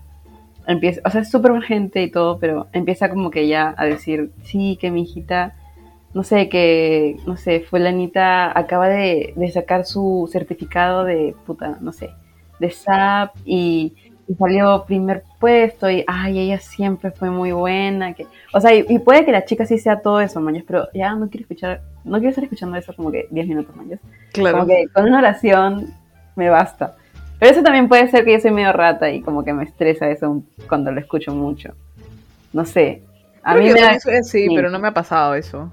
empieza. 0.66 1.02
O 1.04 1.10
sea, 1.10 1.20
es 1.20 1.30
súper 1.30 1.50
buena 1.50 1.66
gente 1.66 2.02
y 2.02 2.10
todo, 2.10 2.38
pero 2.38 2.68
empieza 2.72 3.10
como 3.10 3.30
que 3.30 3.46
ya 3.46 3.74
a 3.76 3.84
decir, 3.84 4.32
sí, 4.42 4.78
que 4.80 4.90
mi 4.90 5.02
hijita 5.02 5.56
no 6.14 6.22
sé, 6.22 6.48
que, 6.48 7.16
no 7.26 7.36
sé, 7.36 7.60
fulanita 7.60 8.56
acaba 8.56 8.88
de, 8.88 9.34
de 9.36 9.50
sacar 9.50 9.84
su 9.84 10.28
certificado 10.30 11.04
de, 11.04 11.34
puta, 11.44 11.78
no 11.80 11.92
sé, 11.92 12.10
de 12.60 12.70
SAP 12.70 13.34
y, 13.44 13.94
y 14.28 14.34
salió 14.36 14.84
primer 14.86 15.24
puesto 15.40 15.90
y, 15.90 16.04
ay, 16.06 16.38
ella 16.38 16.60
siempre 16.60 17.10
fue 17.10 17.30
muy 17.30 17.50
buena, 17.50 18.14
que, 18.14 18.26
o 18.52 18.60
sea, 18.60 18.72
y, 18.72 18.86
y 18.88 19.00
puede 19.00 19.24
que 19.24 19.32
la 19.32 19.44
chica 19.44 19.66
sí 19.66 19.76
sea 19.76 20.00
todo 20.00 20.20
eso, 20.20 20.40
mañas, 20.40 20.62
pero 20.64 20.88
ya 20.94 21.16
no 21.16 21.28
quiero 21.28 21.42
escuchar, 21.42 21.82
no 22.04 22.18
quiero 22.18 22.30
estar 22.30 22.44
escuchando 22.44 22.76
eso 22.76 22.94
como 22.94 23.10
que 23.10 23.26
10 23.30 23.48
minutos, 23.48 23.74
mañas. 23.74 23.98
Claro. 24.32 24.58
Como 24.58 24.68
que 24.68 24.86
con 24.94 25.04
una 25.06 25.18
oración 25.18 25.92
me 26.36 26.48
basta. 26.48 26.94
Pero 27.40 27.50
eso 27.50 27.62
también 27.62 27.88
puede 27.88 28.08
ser 28.08 28.24
que 28.24 28.32
yo 28.32 28.40
soy 28.40 28.52
medio 28.52 28.72
rata 28.72 29.10
y 29.10 29.20
como 29.20 29.44
que 29.44 29.52
me 29.52 29.64
estresa 29.64 30.08
eso 30.08 30.42
cuando 30.68 30.92
lo 30.92 31.00
escucho 31.00 31.34
mucho. 31.34 31.74
No 32.52 32.64
sé. 32.64 33.02
A 33.42 33.54
Creo 33.54 33.66
mí 33.66 33.72
me 33.72 33.80
da, 33.80 33.98
sí. 34.22 34.46
pero 34.54 34.70
no 34.70 34.78
me 34.78 34.88
ha 34.88 34.94
pasado 34.94 35.34
eso. 35.34 35.70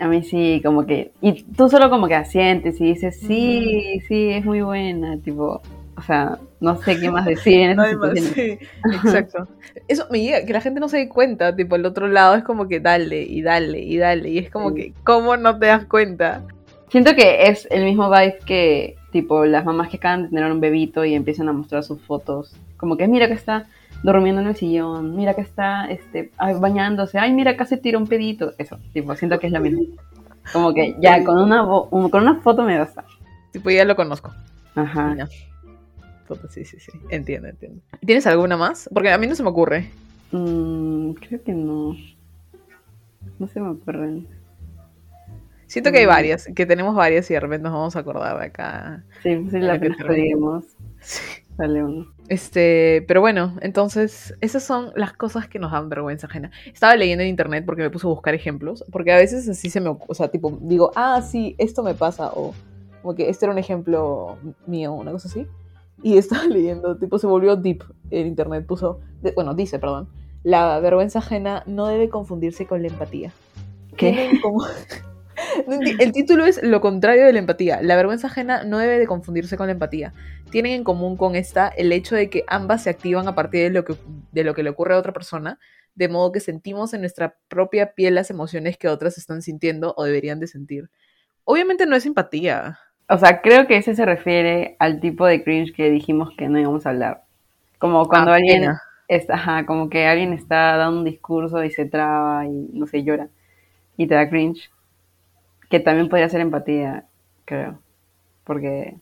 A 0.00 0.08
mí 0.08 0.22
sí, 0.22 0.60
como 0.64 0.86
que. 0.86 1.12
Y 1.20 1.42
tú 1.42 1.68
solo 1.68 1.90
como 1.90 2.08
que 2.08 2.14
asientes 2.14 2.80
y 2.80 2.84
dices, 2.84 3.18
sí, 3.20 4.00
sí, 4.08 4.30
es 4.30 4.44
muy 4.44 4.62
buena. 4.62 5.18
Tipo, 5.18 5.60
o 5.96 6.02
sea, 6.02 6.38
no 6.60 6.76
sé 6.82 6.98
qué 6.98 7.10
más 7.10 7.26
decir 7.26 7.60
en 7.60 7.76
No 7.76 7.84
esa 7.84 7.96
más, 7.98 8.18
sí, 8.18 8.58
exacto. 9.04 9.46
Eso 9.88 10.06
me 10.10 10.20
llega, 10.20 10.44
que 10.44 10.52
la 10.52 10.60
gente 10.60 10.80
no 10.80 10.88
se 10.88 10.98
dé 10.98 11.08
cuenta, 11.08 11.54
tipo, 11.54 11.76
el 11.76 11.84
otro 11.86 12.08
lado 12.08 12.34
es 12.34 12.42
como 12.44 12.66
que 12.68 12.80
dale 12.80 13.22
y 13.22 13.42
dale 13.42 13.80
y 13.80 13.98
dale, 13.98 14.28
y 14.30 14.38
es 14.38 14.50
como 14.50 14.70
Sí. 14.70 14.74
que, 14.76 14.92
¿cómo 15.04 15.36
no 15.36 15.58
te 15.58 15.66
das 15.66 15.84
cuenta? 15.84 16.42
Siento 16.88 17.14
que 17.14 17.44
es 17.48 17.68
el 17.70 17.84
mismo 17.84 18.10
vibe 18.10 18.38
que, 18.44 18.96
tipo, 19.12 19.44
las 19.44 19.64
mamás 19.64 19.88
que 19.90 19.98
acaban 19.98 20.24
de 20.24 20.28
tener 20.30 20.50
un 20.50 20.60
bebito 20.60 21.04
y 21.04 21.14
empiezan 21.14 21.48
a 21.48 21.52
mostrar 21.52 21.84
sus 21.84 22.00
fotos. 22.00 22.56
Como 22.76 22.96
que 22.96 23.06
mira 23.06 23.28
que 23.28 23.34
está 23.34 23.66
durmiendo 24.02 24.40
en 24.40 24.48
el 24.48 24.56
sillón, 24.56 25.14
mira 25.16 25.34
que 25.34 25.40
está 25.42 25.90
este, 25.90 26.30
bañándose, 26.38 27.18
ay, 27.18 27.32
mira, 27.32 27.56
casi 27.56 27.76
tira 27.76 27.98
un 27.98 28.06
pedito. 28.06 28.52
Eso, 28.58 28.78
tipo, 28.92 29.14
siento 29.14 29.38
que 29.38 29.46
es 29.48 29.52
lo 29.52 29.60
mismo. 29.60 29.82
Como 30.52 30.72
que 30.74 30.96
ya 31.00 31.22
con 31.24 31.38
una, 31.38 31.64
con 31.66 32.14
una 32.22 32.40
foto 32.40 32.62
me 32.64 32.78
basta. 32.78 33.04
Tipo, 33.52 33.70
ya 33.70 33.84
lo 33.84 33.94
conozco. 33.96 34.32
Ajá. 34.74 35.14
Ya. 35.16 35.28
Puta, 36.26 36.48
Sí, 36.48 36.64
sí, 36.64 36.78
sí, 36.78 36.92
entiendo, 37.10 37.48
entiendo. 37.48 37.80
¿Tienes 38.04 38.26
alguna 38.26 38.56
más? 38.56 38.88
Porque 38.92 39.10
a 39.10 39.18
mí 39.18 39.26
no 39.26 39.34
se 39.34 39.42
me 39.42 39.48
ocurre. 39.50 39.90
Mm, 40.32 41.10
creo 41.12 41.42
que 41.42 41.52
no. 41.52 41.94
No 43.38 43.46
se 43.48 43.60
me 43.60 43.68
ocurren. 43.70 44.26
Siento 45.66 45.92
que 45.92 45.98
hay 45.98 46.06
Mm. 46.06 46.08
varias, 46.08 46.48
que 46.54 46.66
tenemos 46.66 46.94
varias 46.94 47.30
y 47.30 47.34
de 47.34 47.40
repente 47.40 47.64
nos 47.64 47.72
vamos 47.72 47.96
a 47.96 48.00
acordar 48.00 48.38
de 48.38 48.46
acá. 48.46 49.04
Sí, 49.22 49.46
sí, 49.50 49.58
la 49.58 49.78
que 49.80 49.88
que 49.90 50.60
Sí. 51.00 51.22
Sale 51.60 51.82
uno. 51.84 52.06
Este, 52.28 53.04
pero 53.08 53.20
bueno, 53.20 53.56
entonces, 53.60 54.34
esas 54.40 54.62
son 54.62 54.92
las 54.96 55.12
cosas 55.12 55.48
que 55.48 55.58
nos 55.58 55.72
dan 55.72 55.88
vergüenza 55.88 56.26
ajena. 56.26 56.50
Estaba 56.72 56.96
leyendo 56.96 57.22
en 57.22 57.28
internet 57.30 57.64
porque 57.66 57.82
me 57.82 57.90
puse 57.90 58.06
a 58.06 58.10
buscar 58.10 58.34
ejemplos, 58.34 58.84
porque 58.90 59.12
a 59.12 59.16
veces 59.16 59.48
así 59.48 59.68
se 59.68 59.80
me, 59.80 59.90
o 60.06 60.14
sea, 60.14 60.28
tipo, 60.28 60.56
digo, 60.62 60.90
ah, 60.96 61.20
sí, 61.22 61.54
esto 61.58 61.82
me 61.82 61.94
pasa, 61.94 62.30
o 62.34 62.54
como 63.02 63.14
que 63.14 63.28
este 63.28 63.44
era 63.46 63.52
un 63.52 63.58
ejemplo 63.58 64.36
mío, 64.66 64.92
una 64.92 65.12
cosa 65.12 65.28
así. 65.28 65.46
Y 66.02 66.16
estaba 66.18 66.44
leyendo, 66.46 66.96
tipo, 66.96 67.18
se 67.18 67.26
volvió 67.26 67.56
deep 67.56 67.82
en 68.10 68.26
internet, 68.26 68.64
puso, 68.66 69.00
de- 69.22 69.32
bueno, 69.32 69.54
dice, 69.54 69.78
perdón, 69.78 70.08
la 70.42 70.80
vergüenza 70.80 71.18
ajena 71.18 71.62
no 71.66 71.86
debe 71.86 72.08
confundirse 72.08 72.66
con 72.66 72.80
la 72.82 72.88
empatía. 72.88 73.32
¿Qué? 73.96 74.12
Tienen 74.12 74.40
como- 74.40 74.64
El 75.98 76.12
título 76.12 76.46
es 76.46 76.62
lo 76.62 76.80
contrario 76.80 77.24
de 77.26 77.32
la 77.32 77.38
empatía. 77.38 77.80
La 77.82 77.96
vergüenza 77.96 78.26
ajena 78.28 78.64
no 78.64 78.78
debe 78.78 78.98
de 78.98 79.06
confundirse 79.06 79.56
con 79.56 79.66
la 79.66 79.72
empatía. 79.72 80.12
Tienen 80.50 80.72
en 80.72 80.84
común 80.84 81.16
con 81.16 81.36
esta 81.36 81.68
el 81.68 81.92
hecho 81.92 82.14
de 82.16 82.30
que 82.30 82.44
ambas 82.48 82.82
se 82.84 82.90
activan 82.90 83.28
a 83.28 83.34
partir 83.34 83.62
de 83.64 83.70
lo 83.70 83.84
que, 83.84 83.96
de 84.32 84.44
lo 84.44 84.54
que 84.54 84.62
le 84.62 84.70
ocurre 84.70 84.94
a 84.94 84.98
otra 84.98 85.12
persona, 85.12 85.58
de 85.94 86.08
modo 86.08 86.32
que 86.32 86.40
sentimos 86.40 86.94
en 86.94 87.00
nuestra 87.02 87.36
propia 87.48 87.94
piel 87.94 88.14
las 88.14 88.30
emociones 88.30 88.76
que 88.78 88.88
otras 88.88 89.18
están 89.18 89.42
sintiendo 89.42 89.94
o 89.96 90.04
deberían 90.04 90.40
de 90.40 90.46
sentir. 90.46 90.90
Obviamente 91.44 91.86
no 91.86 91.96
es 91.96 92.06
empatía. 92.06 92.78
O 93.08 93.18
sea, 93.18 93.40
creo 93.42 93.66
que 93.66 93.76
ese 93.76 93.94
se 93.94 94.04
refiere 94.06 94.76
al 94.78 95.00
tipo 95.00 95.26
de 95.26 95.42
cringe 95.42 95.72
que 95.74 95.90
dijimos 95.90 96.30
que 96.36 96.48
no 96.48 96.58
íbamos 96.60 96.86
a 96.86 96.90
hablar. 96.90 97.24
Como 97.78 98.08
cuando 98.08 98.32
Ah, 98.32 98.34
alguien 98.34 98.62
pena. 98.62 98.82
está, 99.08 99.34
ajá, 99.34 99.66
como 99.66 99.90
que 99.90 100.06
alguien 100.06 100.32
está 100.32 100.76
dando 100.76 101.00
un 101.00 101.04
discurso 101.04 101.64
y 101.64 101.70
se 101.70 101.86
traba 101.86 102.46
y 102.46 102.50
no 102.72 102.86
sé, 102.86 103.02
llora 103.04 103.28
y 103.96 104.06
te 104.08 104.14
da 104.14 104.28
cringe. 104.30 104.70
Que 105.70 105.80
también 105.80 106.08
podría 106.10 106.28
ser 106.28 106.42
empatía, 106.42 107.06
creo. 107.46 107.80
porque, 108.44 108.98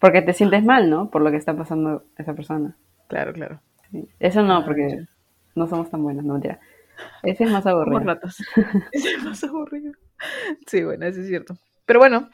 porque 0.00 0.22
te 0.22 0.32
sientes 0.32 0.64
mal, 0.64 0.90
¿no? 0.90 1.10
Por 1.10 1.22
lo 1.22 1.30
que 1.30 1.36
está 1.36 1.54
pasando 1.56 2.04
esa 2.18 2.34
persona. 2.34 2.76
Claro, 3.08 3.32
claro. 3.32 3.60
Sí. 3.90 4.08
Eso 4.18 4.42
no, 4.42 4.64
porque 4.64 5.04
no 5.54 5.66
somos 5.68 5.90
tan 5.90 6.02
buenos, 6.02 6.24
no 6.24 6.32
mentira. 6.32 6.58
Ese 7.22 7.44
es 7.44 7.50
más 7.50 7.66
aburrido. 7.66 8.00
ratas. 8.00 8.42
Ese 8.92 9.10
es 9.10 9.22
más 9.22 9.44
aburrido. 9.44 9.92
Sí, 10.66 10.82
bueno, 10.82 11.06
eso 11.06 11.20
es 11.20 11.28
cierto. 11.28 11.56
Pero 11.84 11.98
bueno, 12.00 12.30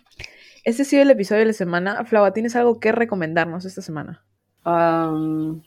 este 0.65 0.83
ha 0.83 0.85
sido 0.85 1.03
el 1.03 1.11
episodio 1.11 1.41
de 1.41 1.47
la 1.47 1.53
semana. 1.53 2.05
Flava, 2.05 2.33
¿tienes 2.33 2.55
algo 2.57 2.79
que 2.79 2.93
recomendarnos 2.93 3.65
esta 3.65 3.83
semana? 3.83 4.23
Um, 4.65 5.63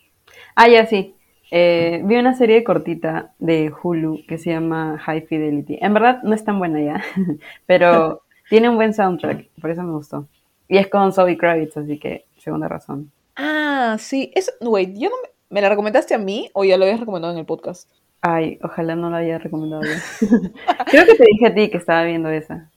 ah, 0.55 0.67
ya 0.69 0.85
sí. 0.85 1.15
Eh, 1.51 2.01
vi 2.03 2.15
una 2.15 2.33
serie 2.33 2.63
cortita 2.63 3.33
de 3.39 3.71
Hulu 3.71 4.25
que 4.27 4.37
se 4.37 4.51
llama 4.51 4.97
High 4.97 5.27
Fidelity. 5.27 5.77
En 5.81 5.93
verdad 5.93 6.21
no 6.23 6.33
es 6.33 6.43
tan 6.43 6.59
buena 6.59 6.81
ya, 6.81 7.03
pero 7.65 8.23
tiene 8.49 8.69
un 8.69 8.75
buen 8.75 8.93
soundtrack, 8.93 9.49
por 9.61 9.71
eso 9.71 9.83
me 9.83 9.93
gustó. 9.93 10.27
Y 10.67 10.77
es 10.77 10.87
con 10.87 11.13
Zoe 11.13 11.37
Kravitz, 11.37 11.77
así 11.77 11.99
que 11.99 12.25
segunda 12.37 12.67
razón. 12.67 13.11
Ah, 13.35 13.97
sí. 13.99 14.31
Es, 14.33 14.51
wait, 14.61 14.97
¿yo 14.97 15.09
no 15.09 15.15
me, 15.21 15.29
me 15.49 15.61
la 15.61 15.69
recomendaste 15.69 16.15
a 16.15 16.17
mí 16.17 16.49
o 16.53 16.63
ya 16.63 16.77
lo 16.77 16.85
habías 16.85 16.99
recomendado 16.99 17.33
en 17.33 17.39
el 17.39 17.45
podcast? 17.45 17.89
Ay, 18.21 18.57
ojalá 18.63 18.95
no 18.95 19.11
la 19.11 19.17
haya 19.17 19.37
recomendado 19.37 19.83
yo. 19.83 20.27
Creo 20.89 21.05
que 21.05 21.15
te 21.15 21.25
dije 21.25 21.45
a 21.45 21.53
ti 21.53 21.69
que 21.69 21.77
estaba 21.77 22.03
viendo 22.05 22.29
esa. 22.29 22.71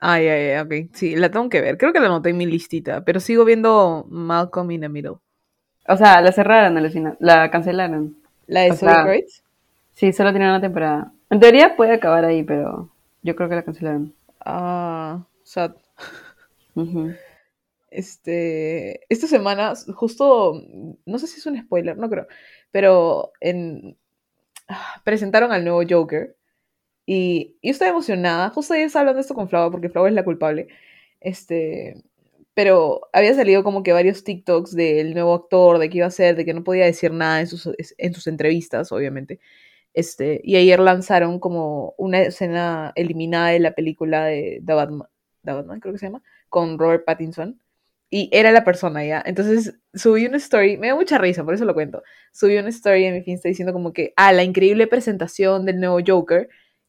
Ay, 0.00 0.26
ay, 0.26 0.50
ay, 0.50 0.60
ok. 0.60 0.90
Sí, 0.92 1.14
la 1.14 1.30
tengo 1.30 1.48
que 1.48 1.60
ver. 1.60 1.78
Creo 1.78 1.92
que 1.92 2.00
la 2.00 2.06
anoté 2.06 2.30
en 2.30 2.36
mi 2.36 2.46
listita, 2.46 3.04
pero 3.04 3.20
sigo 3.20 3.44
viendo 3.44 4.06
Malcolm 4.08 4.70
in 4.72 4.80
the 4.80 4.88
Middle. 4.88 5.18
O 5.88 5.96
sea, 5.96 6.20
la 6.20 6.32
cerraron 6.32 6.76
al 6.76 6.90
final, 6.90 7.16
la 7.18 7.50
cancelaron. 7.50 8.16
¿La 8.46 8.60
de 8.62 8.76
Kravitz? 8.76 9.42
Sí, 9.94 10.12
solo 10.12 10.30
tiene 10.30 10.48
una 10.48 10.60
temporada. 10.60 11.12
En 11.30 11.40
teoría 11.40 11.76
puede 11.76 11.94
acabar 11.94 12.24
ahí, 12.24 12.42
pero 12.42 12.90
yo 13.22 13.34
creo 13.34 13.48
que 13.48 13.56
la 13.56 13.62
cancelaron. 13.62 14.14
Ah, 14.40 15.24
sad. 15.42 15.72
Este, 17.90 19.00
esta 19.08 19.26
semana, 19.26 19.72
justo, 19.94 20.62
no 21.06 21.18
sé 21.18 21.26
si 21.26 21.38
es 21.38 21.46
un 21.46 21.58
spoiler, 21.58 21.96
no 21.96 22.10
creo, 22.10 22.26
pero 22.70 23.32
en, 23.40 23.96
ah, 24.68 25.00
presentaron 25.04 25.52
al 25.52 25.64
nuevo 25.64 25.82
Joker 25.88 26.36
y 27.06 27.56
yo 27.62 27.70
estaba 27.70 27.90
emocionada, 27.90 28.50
justo 28.50 28.74
ayer 28.74 28.86
estaba 28.86 29.00
hablando 29.00 29.20
esto 29.20 29.34
con 29.34 29.48
Flava 29.48 29.70
porque 29.70 29.88
Flava 29.88 30.08
es 30.08 30.14
la 30.14 30.24
culpable, 30.24 30.68
este, 31.20 32.02
pero 32.58 33.02
había 33.12 33.34
salido 33.34 33.62
como 33.62 33.84
que 33.84 33.92
varios 33.92 34.24
TikToks 34.24 34.74
del 34.74 35.14
nuevo 35.14 35.32
actor, 35.32 35.78
de 35.78 35.88
qué 35.88 35.98
iba 35.98 36.08
a 36.08 36.10
ser, 36.10 36.34
de 36.34 36.44
que 36.44 36.54
no 36.54 36.64
podía 36.64 36.86
decir 36.86 37.12
nada 37.12 37.38
en 37.38 37.46
sus, 37.46 37.70
en 37.96 38.14
sus 38.14 38.26
entrevistas, 38.26 38.90
obviamente, 38.90 39.38
este, 39.94 40.40
y 40.42 40.56
ayer 40.56 40.80
lanzaron 40.80 41.38
como 41.38 41.94
una 41.98 42.20
escena 42.22 42.90
eliminada 42.96 43.50
de 43.50 43.60
la 43.60 43.76
película 43.76 44.24
de 44.24 44.60
The 44.66 44.74
Batman, 44.74 45.08
The 45.44 45.52
Batman 45.52 45.78
creo 45.78 45.92
que 45.92 46.00
se 46.00 46.06
llama, 46.06 46.24
con 46.48 46.80
Robert 46.80 47.04
Pattinson 47.04 47.60
y 48.10 48.28
era 48.32 48.50
la 48.50 48.64
persona 48.64 49.04
ya. 49.06 49.22
Entonces 49.24 49.78
subí 49.94 50.26
una 50.26 50.38
story, 50.38 50.78
me 50.78 50.88
da 50.88 50.96
mucha 50.96 51.16
risa, 51.16 51.44
por 51.44 51.54
eso 51.54 51.64
lo 51.64 51.74
cuento. 51.74 52.02
Subí 52.32 52.56
una 52.56 52.70
story 52.70 53.04
en 53.04 53.14
mi 53.14 53.22
Insta 53.24 53.48
diciendo 53.48 53.72
como 53.72 53.92
que, 53.92 54.14
ah, 54.16 54.32
la 54.32 54.42
increíble 54.42 54.88
presentación 54.88 55.64
del 55.64 55.78
nuevo 55.78 56.00
Joker. 56.04 56.48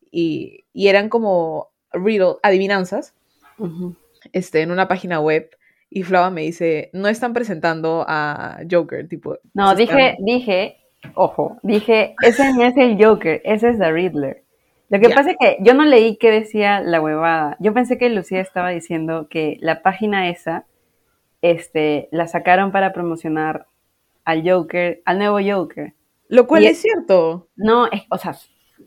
Y, 0.10 0.66
y 0.74 0.88
eran 0.88 1.10
como 1.10 1.70
riddle, 1.94 2.38
adivinanzas, 2.42 3.14
este, 4.34 4.62
en 4.62 4.72
una 4.72 4.88
página 4.88 5.20
web. 5.20 5.52
Y 5.90 6.04
Flava 6.04 6.30
me 6.30 6.42
dice, 6.42 6.90
no 6.94 7.08
están 7.08 7.34
presentando 7.34 8.06
a 8.08 8.60
Joker, 8.70 9.08
tipo. 9.08 9.38
No, 9.54 9.74
dije, 9.76 10.10
están- 10.12 10.26
dije, 10.26 10.78
ojo, 11.16 11.58
dije, 11.64 12.16
ese 12.24 12.54
no 12.54 12.64
es 12.64 12.78
el 12.78 13.04
Joker, 13.04 13.42
ese 13.44 13.70
es 13.70 13.80
The 13.80 13.92
Riddler. 13.92 14.44
Lo 14.90 15.00
que 15.00 15.10
pasa 15.10 15.32
es 15.32 15.38
que 15.40 15.58
yo 15.62 15.74
no 15.76 15.86
leí 15.86 16.18
qué 16.18 16.32
decía 16.32 16.80
la 16.82 17.00
huevada. 17.02 17.56
Yo 17.60 17.74
pensé 17.74 17.98
que 17.98 18.10
Lucía 18.10 18.42
estaba 18.42 18.70
diciendo 18.70 19.28
que 19.30 19.58
la 19.62 19.82
página 19.84 20.30
esa, 20.30 20.66
este, 21.42 22.10
la 22.12 22.28
sacaron 22.28 22.72
para 22.72 22.92
promocionar 22.94 23.68
al 24.26 24.48
Joker, 24.50 25.02
al 25.06 25.20
nuevo 25.20 25.40
Joker. 25.44 25.94
Lo 26.28 26.48
cual 26.48 26.64
y- 26.64 26.68
es 26.68 26.82
cierto. 26.82 27.48
No, 27.56 27.86
es, 27.88 28.04
o 28.10 28.18
sea, 28.18 28.36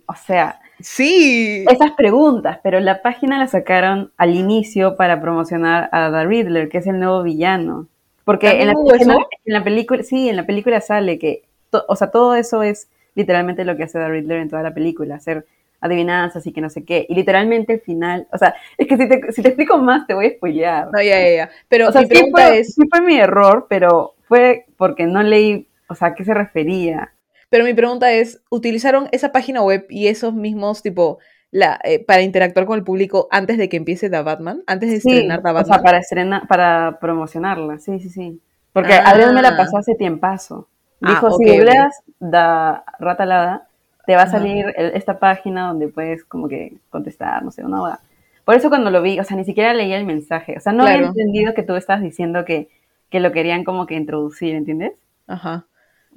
o 0.07 0.15
sea, 0.15 0.61
Sí. 0.83 1.65
esas 1.69 1.93
preguntas, 1.93 2.59
pero 2.63 2.81
la 2.81 3.03
página 3.03 3.39
la 3.39 3.47
sacaron 3.47 4.13
al 4.17 4.35
inicio 4.35 4.97
para 4.97 5.21
promocionar 5.21 5.89
a 5.93 6.11
The 6.11 6.25
Riddler, 6.27 6.69
que 6.69 6.79
es 6.79 6.87
el 6.87 6.99
nuevo 7.01 7.23
villano. 7.23 7.89
Porque 8.25 8.51
en 8.61 8.67
la, 8.69 8.73
¿También 8.75 8.77
hubo 8.77 8.95
en 9.03 9.09
la- 9.09 9.15
eso? 9.15 9.29
en 9.45 9.53
la 9.55 9.65
película, 9.65 10.03
sí, 10.03 10.29
en 10.29 10.37
la 10.37 10.47
película 10.47 10.81
sale 10.81 11.19
que, 11.19 11.43
to- 11.71 11.85
o 11.89 11.97
sea, 11.97 12.11
todo 12.11 12.35
eso 12.37 12.63
es 12.63 12.89
literalmente 13.15 13.65
lo 13.65 13.77
que 13.77 13.83
hace 13.85 13.99
The 13.99 14.09
Riddler 14.09 14.39
en 14.39 14.49
toda 14.49 14.63
la 14.63 14.73
película, 14.75 15.17
hacer 15.17 15.47
adivinanzas 15.81 16.47
y 16.47 16.53
que 16.53 16.61
no 16.61 16.71
sé 16.71 16.85
qué. 16.85 17.05
Y 17.09 17.15
literalmente 17.17 17.73
el 17.75 17.81
final, 17.81 18.29
o 18.33 18.39
sea, 18.39 18.55
es 18.79 18.87
que 18.87 18.97
si 18.97 19.09
te, 19.09 19.33
si 19.33 19.43
te 19.43 19.49
explico 19.49 19.79
más 19.79 20.07
te 20.07 20.15
voy 20.15 20.27
a 20.27 20.31
spoilear. 20.31 20.87
No, 20.93 21.03
ya, 21.03 21.21
ya, 21.21 21.35
ya. 21.35 21.51
Pero 21.69 21.89
o 21.89 21.93
sea, 21.93 22.03
mi 22.03 22.07
sí 22.09 22.31
fue, 22.31 22.59
es, 22.61 22.75
sí 22.75 22.83
fue 22.89 23.01
mi 23.01 23.17
error, 23.19 23.67
pero 23.69 24.15
fue 24.29 24.67
porque 24.77 25.07
no 25.07 25.23
leí, 25.25 25.67
o 25.89 25.95
sea, 25.97 26.09
a 26.09 26.15
qué 26.15 26.25
se 26.25 26.35
refería. 26.35 27.13
Pero 27.53 27.65
mi 27.65 27.75
pregunta 27.75 28.11
es, 28.13 28.43
¿utilizaron 28.51 29.09
esa 29.13 29.31
página 29.31 29.61
web 29.63 29.85
y 29.91 30.07
esos 30.09 30.33
mismos, 30.33 30.83
tipo, 30.83 31.19
la, 31.51 31.79
eh, 31.85 32.03
para 32.03 32.23
interactuar 32.23 32.65
con 32.65 32.79
el 32.79 32.83
público 32.85 33.29
antes 33.31 33.59
de 33.59 33.69
que 33.69 33.77
empiece 33.77 34.09
The 34.09 34.23
Batman? 34.23 34.63
Antes 34.67 34.91
de 34.91 35.01
Sí, 35.01 35.11
estrenar 35.11 35.43
The 35.43 35.49
o 35.51 35.53
sea, 35.53 35.63
Batman. 35.63 35.83
para 35.83 35.99
estrenar, 35.99 36.49
para 36.49 36.99
promocionarla, 36.99 37.79
sí, 37.79 38.01
sí, 38.01 38.09
sí. 38.09 38.41
Porque 38.73 38.95
Ah. 38.95 39.11
Adrián 39.11 39.35
me 39.35 39.43
la 39.43 39.55
pasó 39.55 39.77
hace 39.77 39.95
tiempazo. 39.95 40.67
Ah, 41.03 41.11
Dijo, 41.11 41.27
ok, 41.27 41.35
si 41.39 41.51
ok. 41.51 41.57
googleas 41.57 41.95
da 42.21 42.85
Ratalada, 42.99 43.69
te 44.07 44.17
va 44.17 44.23
a 44.23 44.27
salir 44.29 44.73
el- 44.77 44.93
esta 44.95 45.19
página 45.19 45.69
donde 45.69 45.89
puedes 45.89 46.25
como 46.25 46.49
que 46.49 46.79
contestar, 46.91 47.43
no 47.45 47.51
sé, 47.51 47.65
una 47.65 47.83
hora. 47.83 48.01
Por 48.47 48.55
eso 48.57 48.71
cuando 48.71 48.91
lo 48.91 49.03
vi, 49.03 49.21
o 49.21 49.25
sea, 49.25 49.37
ni 49.37 49.45
siquiera 49.45 49.75
leía 49.75 49.99
el 49.99 50.07
mensaje. 50.07 50.57
O 50.57 50.61
sea, 50.61 50.73
no 50.73 50.83
había 50.85 50.97
Claro. 50.97 51.09
entendido 51.09 51.55
que 51.55 51.63
tú 51.63 51.77
estabas 51.77 52.03
diciendo 52.03 52.45
que, 52.45 52.69
que 53.11 53.21
lo 53.21 53.31
querían 53.31 53.63
como 53.63 53.87
que 53.87 53.95
introducir, 53.95 54.55
¿entiendes? 54.55 54.93
Ajá. 55.27 55.67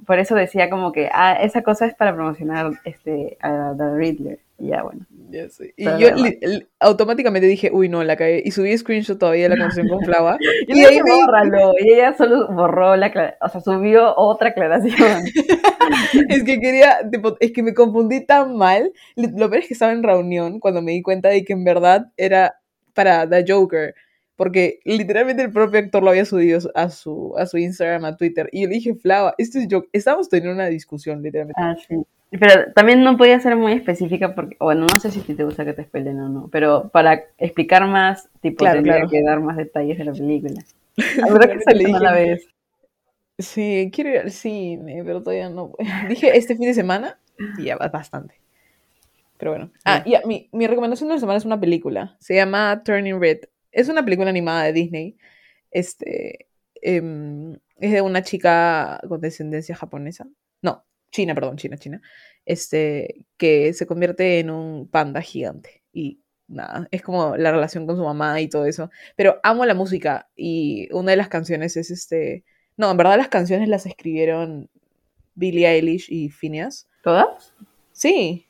Por 0.04 0.18
eso 0.18 0.34
decía 0.34 0.68
como 0.70 0.92
que, 0.92 1.08
ah, 1.12 1.34
esa 1.40 1.62
cosa 1.62 1.86
es 1.86 1.94
para 1.94 2.14
promocionar 2.14 2.72
este, 2.84 3.38
a 3.40 3.72
The 3.76 3.94
Riddler. 3.96 4.38
Y 4.58 4.68
ya, 4.68 4.82
bueno. 4.82 5.04
Ya 5.30 5.48
sé. 5.50 5.74
Y 5.76 5.84
yo 5.84 5.90
bueno. 5.98 6.16
li- 6.16 6.38
li- 6.40 6.66
automáticamente 6.80 7.46
dije, 7.46 7.70
uy, 7.72 7.88
no, 7.88 8.02
la 8.04 8.16
cagué. 8.16 8.42
Y 8.44 8.52
subí 8.52 8.76
screenshot 8.78 9.18
todavía 9.18 9.48
de 9.48 9.56
la 9.56 9.62
canción 9.64 9.88
con 9.88 10.00
Flava. 10.02 10.38
Y 10.68 10.80
y 10.80 10.84
ahí 10.84 11.00
bórralo. 11.00 11.72
Y 11.78 11.92
ella 11.92 12.14
solo 12.16 12.48
borró 12.52 12.96
la, 12.96 13.36
o 13.40 13.48
sea, 13.48 13.60
subió 13.60 14.14
otra 14.16 14.50
aclaración. 14.50 15.24
es 16.28 16.44
que 16.44 16.60
quería, 16.60 16.98
tipo, 17.10 17.36
es 17.40 17.52
que 17.52 17.62
me 17.62 17.74
confundí 17.74 18.24
tan 18.24 18.56
mal. 18.56 18.92
Lo 19.16 19.50
peor 19.50 19.56
es 19.62 19.68
que 19.68 19.74
estaba 19.74 19.92
en 19.92 20.02
reunión 20.02 20.60
cuando 20.60 20.82
me 20.82 20.92
di 20.92 21.02
cuenta 21.02 21.28
de 21.28 21.44
que 21.44 21.52
en 21.52 21.64
verdad 21.64 22.06
era 22.16 22.54
para 22.94 23.28
The 23.28 23.44
Joker. 23.46 23.94
Porque 24.36 24.80
literalmente 24.84 25.42
el 25.42 25.50
propio 25.50 25.80
actor 25.80 26.02
lo 26.02 26.10
había 26.10 26.26
subido 26.26 26.60
a 26.74 26.90
su, 26.90 27.34
a 27.38 27.46
su 27.46 27.56
Instagram, 27.56 28.04
a 28.04 28.16
Twitter. 28.16 28.48
Y 28.52 28.62
yo 28.62 28.68
le 28.68 28.74
dije, 28.74 28.94
Flava, 28.94 29.34
esto 29.38 29.58
es 29.58 29.66
Joker. 29.70 29.88
Estábamos 29.92 30.28
teniendo 30.28 30.54
una 30.54 30.66
discusión, 30.66 31.22
literalmente. 31.22 31.60
Ah, 31.60 31.74
sí. 31.88 31.96
Pero 32.30 32.72
también 32.74 33.02
no 33.02 33.16
podía 33.16 33.38
ser 33.40 33.56
muy 33.56 33.72
específica 33.72 34.34
porque, 34.34 34.56
bueno, 34.60 34.82
no 34.82 35.00
sé 35.00 35.10
si 35.10 35.20
te 35.20 35.44
gusta 35.44 35.64
que 35.64 35.72
te 35.72 35.84
spoilen 35.84 36.20
o 36.20 36.28
no, 36.28 36.48
pero 36.50 36.88
para 36.88 37.24
explicar 37.38 37.86
más, 37.86 38.28
tipo, 38.40 38.58
Claro, 38.58 38.76
tendría 38.76 38.96
claro. 38.96 39.10
que 39.10 39.22
dar 39.22 39.40
más 39.40 39.56
detalles 39.56 39.96
de 39.96 40.04
la 40.04 40.12
película. 40.12 40.62
La 41.16 41.32
verdad 41.32 41.48
que 41.48 41.54
le 41.56 41.62
se 41.62 41.72
no 41.72 41.78
dije, 41.78 42.00
la 42.00 42.12
ves. 42.12 42.48
Sí, 43.38 43.90
quiero 43.92 44.10
ir 44.10 44.18
al 44.18 44.30
cine, 44.30 45.02
pero 45.04 45.22
todavía 45.22 45.50
no. 45.50 45.72
Dije 46.08 46.36
este 46.36 46.56
fin 46.56 46.66
de 46.66 46.74
semana 46.74 47.18
y 47.58 47.64
ya 47.64 47.76
bastante. 47.76 48.34
Pero 49.36 49.50
bueno. 49.50 49.70
Ah, 49.84 50.02
ya, 50.06 50.22
mi, 50.24 50.48
mi 50.52 50.66
recomendación 50.66 51.08
de 51.08 51.16
la 51.16 51.20
semana 51.20 51.36
es 51.36 51.44
una 51.44 51.60
película. 51.60 52.16
Se 52.18 52.34
llama 52.34 52.82
Turning 52.82 53.20
Red. 53.20 53.40
Es 53.76 53.88
una 53.88 54.04
película 54.04 54.30
animada 54.30 54.64
de 54.64 54.72
Disney. 54.72 55.16
Este. 55.70 56.48
em, 56.82 57.54
es 57.78 57.92
de 57.92 58.00
una 58.02 58.22
chica 58.22 59.00
con 59.08 59.20
descendencia 59.20 59.76
japonesa. 59.76 60.26
No, 60.62 60.84
china, 61.10 61.34
perdón, 61.34 61.56
china, 61.56 61.76
china. 61.76 62.00
Este. 62.44 63.26
Que 63.36 63.72
se 63.72 63.86
convierte 63.86 64.38
en 64.40 64.50
un 64.50 64.88
panda 64.88 65.20
gigante. 65.20 65.82
Y 65.92 66.20
nada, 66.48 66.88
es 66.90 67.02
como 67.02 67.36
la 67.36 67.50
relación 67.52 67.86
con 67.86 67.96
su 67.96 68.04
mamá 68.04 68.40
y 68.40 68.48
todo 68.48 68.66
eso. 68.66 68.90
Pero 69.16 69.38
amo 69.42 69.64
la 69.66 69.74
música. 69.74 70.28
Y 70.36 70.88
una 70.92 71.10
de 71.10 71.16
las 71.18 71.28
canciones 71.28 71.76
es 71.76 71.90
este. 71.90 72.44
No, 72.76 72.90
en 72.90 72.96
verdad 72.96 73.16
las 73.18 73.28
canciones 73.28 73.68
las 73.68 73.86
escribieron 73.86 74.68
Billie 75.34 75.66
Eilish 75.68 76.06
y 76.10 76.30
Phineas. 76.30 76.88
¿Todas? 77.02 77.52
Sí. 77.92 78.46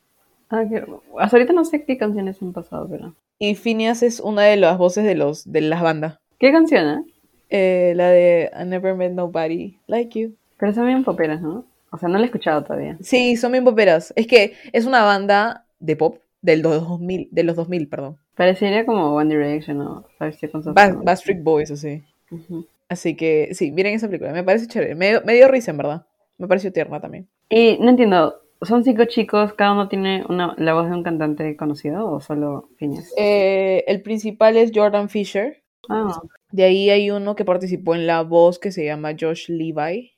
Ah, 0.50 0.64
qué- 0.68 0.84
Hasta 1.18 1.36
ahorita 1.36 1.52
no 1.52 1.64
sé 1.64 1.84
qué 1.84 1.96
canciones 1.98 2.40
han 2.42 2.52
pasado, 2.52 2.88
pero... 2.88 3.14
Y 3.38 3.54
Phineas 3.54 4.02
es 4.02 4.20
una 4.20 4.42
de 4.42 4.56
las 4.56 4.78
voces 4.78 5.04
de 5.04 5.14
los 5.14 5.50
de 5.50 5.60
las 5.60 5.82
bandas. 5.82 6.18
¿Qué 6.38 6.52
canción, 6.52 6.88
eh? 6.88 7.12
Eh, 7.48 7.92
la 7.94 8.10
de 8.10 8.50
I 8.58 8.64
Never 8.64 8.94
Met 8.94 9.12
Nobody 9.12 9.78
Like 9.86 10.18
You. 10.18 10.36
Pero 10.58 10.72
son 10.72 10.86
bien 10.86 11.04
poperas, 11.04 11.40
¿no? 11.42 11.66
O 11.92 11.98
sea, 11.98 12.08
no 12.08 12.18
la 12.18 12.24
he 12.24 12.26
escuchado 12.26 12.64
todavía. 12.64 12.96
Sí, 13.00 13.36
son 13.36 13.52
bien 13.52 13.64
poperas. 13.64 14.12
Es 14.16 14.26
que 14.26 14.54
es 14.72 14.86
una 14.86 15.02
banda 15.04 15.66
de 15.78 15.96
pop 15.96 16.18
del 16.42 16.62
2000, 16.62 17.28
de 17.30 17.42
los 17.42 17.56
2000, 17.56 17.88
perdón. 17.88 18.18
Parecería 18.34 18.84
como 18.84 19.14
One 19.14 19.34
Direction 19.34 19.80
o 19.80 20.06
Backstreet 20.18 21.42
Boys, 21.42 21.70
así. 21.70 22.02
Ujú. 22.30 22.66
Así 22.88 23.16
que 23.16 23.50
sí, 23.52 23.70
miren 23.70 23.94
esa 23.94 24.08
película. 24.08 24.32
Me 24.32 24.44
parece 24.44 24.66
chévere. 24.66 24.94
Me, 24.94 25.20
me 25.20 25.34
dio 25.34 25.48
risa, 25.48 25.70
en 25.70 25.76
verdad. 25.76 26.06
Me 26.38 26.46
pareció 26.46 26.72
tierna 26.72 27.00
también. 27.00 27.28
Y 27.48 27.78
no 27.80 27.90
entiendo, 27.90 28.34
¿son 28.62 28.84
cinco 28.84 29.04
chicos, 29.04 29.52
cada 29.54 29.72
uno 29.72 29.88
tiene 29.88 30.24
una, 30.28 30.54
la 30.58 30.74
voz 30.74 30.86
de 30.88 30.92
un 30.94 31.02
cantante 31.02 31.56
conocido 31.56 32.10
o 32.10 32.20
solo 32.20 32.68
Phineas? 32.78 33.12
Eh, 33.16 33.84
el 33.86 34.02
principal 34.02 34.56
es 34.56 34.70
Jordan 34.74 35.08
Fisher. 35.08 35.62
Ah, 35.88 36.20
De 36.50 36.64
ahí 36.64 36.90
hay 36.90 37.10
uno 37.10 37.36
que 37.36 37.44
participó 37.44 37.94
en 37.94 38.06
La 38.06 38.22
Voz 38.22 38.58
que 38.58 38.72
se 38.72 38.84
llama 38.84 39.12
Josh 39.18 39.48
Levi. 39.50 40.12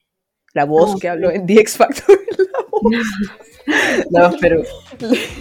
La 0.55 0.65
voz 0.65 0.93
Ah, 0.95 0.97
que 1.01 1.09
ok. 1.09 1.13
habló 1.13 1.31
en 1.31 1.47
The 1.47 1.61
X 1.61 1.77
Factor. 1.77 2.19
no, 4.11 4.31
pero 4.41 4.63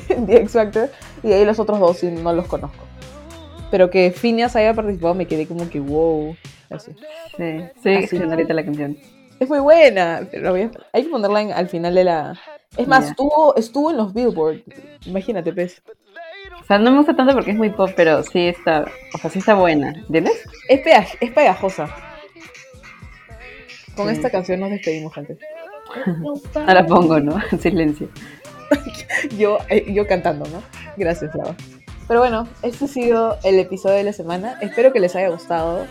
en 0.10 0.26
The 0.28 0.38
X 0.41 0.52
Factor. 0.54 0.89
Y 1.24 1.30
de 1.30 1.36
ahí 1.36 1.45
los 1.45 1.60
otros 1.60 1.80
dos 1.80 1.98
sí, 1.98 2.08
no 2.12 2.34
los 2.34 2.48
conozco. 2.48 2.84
Pero 3.72 3.89
que 3.89 4.12
Phineas 4.12 4.56
haya 4.56 4.74
participado 4.74 5.14
me 5.14 5.26
quedé 5.28 5.45
como 5.48 5.70
que 5.70 5.80
wow. 5.80 6.36
Así. 6.70 6.91
sí, 7.38 7.60
sí, 7.82 7.89
Así. 7.95 8.18
ahorita 8.18 8.54
la 8.54 8.66
canción. 8.66 8.98
Es 9.39 9.48
muy 9.50 9.60
buena. 9.60 10.28
pero 10.32 10.54
hay 10.54 11.04
que 11.04 11.10
ponerla 11.10 11.41
en- 11.41 11.52
al 11.54 11.70
final 11.70 11.93
de 11.95 12.04
la. 12.04 12.39
Es 12.76 12.88
más, 12.88 13.09
estuvo, 13.09 13.55
estuvo 13.55 13.91
en 13.91 13.97
los 13.97 14.13
Billboard. 14.13 14.61
Imagínate, 15.05 15.53
pues. 15.53 15.82
O 16.61 16.65
sea, 16.68 16.78
no 16.80 16.91
me 16.91 16.97
gusta 16.97 17.15
tanto 17.15 17.34
porque 17.34 17.51
es 17.51 17.57
muy 17.57 17.70
pop, 17.70 17.91
pero 17.95 18.24
sí 18.24 18.47
está, 18.47 18.86
o 19.13 19.18
sea, 19.18 19.30
sí 19.30 19.39
está 19.39 19.53
buena, 19.53 19.89
¿entiendes? 19.91 20.34
Es, 20.68 20.82
pega- 20.82 21.07
es 21.22 21.32
pegajosa. 21.32 21.88
Con 23.95 24.09
Sí. 24.09 24.15
esta 24.15 24.30
canción 24.30 24.59
nos 24.59 24.70
despedimos, 24.70 25.13
gente. 25.13 25.38
No 26.53 26.74
la 26.74 26.86
pongo, 26.86 27.20
¿no? 27.20 27.38
En 27.51 27.59
silencio. 27.61 28.09
yo, 29.38 29.57
eh, 29.70 29.91
yo 29.93 30.05
cantando, 30.05 30.45
¿no? 30.49 30.61
Gracias, 30.97 31.32
Flava. 31.32 31.55
Pero 32.07 32.20
bueno, 32.20 32.47
este 32.61 32.86
ha 32.86 32.88
sido 32.88 33.38
el 33.43 33.59
episodio 33.59 33.95
de 33.95 34.03
la 34.03 34.13
semana. 34.13 34.57
Espero 34.61 34.91
que 34.93 34.99
les 34.99 35.15
haya 35.15 35.30
gustado 35.30 35.86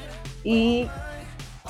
y 0.44 0.86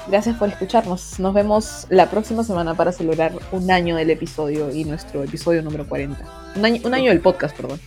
gracias 0.09 0.37
por 0.37 0.49
escucharnos. 0.49 1.19
Nos 1.19 1.35
vemos 1.35 1.87
la 1.91 2.09
próxima 2.11 2.45
semana 2.45 2.75
para 2.75 2.93
celebrar 2.93 3.33
un 3.53 3.71
año 3.71 3.97
del 3.97 4.11
episodio 4.11 4.71
y 4.73 4.85
nuestro 4.85 5.23
episodio 5.25 5.63
número 5.63 5.87
40. 5.89 6.19
Un 6.57 6.65
año, 6.65 6.81
un 6.85 6.95
año 6.95 7.11
del 7.11 7.21
podcast, 7.21 7.57
perdón. 7.57 7.81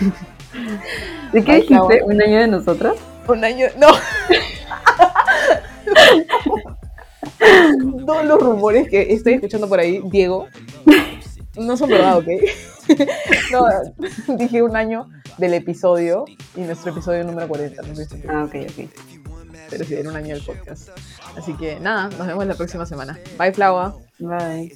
¿De 1.32 1.44
qué 1.44 1.52
Ay, 1.52 1.60
dijiste? 1.62 2.02
¿Un 2.04 2.20
año 2.22 2.38
de 2.40 2.48
nosotras? 2.48 2.94
Un 3.28 3.44
año. 3.44 3.66
No. 3.78 3.88
Todos 8.06 8.24
los 8.24 8.40
rumores 8.40 8.88
que 8.88 9.12
estoy 9.12 9.34
escuchando 9.34 9.68
por 9.68 9.78
ahí, 9.80 10.00
Diego, 10.10 10.46
no 11.56 11.76
son 11.76 11.90
verdad, 11.90 12.18
¿ok? 12.18 12.26
No, 13.52 13.66
dije 14.36 14.62
un 14.62 14.76
año 14.76 15.08
del 15.38 15.54
episodio 15.54 16.24
y 16.56 16.60
nuestro 16.62 16.90
episodio 16.92 17.22
número 17.24 17.46
40. 17.48 17.82
No 17.82 17.94
sé 17.94 18.06
si- 18.06 18.22
Ah, 18.28 18.44
ok, 18.44 18.54
ok. 18.68 18.88
pero 19.70 19.84
sí, 19.84 19.94
era 19.94 20.10
un 20.10 20.16
año 20.16 20.34
del 20.34 20.44
podcast. 20.44 20.88
Así 21.36 21.54
que 21.54 21.80
nada, 21.80 22.08
nos 22.16 22.26
vemos 22.26 22.46
la 22.46 22.54
próxima 22.54 22.86
semana. 22.86 23.18
Bye, 23.38 23.52
Flava. 23.52 23.86
¿ah? 23.86 24.38
Bye. 24.38 24.72